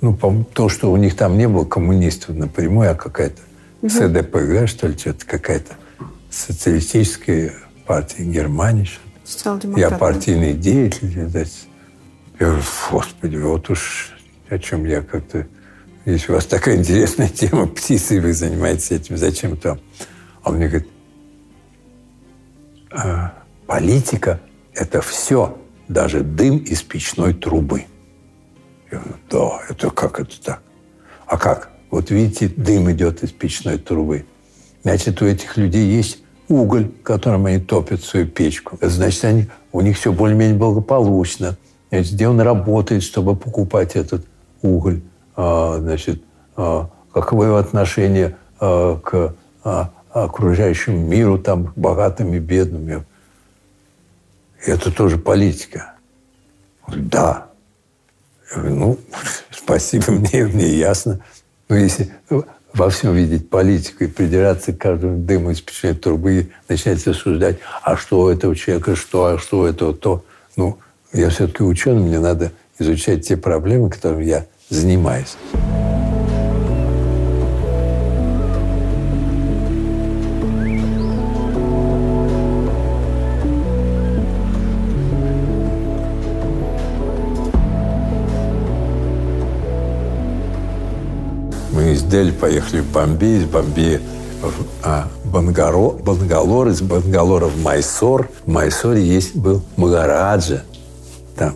Ну, 0.00 0.16
то, 0.52 0.68
что 0.68 0.90
у 0.90 0.96
них 0.96 1.16
там 1.16 1.38
не 1.38 1.48
было 1.48 1.64
коммунистов 1.64 2.34
напрямую, 2.34 2.90
а 2.90 2.94
какая-то 2.94 3.40
Мгм. 3.82 3.90
СДПГ, 3.90 4.68
что 4.68 4.86
ли, 4.86 4.96
что-то 4.96 5.26
какая-то 5.26 5.74
социалистическая 6.30 7.52
партия 7.84 8.24
Германии. 8.24 8.88
Я 9.76 9.90
партийный 9.90 10.54
деятель. 10.54 11.12
Я 11.12 11.48
говорю, 12.38 12.62
господи, 12.90 13.36
вот 13.36 13.70
уж 13.70 14.12
о 14.48 14.58
чем 14.58 14.84
я 14.84 15.02
как-то... 15.02 15.46
Если 16.04 16.32
у 16.32 16.34
вас 16.34 16.46
такая 16.46 16.76
интересная 16.76 17.28
тема 17.34 17.66
птицы, 17.66 18.20
вы 18.20 18.32
занимаетесь 18.32 18.90
этим, 18.90 19.16
зачем 19.16 19.56
там? 19.56 19.78
А 20.42 20.50
он 20.50 20.56
мне 20.56 20.68
говорит, 20.68 20.88
«А, 22.90 23.34
политика– 23.66 24.40
это 24.74 25.00
все, 25.00 25.58
даже 25.88 26.22
дым 26.22 26.58
из 26.58 26.82
печной 26.82 27.34
трубы. 27.34 27.84
Я 28.90 28.98
говорю, 28.98 29.14
да, 29.30 29.60
это 29.68 29.90
как 29.90 30.20
это 30.20 30.42
так? 30.42 30.62
А 31.26 31.38
как? 31.38 31.70
Вот 31.90 32.10
видите, 32.10 32.48
дым 32.48 32.90
идет 32.90 33.22
из 33.22 33.30
печной 33.30 33.78
трубы. 33.78 34.26
Значит, 34.82 35.22
у 35.22 35.26
этих 35.26 35.56
людей 35.56 35.86
есть 35.86 36.18
уголь, 36.48 36.90
которым 37.02 37.46
они 37.46 37.60
топят 37.60 38.02
свою 38.02 38.26
печку. 38.26 38.76
Значит, 38.80 39.24
они, 39.24 39.46
у 39.70 39.80
них 39.80 39.96
все 39.96 40.12
более-менее 40.12 40.58
благополучно. 40.58 41.56
Значит, 41.90 42.14
где 42.14 42.28
он 42.28 42.40
работает, 42.40 43.02
чтобы 43.02 43.36
покупать 43.36 43.94
этот 43.94 44.26
уголь? 44.62 45.02
А, 45.36 45.78
значит, 45.78 46.22
а, 46.56 46.90
каково 47.12 47.44
его 47.44 47.56
отношение 47.56 48.36
а, 48.60 48.96
к 48.96 49.34
окружающему 50.10 50.98
миру, 50.98 51.38
там, 51.38 51.68
к 51.68 51.72
богатым 51.76 52.34
и 52.34 52.38
бедным? 52.38 53.04
Это 54.64 54.90
тоже 54.92 55.18
политика. 55.18 55.94
Да. 56.88 57.46
Я 58.50 58.60
говорю, 58.60 58.76
ну, 58.76 58.98
спасибо, 59.50 60.12
мне, 60.12 60.44
мне 60.44 60.68
ясно. 60.68 61.20
Но 61.68 61.76
если 61.76 62.12
во 62.74 62.88
всем 62.90 63.14
видеть 63.14 63.50
политику 63.50 64.04
и 64.04 64.06
придираться 64.06 64.72
к 64.72 64.78
каждому 64.78 65.18
дыму 65.18 65.50
из 65.50 65.60
печной 65.60 65.94
трубы 65.94 66.34
и 66.34 66.50
начать 66.68 67.06
осуждать, 67.06 67.58
а 67.82 67.96
что 67.96 68.22
у 68.22 68.28
этого 68.28 68.56
человека, 68.56 68.96
что, 68.96 69.26
а 69.26 69.38
что 69.38 69.60
у 69.60 69.64
этого 69.64 69.94
то. 69.94 70.24
Ну, 70.56 70.78
я 71.12 71.28
все-таки 71.30 71.62
ученый, 71.62 72.02
мне 72.02 72.18
надо 72.18 72.52
изучать 72.78 73.26
те 73.26 73.36
проблемы, 73.36 73.90
которыми 73.90 74.24
я 74.24 74.46
занимаюсь. 74.72 75.36
Мы 91.72 91.92
из 91.92 92.02
Дели 92.02 92.30
поехали 92.30 92.80
в 92.80 92.92
Бомбей, 92.92 93.38
из 93.38 93.44
Бомбея 93.44 94.00
в 94.42 94.52
а, 94.82 95.08
Бангаро, 95.24 95.90
Бангалор, 95.90 96.68
из 96.68 96.82
Бангалора 96.82 97.46
в 97.46 97.62
Майсор. 97.62 98.28
В 98.44 98.50
Майсоре 98.50 99.02
есть 99.02 99.36
был 99.36 99.62
Магараджа. 99.76 100.62
Там. 101.36 101.54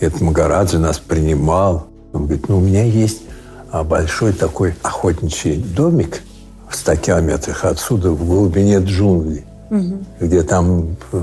Этот 0.00 0.20
Магараджа 0.20 0.78
нас 0.78 0.98
принимал. 0.98 1.85
Он 2.16 2.24
говорит, 2.26 2.48
ну, 2.48 2.58
у 2.58 2.60
меня 2.60 2.84
есть 2.84 3.22
а, 3.70 3.84
большой 3.84 4.32
такой 4.32 4.74
охотничий 4.82 5.56
домик 5.56 6.22
в 6.68 6.76
100 6.76 6.96
километрах 6.96 7.64
отсюда, 7.64 8.10
в 8.10 8.26
глубине 8.26 8.78
джунглей, 8.78 9.44
где 10.20 10.42
там 10.42 10.96
э, 11.12 11.22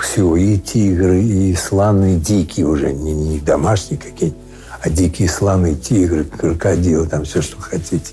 все, 0.00 0.36
и 0.36 0.58
тигры, 0.58 1.22
и 1.22 1.54
слоны 1.54 2.16
дикие 2.16 2.66
уже, 2.66 2.92
не, 2.92 3.14
не 3.14 3.38
домашние 3.38 3.98
какие-нибудь, 3.98 4.40
а 4.80 4.90
дикие 4.90 5.28
слоны, 5.28 5.74
тигры, 5.74 6.24
крокодилы, 6.24 7.06
там 7.06 7.24
все, 7.24 7.42
что 7.42 7.60
хотите. 7.60 8.12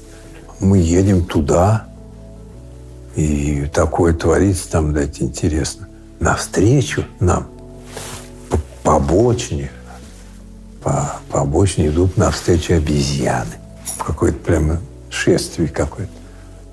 Мы 0.59 0.78
едем 0.78 1.26
туда, 1.26 1.86
и 3.15 3.69
такое 3.74 4.13
творится 4.13 4.71
там, 4.71 4.93
дать 4.93 5.21
интересно. 5.21 5.88
Навстречу 6.19 7.05
нам 7.19 7.47
по, 8.49 8.57
по 8.84 8.95
обочине, 8.95 9.71
по, 10.84 11.13
по 11.31 11.41
обочине 11.41 11.88
идут 11.88 12.17
навстречу 12.17 12.73
обезьяны. 12.75 13.51
Какое-то 13.97 14.38
прямо 14.39 14.77
шествие 15.09 15.67
какое-то. 15.69 16.11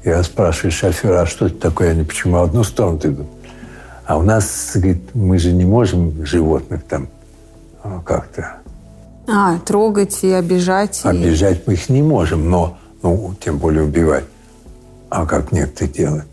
Я 0.04 0.22
спрашиваю 0.22 0.72
шофера, 0.72 1.20
а 1.22 1.26
что 1.26 1.46
это 1.46 1.56
такое? 1.56 1.90
Они 1.90 2.04
почему 2.04 2.38
в 2.38 2.42
одну 2.42 2.64
сторону 2.64 2.98
идут? 3.02 3.26
А 4.06 4.16
у 4.18 4.22
нас, 4.22 4.70
говорит, 4.74 5.14
мы 5.14 5.38
же 5.38 5.52
не 5.52 5.64
можем 5.64 6.24
животных 6.26 6.82
там 6.84 7.08
а, 7.82 8.00
как-то 8.04 8.56
А, 9.28 9.58
трогать 9.58 10.18
и 10.24 10.32
обижать. 10.32 11.02
и- 11.04 11.08
Обижать 11.08 11.66
мы 11.66 11.74
их 11.74 11.88
не 11.88 12.02
можем, 12.02 12.50
но, 12.50 12.78
ну, 13.02 13.34
тем 13.40 13.58
более 13.58 13.84
убивать. 13.84 14.24
А 15.10 15.26
как 15.26 15.52
некоторые 15.52 15.92
делают. 15.92 16.24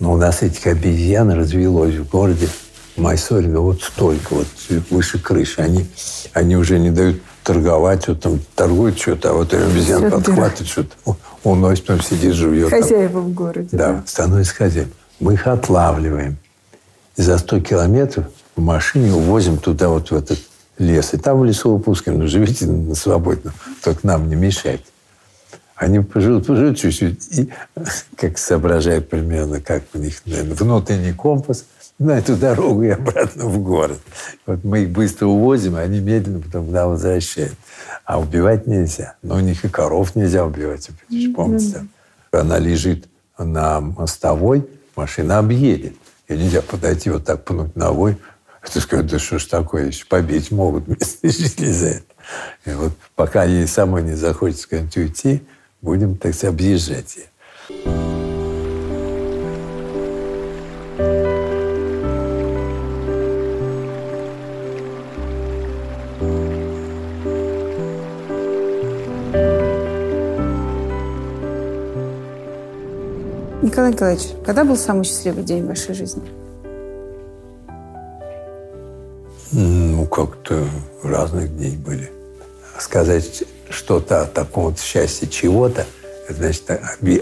Но 0.00 0.12
у 0.12 0.16
нас 0.16 0.42
этих 0.42 0.66
обезьян 0.66 1.30
развелось 1.30 1.94
в 1.94 2.08
городе 2.10 2.48
Майсорина 2.96 3.60
вот 3.60 3.82
столько, 3.82 4.34
вот 4.34 4.46
выше 4.90 5.18
крыши. 5.18 5.60
Они, 5.60 5.86
они 6.32 6.56
уже 6.56 6.78
не 6.78 6.90
дают 6.90 7.22
торговать, 7.42 8.06
вот 8.08 8.20
там 8.20 8.40
торгуют 8.54 8.98
что-то, 8.98 9.30
а 9.30 9.32
вот 9.32 9.52
обезьян 9.54 10.10
подхватывает 10.10 10.68
что-то, 10.68 11.16
уносит, 11.42 11.86
потом 11.86 12.02
сидит, 12.02 12.34
там. 12.34 12.70
Хозяева 12.70 13.20
в 13.20 13.32
городе. 13.32 13.68
Да, 13.72 14.02
становится 14.06 14.54
хозяин. 14.54 14.92
Мы 15.20 15.34
их 15.34 15.46
отлавливаем. 15.46 16.36
И 17.16 17.22
за 17.22 17.38
100 17.38 17.60
километров 17.60 18.26
в 18.56 18.60
машине 18.60 19.12
увозим 19.12 19.58
туда, 19.58 19.88
вот 19.88 20.10
в 20.10 20.16
этот 20.16 20.38
лес. 20.78 21.14
И 21.14 21.16
там 21.16 21.40
в 21.40 21.44
лесу 21.44 21.76
выпускаем. 21.76 22.18
Ну, 22.18 22.26
живите 22.26 22.66
на 22.66 22.94
свободно, 22.94 23.52
только 23.82 24.06
нам 24.06 24.28
не 24.28 24.34
мешайте. 24.34 24.84
Они 25.74 25.98
поживут, 26.00 26.46
поживут 26.46 26.78
чуть-чуть 26.78 27.38
и 27.38 27.50
как 28.16 28.38
соображают 28.38 29.08
примерно, 29.08 29.60
как 29.60 29.82
у 29.94 29.98
них 29.98 30.22
наверное, 30.26 30.54
внутренний 30.54 31.12
компас 31.12 31.64
на 32.04 32.18
эту 32.18 32.36
дорогу 32.36 32.82
и 32.82 32.88
обратно 32.88 33.46
в 33.46 33.62
город. 33.62 33.98
Вот 34.46 34.64
мы 34.64 34.80
их 34.80 34.90
быстро 34.90 35.26
увозим, 35.26 35.76
а 35.76 35.80
они 35.80 36.00
медленно 36.00 36.40
потом 36.40 36.68
к 36.68 36.70
нам 36.70 36.90
возвращают. 36.90 37.54
А 38.04 38.20
убивать 38.20 38.66
нельзя. 38.66 39.16
Но 39.22 39.36
у 39.36 39.40
них 39.40 39.64
и 39.64 39.68
коров 39.68 40.14
нельзя 40.16 40.44
убивать, 40.44 40.90
помните. 41.34 41.86
Она 42.30 42.58
лежит 42.58 43.06
на 43.38 43.80
мостовой, 43.80 44.66
машина 44.96 45.38
объедет. 45.38 45.94
И 46.28 46.34
нельзя 46.34 46.62
подойти 46.62 47.10
вот 47.10 47.24
так 47.24 47.44
пнуть 47.44 47.76
ногой. 47.76 48.16
Это 48.62 48.80
сказать, 48.80 49.06
да 49.06 49.18
что 49.18 49.38
ж 49.38 49.44
такое, 49.46 49.86
еще 49.86 50.06
побить 50.06 50.50
могут 50.50 50.86
местные 50.86 51.32
жители 51.32 51.70
за 51.70 51.86
это. 51.86 52.04
И 52.64 52.70
вот 52.70 52.92
пока 53.16 53.44
ей 53.44 53.66
самой 53.66 54.02
не 54.02 54.14
захочется 54.14 54.68
куда-нибудь 54.68 54.96
уйти, 54.96 55.42
будем, 55.80 56.16
так 56.16 56.34
сказать, 56.34 56.54
объезжать 56.54 57.16
ее. 57.16 58.21
Николай 73.90 73.92
Николаевич, 73.92 74.44
когда 74.46 74.64
был 74.64 74.76
самый 74.76 75.04
счастливый 75.04 75.42
день 75.42 75.64
в 75.64 75.66
вашей 75.66 75.94
жизни? 75.94 76.22
Ну, 79.50 80.06
как-то 80.06 80.64
разных 81.02 81.56
дней 81.56 81.76
были. 81.76 82.10
Сказать 82.78 83.44
что-то 83.70 84.22
о 84.22 84.26
таком 84.26 84.64
вот 84.64 84.78
счастье 84.78 85.28
чего-то, 85.28 85.84
значит 86.28 86.70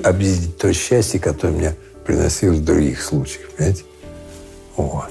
объяснить 0.04 0.58
то 0.58 0.72
счастье, 0.72 1.18
которое 1.18 1.52
мне 1.52 1.76
приносилось 2.04 2.58
в 2.58 2.64
других 2.64 3.02
случаях, 3.02 3.48
понимаете? 3.56 3.84
Вот. 4.76 5.10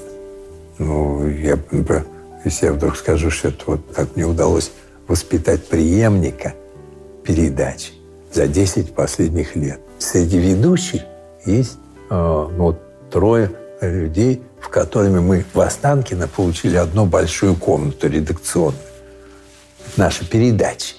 Ну, 0.77 1.27
я, 1.27 1.55
например, 1.71 2.05
если 2.45 2.67
я 2.67 2.73
вдруг 2.73 2.95
скажу, 2.95 3.31
что 3.31 3.47
это 3.47 3.63
вот 3.65 3.81
как 3.93 4.15
мне 4.15 4.25
удалось 4.25 4.71
воспитать 5.07 5.65
преемника 5.67 6.53
передач 7.23 7.91
за 8.31 8.47
10 8.47 8.93
последних 8.93 9.55
лет. 9.55 9.79
Среди 9.97 10.37
ведущих 10.37 11.01
есть 11.45 11.77
э, 12.09 12.47
вот 12.57 12.81
трое 13.09 13.51
людей, 13.81 14.41
в 14.59 14.69
которыми 14.69 15.19
мы 15.19 15.45
в 15.53 15.59
Останкино 15.59 16.27
получили 16.27 16.75
одну 16.75 17.05
большую 17.05 17.55
комнату 17.55 18.07
редакционную. 18.07 18.81
Наши 19.97 20.25
передачи. 20.25 20.95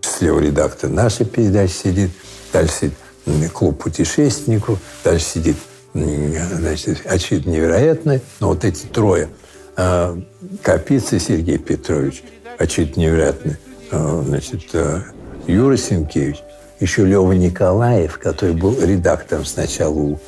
Слева 0.00 0.38
редактор 0.40 0.88
нашей 0.88 1.26
передачи 1.26 1.72
сидит, 1.72 2.10
дальше 2.52 2.72
сидит 2.74 3.52
клуб 3.52 3.82
путешественников, 3.82 4.78
дальше 5.04 5.26
сидит, 5.26 5.56
значит, 5.92 7.02
очевидно, 7.04 7.50
невероятное. 7.50 8.20
Но 8.40 8.48
вот 8.48 8.64
эти 8.64 8.86
трое, 8.86 9.28
э, 9.76 10.16
Капица 10.62 11.18
Сергей 11.18 11.58
Петрович, 11.58 12.22
очевидно, 12.58 13.00
невероятный, 13.00 13.56
э, 13.90 14.22
значит, 14.26 14.62
э, 14.74 15.02
Юра 15.46 15.76
Сенкевич, 15.76 16.38
еще 16.80 17.04
Лева 17.06 17.32
Николаев, 17.32 18.18
который 18.18 18.54
был 18.54 18.78
редактором 18.80 19.44
сначала 19.44 19.94
у 19.94 20.18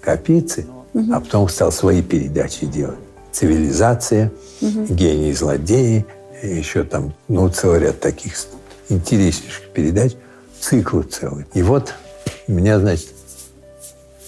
Капицы, 0.00 0.66
а 1.12 1.20
потом 1.20 1.48
стал 1.48 1.72
свои 1.72 2.02
передачи 2.02 2.66
делать. 2.66 2.98
«Цивилизация», 3.32 4.32
«Гении 4.60 5.30
и 5.30 5.34
злодеи», 5.34 6.06
еще 6.42 6.84
там, 6.84 7.14
ну, 7.28 7.48
целый 7.48 7.80
ряд 7.80 8.00
таких 8.00 8.34
интереснейших 8.88 9.68
передач, 9.72 10.12
циклы 10.60 11.02
целые. 11.02 11.46
И 11.54 11.62
вот 11.62 11.94
у 12.46 12.52
меня, 12.52 12.78
значит, 12.78 13.08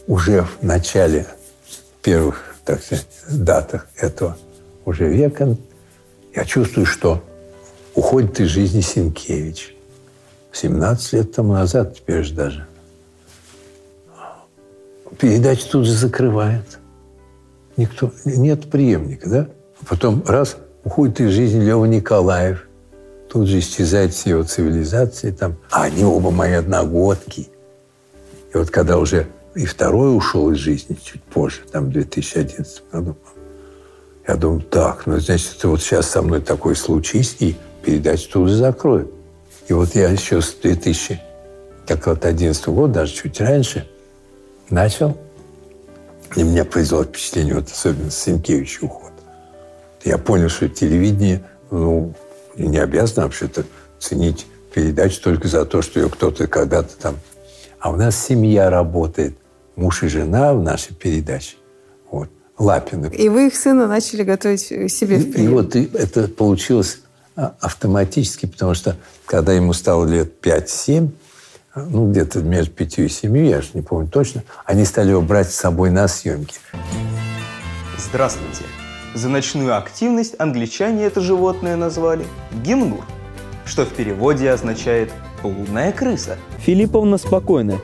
уже 0.07 0.43
в 0.43 0.63
начале 0.63 1.27
первых, 2.03 2.57
так 2.65 2.83
сказать, 2.83 3.07
датах 3.29 3.87
этого 3.97 4.37
уже 4.85 5.09
века 5.09 5.57
я 6.35 6.45
чувствую, 6.45 6.87
что 6.87 7.23
уходит 7.95 8.41
из 8.41 8.49
жизни 8.49 8.81
Сенкевич. 8.81 9.75
17 10.53 11.13
лет 11.13 11.33
тому 11.33 11.53
назад, 11.53 11.97
теперь 11.97 12.23
же 12.23 12.35
даже. 12.35 12.67
Передачи 15.19 15.67
тут 15.69 15.87
же 15.87 15.93
закрывают. 15.93 16.79
Никто, 17.77 18.13
нет 18.25 18.71
преемника, 18.71 19.29
да? 19.29 19.49
Потом 19.89 20.23
раз, 20.27 20.57
уходит 20.85 21.21
из 21.21 21.31
жизни 21.33 21.61
Лева 21.61 21.85
Николаев. 21.85 22.67
Тут 23.31 23.49
же 23.49 23.61
исчезает 23.61 24.13
все 24.13 24.31
его 24.31 24.43
цивилизации 24.43 25.31
там. 25.31 25.57
А 25.71 25.85
они 25.85 26.05
оба 26.05 26.31
мои 26.31 26.53
одногодки. 26.53 27.49
И 28.53 28.57
вот 28.57 28.71
когда 28.71 28.99
уже 28.99 29.29
и 29.55 29.67
второй 29.67 30.17
ушел 30.17 30.51
из 30.51 30.59
жизни 30.59 30.97
чуть 31.03 31.23
позже, 31.23 31.61
там 31.71 31.87
в 31.87 31.91
2011 31.91 32.83
году, 32.91 33.17
я 34.27 34.37
думаю, 34.37 34.63
так, 34.63 35.07
ну, 35.07 35.19
значит, 35.19 35.63
вот 35.65 35.81
сейчас 35.81 36.11
со 36.11 36.23
мной 36.23 36.41
такой 36.41 36.77
случись, 36.77 37.37
и 37.41 37.57
передачу 37.85 38.31
тут 38.33 38.49
же 38.49 38.55
закроют. 38.57 39.13
И 39.71 39.73
вот 39.73 39.95
я 39.95 40.11
еще 40.11 40.43
с 40.43 40.53
2011 40.55 42.67
года, 42.67 42.93
даже 42.93 43.15
чуть 43.15 43.41
раньше, 43.41 43.89
начал, 44.69 45.17
и 46.35 46.43
меня 46.43 46.65
произвело 46.65 47.05
впечатление, 47.05 47.55
вот 47.55 47.71
особенно 47.71 48.11
Сенкевича 48.11 48.85
уход. 48.85 49.13
Я 50.03 50.19
понял, 50.19 50.49
что 50.49 50.69
телевидение, 50.69 51.45
ну, 51.71 52.13
не 52.57 52.79
обязано 52.79 53.27
вообще-то 53.27 53.63
ценить 54.01 54.49
передачу 54.75 55.23
только 55.23 55.47
за 55.47 55.65
то, 55.65 55.83
что 55.83 56.01
ее 56.01 56.11
кто-то 56.11 56.49
когда-то 56.49 56.97
там... 57.01 57.15
А 57.79 57.93
у 57.93 57.97
нас 57.97 58.21
семья 58.21 58.71
работает, 58.71 59.37
муж 59.77 60.03
и 60.03 60.09
жена 60.09 60.53
в 60.53 60.65
нашей 60.65 60.97
передаче. 60.97 61.55
Вот. 62.11 62.29
Лапины. 62.59 63.09
И 63.17 63.29
вы 63.29 63.47
их 63.47 63.55
сына 63.55 63.87
начали 63.87 64.25
готовить 64.25 64.63
себе 64.63 65.19
в 65.19 65.29
И 65.29 65.33
прием. 65.33 65.53
вот 65.53 65.77
и 65.77 65.89
это 65.95 66.27
получилось 66.27 67.03
автоматически, 67.35 68.47
потому 68.47 68.75
что 68.75 68.97
когда 69.27 69.53
ему 69.53 69.73
стало 69.73 70.07
лет 70.07 70.45
5-7, 70.45 71.11
а, 71.73 71.81
ну, 71.89 72.11
где-то 72.11 72.41
между 72.41 72.73
пятью 72.73 73.07
и 73.07 73.09
семью, 73.09 73.47
я 73.47 73.63
же 73.63 73.69
не 73.75 73.83
помню 73.83 74.09
точно, 74.09 74.43
они 74.65 74.85
стали 74.85 75.11
его 75.11 75.23
брать 75.23 75.53
с 75.53 75.57
собой 75.57 75.91
на 75.91 76.09
съемки. 76.09 76.57
Здравствуйте. 77.97 78.65
За 79.15 79.29
ночную 79.29 79.77
активность 79.77 80.35
англичане 80.39 81.05
это 81.05 81.21
животное 81.21 81.77
назвали 81.77 82.25
гимнур, 82.65 83.05
что 83.65 83.85
в 83.85 83.91
переводе 83.91 84.51
означает 84.51 85.13
«лунная 85.43 85.93
крыса». 85.93 86.39
Филипповна 86.59 87.19
спокойна, 87.19 87.81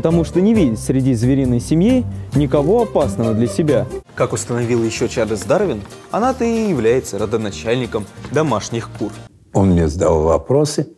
потому 0.00 0.24
что 0.24 0.40
не 0.40 0.54
видит 0.54 0.80
среди 0.80 1.12
звериной 1.12 1.60
семьи 1.60 2.06
никого 2.34 2.84
опасного 2.84 3.34
для 3.34 3.46
себя. 3.46 3.86
Как 4.14 4.32
установил 4.32 4.82
еще 4.82 5.10
Чарльз 5.10 5.42
Дарвин, 5.42 5.82
она-то 6.10 6.42
и 6.42 6.70
является 6.70 7.18
родоначальником 7.18 8.06
домашних 8.32 8.88
кур. 8.98 9.12
Он 9.52 9.72
мне 9.72 9.88
задал 9.88 10.22
вопросы, 10.22 10.88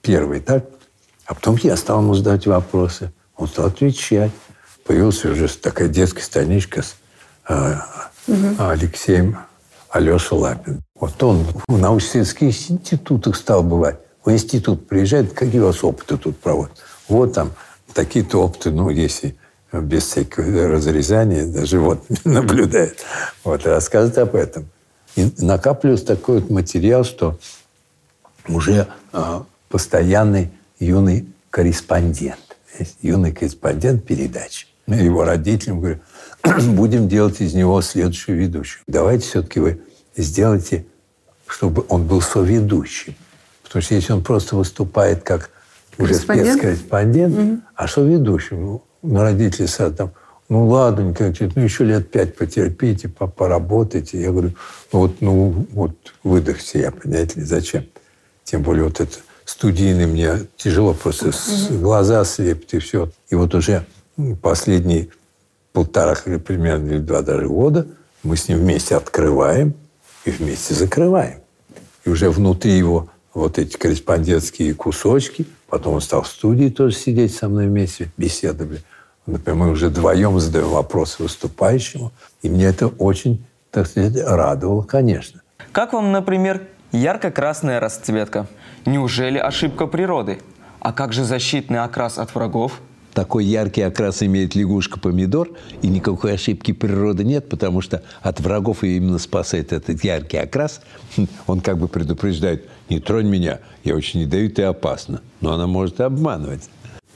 первый, 0.00 0.40
так? 0.40 0.64
А 1.26 1.34
потом 1.34 1.58
я 1.62 1.76
стал 1.76 2.00
ему 2.00 2.14
задавать 2.14 2.46
вопросы. 2.46 3.12
Он 3.36 3.46
стал 3.46 3.66
отвечать. 3.66 4.32
Появилась 4.86 5.22
уже 5.26 5.46
такая 5.48 5.88
детская 5.88 6.22
страничка 6.22 6.80
с 6.80 6.96
э, 7.46 7.74
Алексеем 8.58 9.36
Алеша 9.90 10.34
Лапин. 10.34 10.80
Вот 10.98 11.22
он 11.22 11.44
в 11.68 11.76
научно-исследовательских 11.76 12.70
институтах 12.70 13.36
стал 13.36 13.62
бывать. 13.62 13.98
В 14.24 14.30
институт 14.32 14.88
приезжает, 14.88 15.34
какие 15.34 15.60
у 15.60 15.66
вас 15.66 15.84
опыты 15.84 16.16
тут 16.16 16.38
проводят? 16.38 16.72
Вот 17.10 17.34
там 17.34 17.52
такие-то 17.92 18.42
опыты, 18.44 18.70
ну, 18.70 18.88
если 18.88 19.36
без 19.72 20.04
всякого 20.04 20.68
разрезания, 20.68 21.44
даже 21.44 21.80
вот 21.80 22.04
наблюдает. 22.24 23.04
Вот, 23.44 23.66
рассказывает 23.66 24.18
об 24.18 24.34
этом. 24.34 24.68
И 25.16 25.28
накапливается 25.38 26.06
такой 26.06 26.40
вот 26.40 26.50
материал, 26.50 27.04
что 27.04 27.38
уже 28.48 28.86
э, 29.12 29.40
постоянный 29.68 30.50
юный 30.78 31.26
корреспондент. 31.50 32.56
Юный 33.02 33.32
корреспондент 33.32 34.04
передачи. 34.04 34.66
Его 34.86 35.24
родителям 35.24 35.80
говорю, 35.80 35.98
будем 36.74 37.08
делать 37.08 37.40
из 37.40 37.54
него 37.54 37.82
следующую 37.82 38.38
ведущую. 38.38 38.82
Давайте 38.86 39.26
все-таки 39.26 39.58
вы 39.60 39.82
сделайте, 40.16 40.86
чтобы 41.46 41.84
он 41.88 42.06
был 42.06 42.22
соведущим. 42.22 43.16
Потому 43.64 43.82
что 43.82 43.94
если 43.94 44.12
он 44.12 44.22
просто 44.22 44.56
выступает 44.56 45.22
как 45.22 45.50
уже 46.00 46.14
Корреспондент? 46.14 46.58
спецкорреспондент, 46.58 47.60
а 47.74 47.88
соведущим? 47.88 48.80
Ну, 49.02 49.20
родители 49.20 49.66
сразу 49.66 49.94
там, 49.94 50.12
ну 50.48 50.66
ладно, 50.66 51.12
говорит, 51.12 51.52
ну 51.54 51.62
еще 51.62 51.84
лет 51.84 52.10
пять 52.10 52.36
потерпите, 52.36 53.08
поработайте. 53.08 54.20
Я 54.20 54.30
говорю, 54.30 54.52
ну 54.92 54.98
вот, 54.98 55.20
ну 55.20 55.66
вот 55.72 55.92
выдохся 56.24 56.78
я, 56.78 56.90
понимаете 56.90 57.40
ли, 57.40 57.46
зачем? 57.46 57.84
Тем 58.44 58.62
более 58.62 58.84
вот 58.84 59.00
это 59.00 59.18
студийный 59.44 60.06
мне 60.06 60.46
тяжело, 60.56 60.94
просто 60.94 61.32
с, 61.32 61.68
глаза 61.70 62.24
слепят 62.24 62.74
и 62.74 62.78
все. 62.78 63.10
И 63.28 63.34
вот 63.34 63.54
уже 63.54 63.86
последние 64.42 65.08
полтора 65.72 66.14
примерно 66.14 66.90
или 66.92 66.98
два 66.98 67.22
даже 67.22 67.46
года 67.46 67.86
мы 68.22 68.36
с 68.36 68.48
ним 68.48 68.58
вместе 68.58 68.96
открываем 68.96 69.74
и 70.24 70.30
вместе 70.30 70.74
закрываем. 70.74 71.40
И 72.04 72.10
уже 72.10 72.30
внутри 72.30 72.76
его 72.76 73.08
вот 73.32 73.58
эти 73.58 73.76
корреспондентские 73.76 74.74
кусочки, 74.74 75.46
потом 75.70 75.94
он 75.94 76.00
стал 76.00 76.22
в 76.22 76.28
студии 76.28 76.68
тоже 76.68 76.94
сидеть 76.94 77.34
со 77.34 77.48
мной 77.48 77.68
вместе, 77.68 78.10
беседовали. 78.16 78.82
Например, 79.26 79.58
мы 79.58 79.70
уже 79.70 79.88
вдвоем 79.88 80.38
задаем 80.40 80.68
вопросы 80.68 81.22
выступающему, 81.22 82.12
и 82.42 82.50
мне 82.50 82.64
это 82.64 82.88
очень, 82.88 83.44
так 83.70 83.86
сказать, 83.86 84.16
радовало, 84.26 84.82
конечно. 84.82 85.42
Как 85.72 85.92
вам, 85.92 86.10
например, 86.10 86.66
ярко-красная 86.92 87.80
расцветка? 87.80 88.46
Неужели 88.86 89.38
ошибка 89.38 89.86
природы? 89.86 90.40
А 90.80 90.92
как 90.92 91.12
же 91.12 91.24
защитный 91.24 91.80
окрас 91.80 92.18
от 92.18 92.34
врагов? 92.34 92.80
Такой 93.14 93.44
яркий 93.44 93.82
окрас 93.82 94.22
имеет 94.22 94.54
лягушка-помидор, 94.54 95.50
и 95.82 95.88
никакой 95.88 96.34
ошибки 96.34 96.72
природы 96.72 97.24
нет, 97.24 97.48
потому 97.48 97.80
что 97.80 98.02
от 98.22 98.40
врагов 98.40 98.84
ее 98.84 98.98
именно 98.98 99.18
спасает 99.18 99.72
этот 99.72 100.04
яркий 100.04 100.36
окрас. 100.36 100.80
Он 101.46 101.60
как 101.60 101.78
бы 101.78 101.88
предупреждает, 101.88 102.68
не 102.88 103.00
тронь 103.00 103.26
меня, 103.26 103.60
я 103.82 103.96
очень 103.96 104.20
ядовит 104.20 104.58
и 104.58 104.62
опасно. 104.62 105.22
Но 105.40 105.52
она 105.52 105.66
может 105.66 106.00
обманывать. 106.00 106.70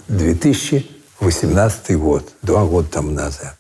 2018 0.09 1.97
год, 1.97 2.29
два 2.43 2.65
года 2.65 2.89
тому 2.89 3.11
назад, 3.11 3.57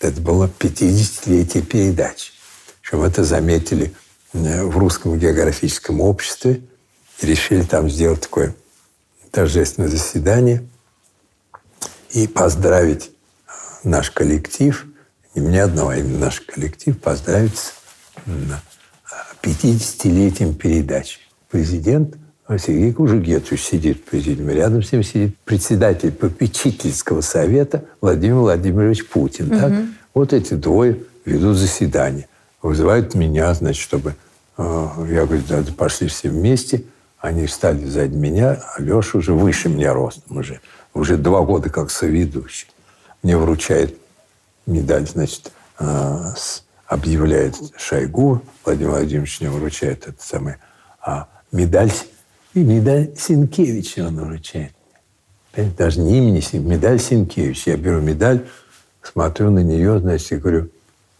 это 0.00 0.20
было 0.20 0.48
50-летие 0.58 1.62
передачи. 1.62 2.32
Причем 2.80 3.02
это 3.02 3.24
заметили 3.24 3.92
э, 4.32 4.64
в 4.64 4.78
Русском 4.78 5.18
географическом 5.18 6.00
обществе 6.00 6.60
и 7.20 7.26
решили 7.26 7.62
там 7.62 7.90
сделать 7.90 8.20
такое 8.20 8.54
торжественное 9.32 9.88
заседание– 9.88 10.64
и 12.12 12.26
поздравить 12.26 13.10
наш 13.84 14.10
коллектив, 14.10 14.86
не 15.34 15.42
мне 15.42 15.62
одного, 15.62 15.90
а 15.90 15.96
именно 15.96 16.18
наш 16.18 16.40
коллектив, 16.40 16.98
поздравить 17.00 17.56
с 17.56 17.74
50-летием 19.42 20.54
передачи. 20.54 21.18
Президент 21.50 22.16
Сергей 22.58 22.92
Кужугетович 22.92 23.62
сидит 23.62 23.98
в 23.98 24.02
президиуме, 24.02 24.54
рядом 24.54 24.82
с 24.82 24.92
ним 24.92 25.02
сидит 25.02 25.36
председатель 25.44 26.12
попечительского 26.12 27.22
совета 27.22 27.84
Владимир 28.00 28.36
Владимирович 28.36 29.08
Путин. 29.08 29.50
Угу. 29.50 29.58
Так? 29.58 29.72
Вот 30.14 30.32
эти 30.32 30.54
двое 30.54 30.98
ведут 31.24 31.56
заседание. 31.56 32.28
Вызывают 32.60 33.14
меня, 33.14 33.52
значит, 33.54 33.82
чтобы... 33.82 34.14
Э, 34.58 34.88
я 35.10 35.24
говорю, 35.24 35.42
да, 35.48 35.62
пошли 35.76 36.08
все 36.08 36.28
вместе. 36.28 36.84
Они 37.18 37.46
встали 37.46 37.86
сзади 37.86 38.14
меня, 38.14 38.62
а 38.76 38.82
Леша 38.82 39.18
уже 39.18 39.32
выше 39.32 39.68
меня 39.68 39.94
ростом 39.94 40.36
уже 40.36 40.60
уже 40.94 41.16
два 41.16 41.42
года 41.42 41.70
как 41.70 41.90
соведущий. 41.90 42.68
Мне 43.22 43.36
вручает 43.36 43.96
медаль, 44.66 45.06
значит, 45.06 45.52
а, 45.78 46.34
объявляет 46.86 47.56
Шойгу, 47.76 48.42
Владимир 48.64 48.90
Владимирович 48.90 49.40
мне 49.40 49.50
вручает 49.50 50.06
это 50.06 50.22
самое, 50.22 50.58
а 51.00 51.28
медаль, 51.50 51.92
и 52.54 52.60
медаль 52.60 53.12
Синкевича 53.16 54.06
он 54.06 54.20
вручает. 54.20 54.72
Даже 55.54 56.00
не 56.00 56.18
имени 56.18 56.40
Синкевича, 56.40 56.68
медаль 56.68 57.00
Синкевича. 57.00 57.70
Я 57.70 57.76
беру 57.76 58.00
медаль, 58.00 58.46
смотрю 59.02 59.50
на 59.50 59.60
нее, 59.60 59.98
значит, 59.98 60.32
и 60.32 60.36
говорю, 60.36 60.68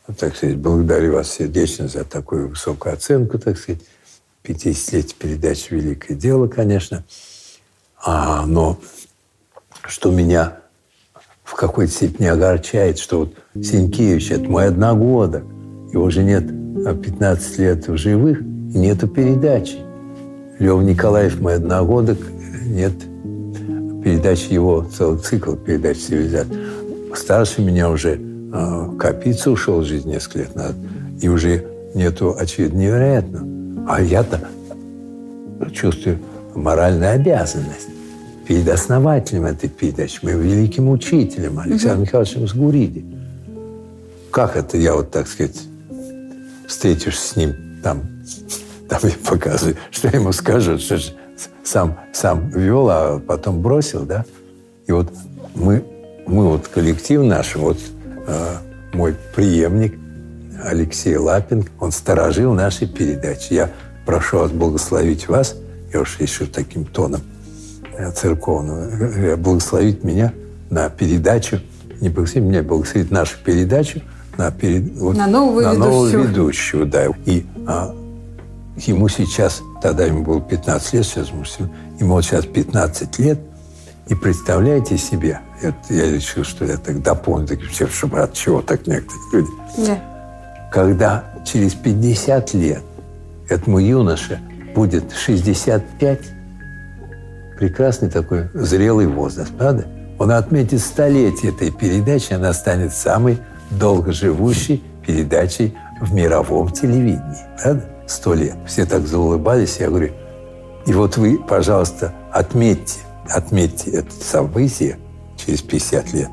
ну, 0.07 0.15
так 0.15 0.37
сказать, 0.37 0.57
благодарю 0.57 1.15
вас 1.15 1.31
сердечно 1.31 1.89
за 1.89 2.05
такую 2.05 2.49
высокую 2.49 2.95
оценку, 2.95 3.39
так 3.39 3.59
сказать. 3.59 3.83
50-летие 4.45 5.15
передачи 5.17 5.73
«Великое 5.73 6.15
дело», 6.15 6.49
конечно. 6.49 7.05
А, 8.05 8.45
но 8.47 8.81
что 9.87 10.11
меня 10.11 10.59
в 11.45 11.55
какой-то 11.55 11.93
степени 11.93 12.27
огорчает, 12.27 12.99
что 12.99 13.21
вот 13.21 13.35
Сенькевич– 13.55 14.31
это 14.31 14.45
мой 14.49 14.67
одногодок, 14.67 15.45
его 15.93 16.05
уже 16.05 16.23
нет 16.23 16.47
15 16.47 17.59
а 17.59 17.63
лет 17.63 17.89
в 17.89 17.97
живых, 17.97 18.41
и 18.41 18.79
нету 18.79 19.09
передачи. 19.09 19.79
Лев 20.59 20.83
Николаев– 20.83 21.41
мой 21.41 21.57
одногодок, 21.57 22.19
нет 22.65 22.93
передачи 24.03 24.53
его, 24.53 24.85
целый 24.85 25.19
цикл 25.19 25.55
передач 25.55 25.99
«Цивилизация». 25.99 26.59
Старше 27.15 27.61
меня 27.61 27.91
уже 27.91 28.19
э, 28.19 28.89
Капица 28.99 29.51
ушел 29.51 29.81
в 29.81 29.85
жизнь 29.85 30.09
несколько 30.09 30.39
лет 30.41 30.55
назад, 30.55 30.77
и 31.21 31.29
уже 31.29 31.67
нету, 31.95 32.35
очевидно, 32.39 32.79
невероятно. 32.79 33.47
А 33.87 34.01
я-то 34.01 34.41
чувствую 35.73 36.19
моральную 36.55 37.13
обязанность 37.13 37.92
перед 38.47 38.69
основателем 38.69 39.45
этой 39.45 39.69
передачи, 39.69 40.19
моим 40.23 40.41
великим 40.41 40.89
учителем 40.89 41.59
Александром 41.59 41.99
угу. 41.99 42.07
Михайловичем 42.07 42.49
Сгуриди. 42.49 43.05
Как 44.31 44.57
это 44.57 44.77
я 44.77 44.95
вот, 44.95 45.11
так 45.11 45.29
сказать, 45.29 45.61
встретишься 46.67 47.35
с 47.35 47.37
ним 47.37 47.55
там, 47.83 48.03
там 48.89 49.01
я 49.03 49.13
показываю, 49.29 49.77
что 49.91 50.09
ему 50.09 50.33
скажу, 50.33 50.79
что 50.79 50.97
же 50.97 51.13
сам, 51.65 51.99
сам 52.13 52.49
вел, 52.51 52.89
а 52.91 53.21
потом 53.21 53.61
бросил, 53.61 54.05
да? 54.05 54.25
И 54.87 54.93
вот 54.93 55.13
мы, 55.55 55.85
мы 56.27 56.49
вот 56.49 56.69
коллектив 56.69 57.23
наш, 57.23 57.57
вот 57.57 57.79
э, 58.27 58.57
мой 58.95 59.15
преемник 59.35 59.99
Алексей 60.65 61.17
Лапин, 61.17 61.67
он 61.81 61.93
сторожил 61.93 62.55
наши 62.55 62.87
передачи. 62.87 63.53
Я 63.55 63.71
прошу 64.07 64.39
вас 64.39 64.51
благословить 64.51 65.29
вас, 65.29 65.57
я 65.93 66.01
уж 66.01 66.19
еще 66.21 66.47
таким 66.47 66.85
тоном 66.85 67.21
церковного, 68.11 69.37
благословить 69.37 70.03
меня 70.03 70.33
на 70.71 70.89
передачу, 70.89 71.61
не 72.01 72.09
благословить 72.09 72.49
меня, 72.49 72.63
благословить 72.63 73.11
нашу 73.11 73.37
передачу 73.45 74.01
на, 74.37 74.51
перед, 74.51 74.97
вот, 74.97 75.17
на 75.17 75.27
нового 75.27 75.61
на. 75.61 75.75
Нового 75.75 76.09
ведущего 76.09 76.85
да. 76.85 77.07
И 77.27 77.45
а, 77.67 77.95
ему 78.77 79.09
сейчас, 79.09 79.63
тогда 79.81 80.05
ему 80.05 80.25
было 80.25 80.41
15 80.41 80.93
лет, 80.95 81.05
сейчас 81.05 81.29
ему, 81.29 81.45
ему 82.01 82.15
вот 82.15 82.25
сейчас 82.25 82.47
15 82.47 83.19
лет, 83.19 83.39
и 84.09 84.15
представляете 84.15 84.99
себе, 84.99 85.41
это, 85.61 85.77
я 85.91 86.11
решил, 86.11 86.45
что 86.45 86.65
я 86.65 86.77
так 86.77 87.03
дополню, 87.03 87.47
так, 87.47 87.61
чтобы 87.91 88.21
от 88.21 88.33
чего 88.35 88.63
так 88.63 88.87
некоторые 88.87 89.23
люди. 89.33 89.51
Yeah. 89.79 89.99
Когда 90.73 91.25
через 91.45 91.75
50 91.75 92.55
лет 92.55 92.83
этому 93.49 93.79
юноше 93.79 94.41
будет 94.75 95.13
65, 95.13 96.21
прекрасный 97.63 98.11
такой 98.11 98.49
зрелый 98.55 99.07
возраст, 99.07 99.53
правда? 99.57 99.87
Он 100.19 100.33
отметит 100.33 100.81
столетие 100.81 101.53
этой 101.53 101.71
передачи, 101.71 102.33
она 102.33 102.53
станет 102.55 102.93
самой 102.93 103.39
долгоживущей 103.71 104.83
передачей 105.07 105.73
в 106.01 106.13
мировом 106.13 106.71
телевидении, 106.71 107.39
правда? 107.63 107.85
Сто 108.09 108.35
лет. 108.35 108.57
Все 108.67 108.85
так 108.85 109.07
заулыбались, 109.07 109.77
я 109.79 109.91
говорю, 109.91 110.11
и 110.87 110.93
вот 110.93 111.17
вы, 111.17 111.39
пожалуйста, 111.39 112.13
отметьте, 112.33 112.99
отметьте 113.31 113.93
это 113.93 114.11
событие 114.11 114.99
через 115.37 115.63
50 115.63 116.13
лет, 116.15 116.31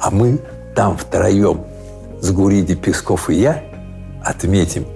а 0.00 0.10
мы 0.10 0.38
там 0.74 0.96
втроем 0.96 1.60
с 2.22 2.30
Гуриди 2.30 2.74
Песков 2.74 3.28
и 3.28 3.34
я 3.34 3.62
отметим 4.24 4.86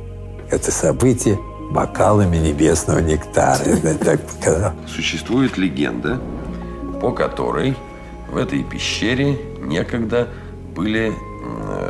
это 0.49 0.73
событие 0.73 1.39
бокалами 1.71 2.37
небесного 2.37 2.99
нектара. 3.01 4.75
Существует 4.87 5.57
легенда, 5.57 6.21
по 7.01 7.13
которой 7.13 7.77
в 8.29 8.37
этой 8.37 8.63
пещере 8.63 9.39
некогда 9.61 10.29
были 10.75 11.13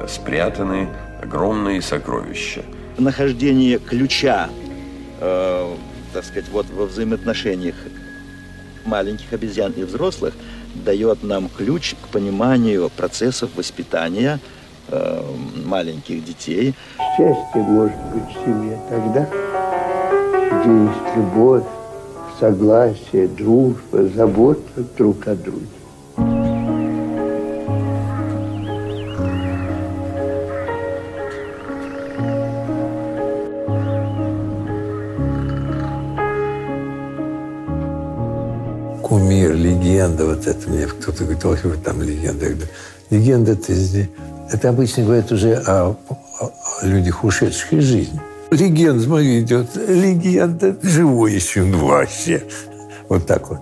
спрятаны 0.08 0.88
огромные 1.22 1.80
сокровища. 1.82 2.62
Нахождение 2.98 3.78
ключа, 3.78 4.48
э, 5.20 5.74
так 6.12 6.24
сказать, 6.24 6.48
вот 6.50 6.66
во 6.70 6.86
взаимоотношениях 6.86 7.74
маленьких 8.84 9.32
обезьян 9.32 9.72
и 9.72 9.82
взрослых 9.82 10.34
дает 10.74 11.22
нам 11.22 11.48
ключ 11.48 11.94
к 11.94 12.08
пониманию 12.08 12.90
процессов 12.96 13.50
воспитания 13.56 14.38
э, 14.88 15.22
маленьких 15.64 16.24
детей. 16.24 16.74
Счастье 17.16 17.62
может 17.62 17.96
быть 18.12 18.24
в 18.24 18.44
семье 18.44 18.78
тогда, 18.88 19.28
где 20.64 20.90
любовь, 21.16 21.64
согласие, 22.40 23.28
дружба, 23.28 24.08
забота 24.14 24.82
друг 24.96 25.28
о 25.28 25.34
друге. 25.34 25.66
Кумир, 39.02 39.54
легенда, 39.54 40.24
вот 40.24 40.46
это 40.46 40.70
мне 40.70 40.86
кто-то 40.86 41.24
говорит, 41.24 41.44
ой, 41.44 41.58
вы 41.64 41.76
там 41.76 42.00
легенда. 42.02 42.46
Я 42.46 42.50
говорю, 42.52 42.68
Легенда 43.10 43.52
это, 43.52 43.72
это 44.50 44.68
обычно 44.70 45.04
говорят 45.04 45.30
уже 45.30 45.62
о, 45.66 45.94
о 46.40 46.50
людях, 46.82 47.22
ушедших 47.22 47.74
из 47.74 47.84
жизни. 47.84 48.20
Легенда, 48.54 49.02
смотри, 49.02 49.40
идет 49.40 49.74
легенда, 49.76 50.76
живой 50.82 51.34
еще, 51.34 51.62
вообще. 51.62 52.42
Вот 53.08 53.26
так 53.26 53.50
вот. 53.50 53.58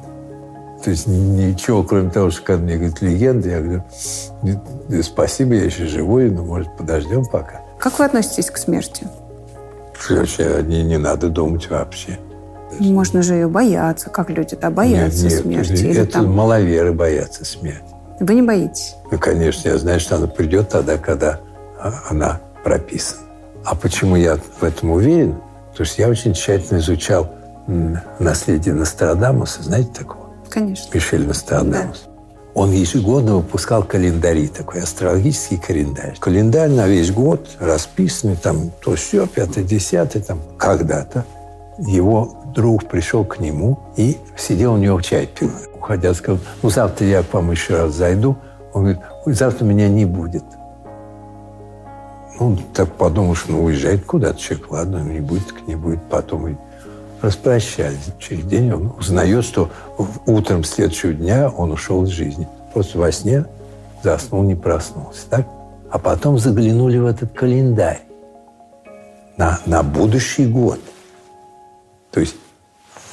То 0.84 0.90
есть 0.90 1.06
ничего, 1.06 1.82
кроме 1.82 2.10
того, 2.10 2.30
что 2.30 2.42
когда 2.42 2.64
мне 2.64 2.76
говорят 2.76 3.00
легенда, 3.02 3.48
я 3.48 3.60
говорю, 3.60 5.02
спасибо, 5.02 5.54
я 5.54 5.64
еще 5.64 5.86
живой, 5.86 6.30
но, 6.30 6.44
может, 6.44 6.76
подождем 6.76 7.24
пока. 7.24 7.62
Как 7.78 7.98
вы 7.98 8.04
относитесь 8.04 8.50
к 8.50 8.56
смерти? 8.56 9.06
Вообще, 10.10 10.62
не, 10.66 10.82
не 10.82 10.98
надо 10.98 11.28
думать 11.28 11.70
вообще. 11.70 12.18
Можно 12.80 13.22
же 13.22 13.34
ее 13.34 13.48
бояться, 13.48 14.10
как 14.10 14.30
люди-то 14.30 14.70
боятся 14.70 15.24
нет, 15.24 15.32
нет, 15.32 15.66
смерти. 15.66 15.84
Это 15.84 16.00
или 16.00 16.04
там... 16.04 16.32
маловеры 16.32 16.92
боятся 16.92 17.44
смерти. 17.44 17.84
Вы 18.18 18.34
не 18.34 18.42
боитесь? 18.42 18.96
Ну, 19.10 19.18
конечно, 19.18 19.68
я 19.68 19.78
знаю, 19.78 20.00
что 20.00 20.16
она 20.16 20.26
придет 20.26 20.68
тогда, 20.68 20.96
когда 20.96 21.40
а, 21.78 21.92
она 22.10 22.40
прописана. 22.64 23.22
А 23.64 23.74
почему 23.74 24.16
я 24.16 24.36
в 24.36 24.62
этом 24.62 24.90
уверен? 24.90 25.36
Потому 25.70 25.86
что 25.86 26.02
я 26.02 26.08
очень 26.08 26.34
тщательно 26.34 26.78
изучал 26.78 27.30
наследие 28.18 28.74
Нострадамуса. 28.74 29.62
Знаете 29.62 29.90
такого? 29.92 30.30
Конечно. 30.50 30.90
Мишель 30.92 31.26
Нострадамус. 31.26 32.02
Да. 32.06 32.12
Он 32.54 32.70
ежегодно 32.70 33.36
выпускал 33.36 33.82
календари, 33.82 34.48
такой 34.48 34.82
астрологический 34.82 35.56
календарь. 35.56 36.16
Календарь 36.18 36.68
на 36.68 36.86
весь 36.86 37.10
год 37.10 37.48
расписанный, 37.58 38.36
там 38.36 38.70
то 38.84 38.94
все, 38.94 39.26
пятое, 39.26 39.64
десятое, 39.64 40.22
там 40.22 40.40
когда-то. 40.58 41.24
Его 41.78 42.42
друг 42.54 42.88
пришел 42.88 43.24
к 43.24 43.38
нему 43.38 43.78
и 43.96 44.18
сидел 44.36 44.74
у 44.74 44.76
него 44.76 45.00
чай 45.00 45.26
пил. 45.26 45.50
Уходя, 45.74 46.12
сказал, 46.12 46.40
ну 46.62 46.68
завтра 46.68 47.06
я 47.06 47.22
к 47.22 47.32
вам 47.32 47.50
еще 47.50 47.76
раз 47.76 47.94
зайду. 47.94 48.36
Он 48.74 48.82
говорит, 48.82 49.00
завтра 49.26 49.64
меня 49.64 49.88
не 49.88 50.04
будет. 50.04 50.44
Ну, 52.42 52.58
так 52.74 52.92
подумал, 52.96 53.36
что 53.36 53.52
ну, 53.52 53.62
уезжает 53.62 54.04
куда-то 54.04 54.40
человек, 54.40 54.72
ладно, 54.72 54.98
не 54.98 55.20
будет, 55.20 55.46
так 55.46 55.64
не 55.68 55.76
будет. 55.76 56.02
Потом 56.10 56.48
и 56.48 56.56
распрощались. 57.20 58.08
Через 58.18 58.44
день 58.46 58.72
он 58.72 58.92
узнает, 58.98 59.44
что 59.44 59.70
утром 60.26 60.64
следующего 60.64 61.12
дня 61.12 61.48
он 61.48 61.70
ушел 61.70 62.02
из 62.02 62.08
жизни. 62.08 62.48
Просто 62.74 62.98
во 62.98 63.12
сне 63.12 63.46
заснул, 64.02 64.42
не 64.42 64.56
проснулся. 64.56 65.20
Так? 65.30 65.46
А 65.88 66.00
потом 66.00 66.36
заглянули 66.36 66.98
в 66.98 67.06
этот 67.06 67.32
календарь 67.32 68.02
на, 69.36 69.60
на 69.64 69.84
будущий 69.84 70.46
год. 70.46 70.80
То 72.10 72.18
есть 72.18 72.34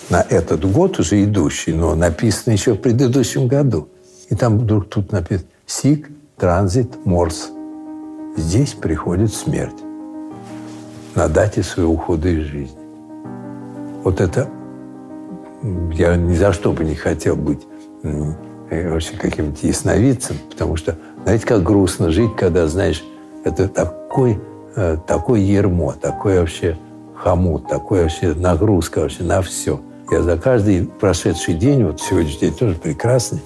на 0.09 0.25
этот 0.27 0.65
год 0.71 0.97
уже 0.97 1.23
идущий, 1.23 1.71
но 1.71 1.93
написано 1.93 2.53
еще 2.53 2.73
в 2.73 2.77
предыдущем 2.77 3.47
году. 3.47 3.89
И 4.32 4.36
там 4.36 4.57
вдруг 4.57 4.89
тут 4.89 5.11
написано 5.11 5.49
«Сик 5.67 6.09
транзит 6.36 7.05
морс». 7.05 7.51
Здесь 8.40 8.74
приходит 8.74 9.34
смерть 9.34 9.76
на 11.14 11.28
дате 11.28 11.62
своего 11.62 11.94
ухода 11.94 12.30
из 12.30 12.46
жизни. 12.46 12.80
Вот 14.02 14.22
это 14.22 14.50
я 15.92 16.16
ни 16.16 16.34
за 16.36 16.54
что 16.54 16.72
бы 16.72 16.86
не 16.86 16.96
хотел 16.96 17.36
быть 17.36 17.60
э, 18.04 18.90
вообще 18.90 19.18
каким-то 19.18 19.68
ясновидцем, 19.68 20.38
потому 20.50 20.78
что, 20.78 20.98
знаете, 21.24 21.46
как 21.46 21.64
грустно 21.64 22.12
жить, 22.12 22.34
когда, 22.38 22.66
знаешь, 22.68 23.04
это 23.44 23.68
такой, 23.68 24.40
э, 24.78 24.98
такой 25.06 25.42
ермо, 25.42 25.92
такой 25.92 26.40
вообще 26.40 26.78
хомут, 27.16 27.68
такой 27.68 28.04
вообще 28.04 28.34
нагрузка 28.34 29.00
вообще 29.00 29.24
на 29.24 29.42
все. 29.42 29.82
Я 30.10 30.24
за 30.24 30.38
каждый 30.38 30.86
прошедший 30.86 31.56
день, 31.56 31.84
вот 31.84 32.00
сегодняшний 32.00 32.50
день 32.50 32.54
тоже 32.54 32.76
прекрасный, 32.76 33.42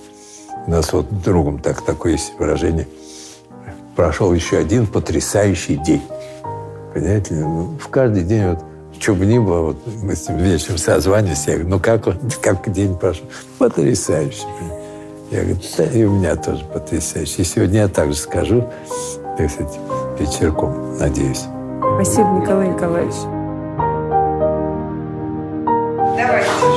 у 0.68 0.70
нас 0.70 0.94
вот 0.94 1.08
другом 1.24 1.58
так, 1.58 1.82
такое 1.82 2.12
есть 2.12 2.34
выражение, 2.38 2.88
прошел 3.96 4.34
еще 4.34 4.58
один 4.58 4.88
потрясающий 4.88 5.78
день. 5.78 6.02
Понимаете, 6.94 7.34
ну, 7.36 7.78
в 7.80 7.88
каждый 7.89 8.24
день 8.24 8.50
вот 8.50 8.60
что 9.00 9.16
бы 9.16 9.26
ни 9.26 9.39
было, 9.39 9.62
вот 9.62 9.78
мы 10.02 10.16
с 10.16 10.30
ним 10.30 10.38
вечером 10.38 10.78
созванивались, 10.78 11.46
я 11.48 11.54
говорю, 11.56 11.70
ну 11.70 11.80
как, 11.80 12.08
он, 12.08 12.18
как 12.41 12.72
день 12.72 12.96
прошел? 12.96 13.26
Потрясающе. 13.58 14.46
Я 15.32 15.41
говорю, 15.41 15.58
да 15.78 15.84
и 15.86 16.04
у 16.04 16.12
меня 16.12 16.36
тоже 16.36 16.64
потрясающе. 16.66 17.41
И 17.41 17.44
сегодня 17.44 17.82
я 17.82 17.88
также 17.88 18.16
скажу, 18.16 18.70
так 19.38 19.50
сказать, 19.50 19.80
вечерком, 20.20 20.98
надеюсь. 21.00 21.46
Спасибо, 21.96 22.30
Николай 22.39 22.70
Николаевич. 22.70 23.16
Давайте, 26.16 26.48
давайте. 26.60 26.72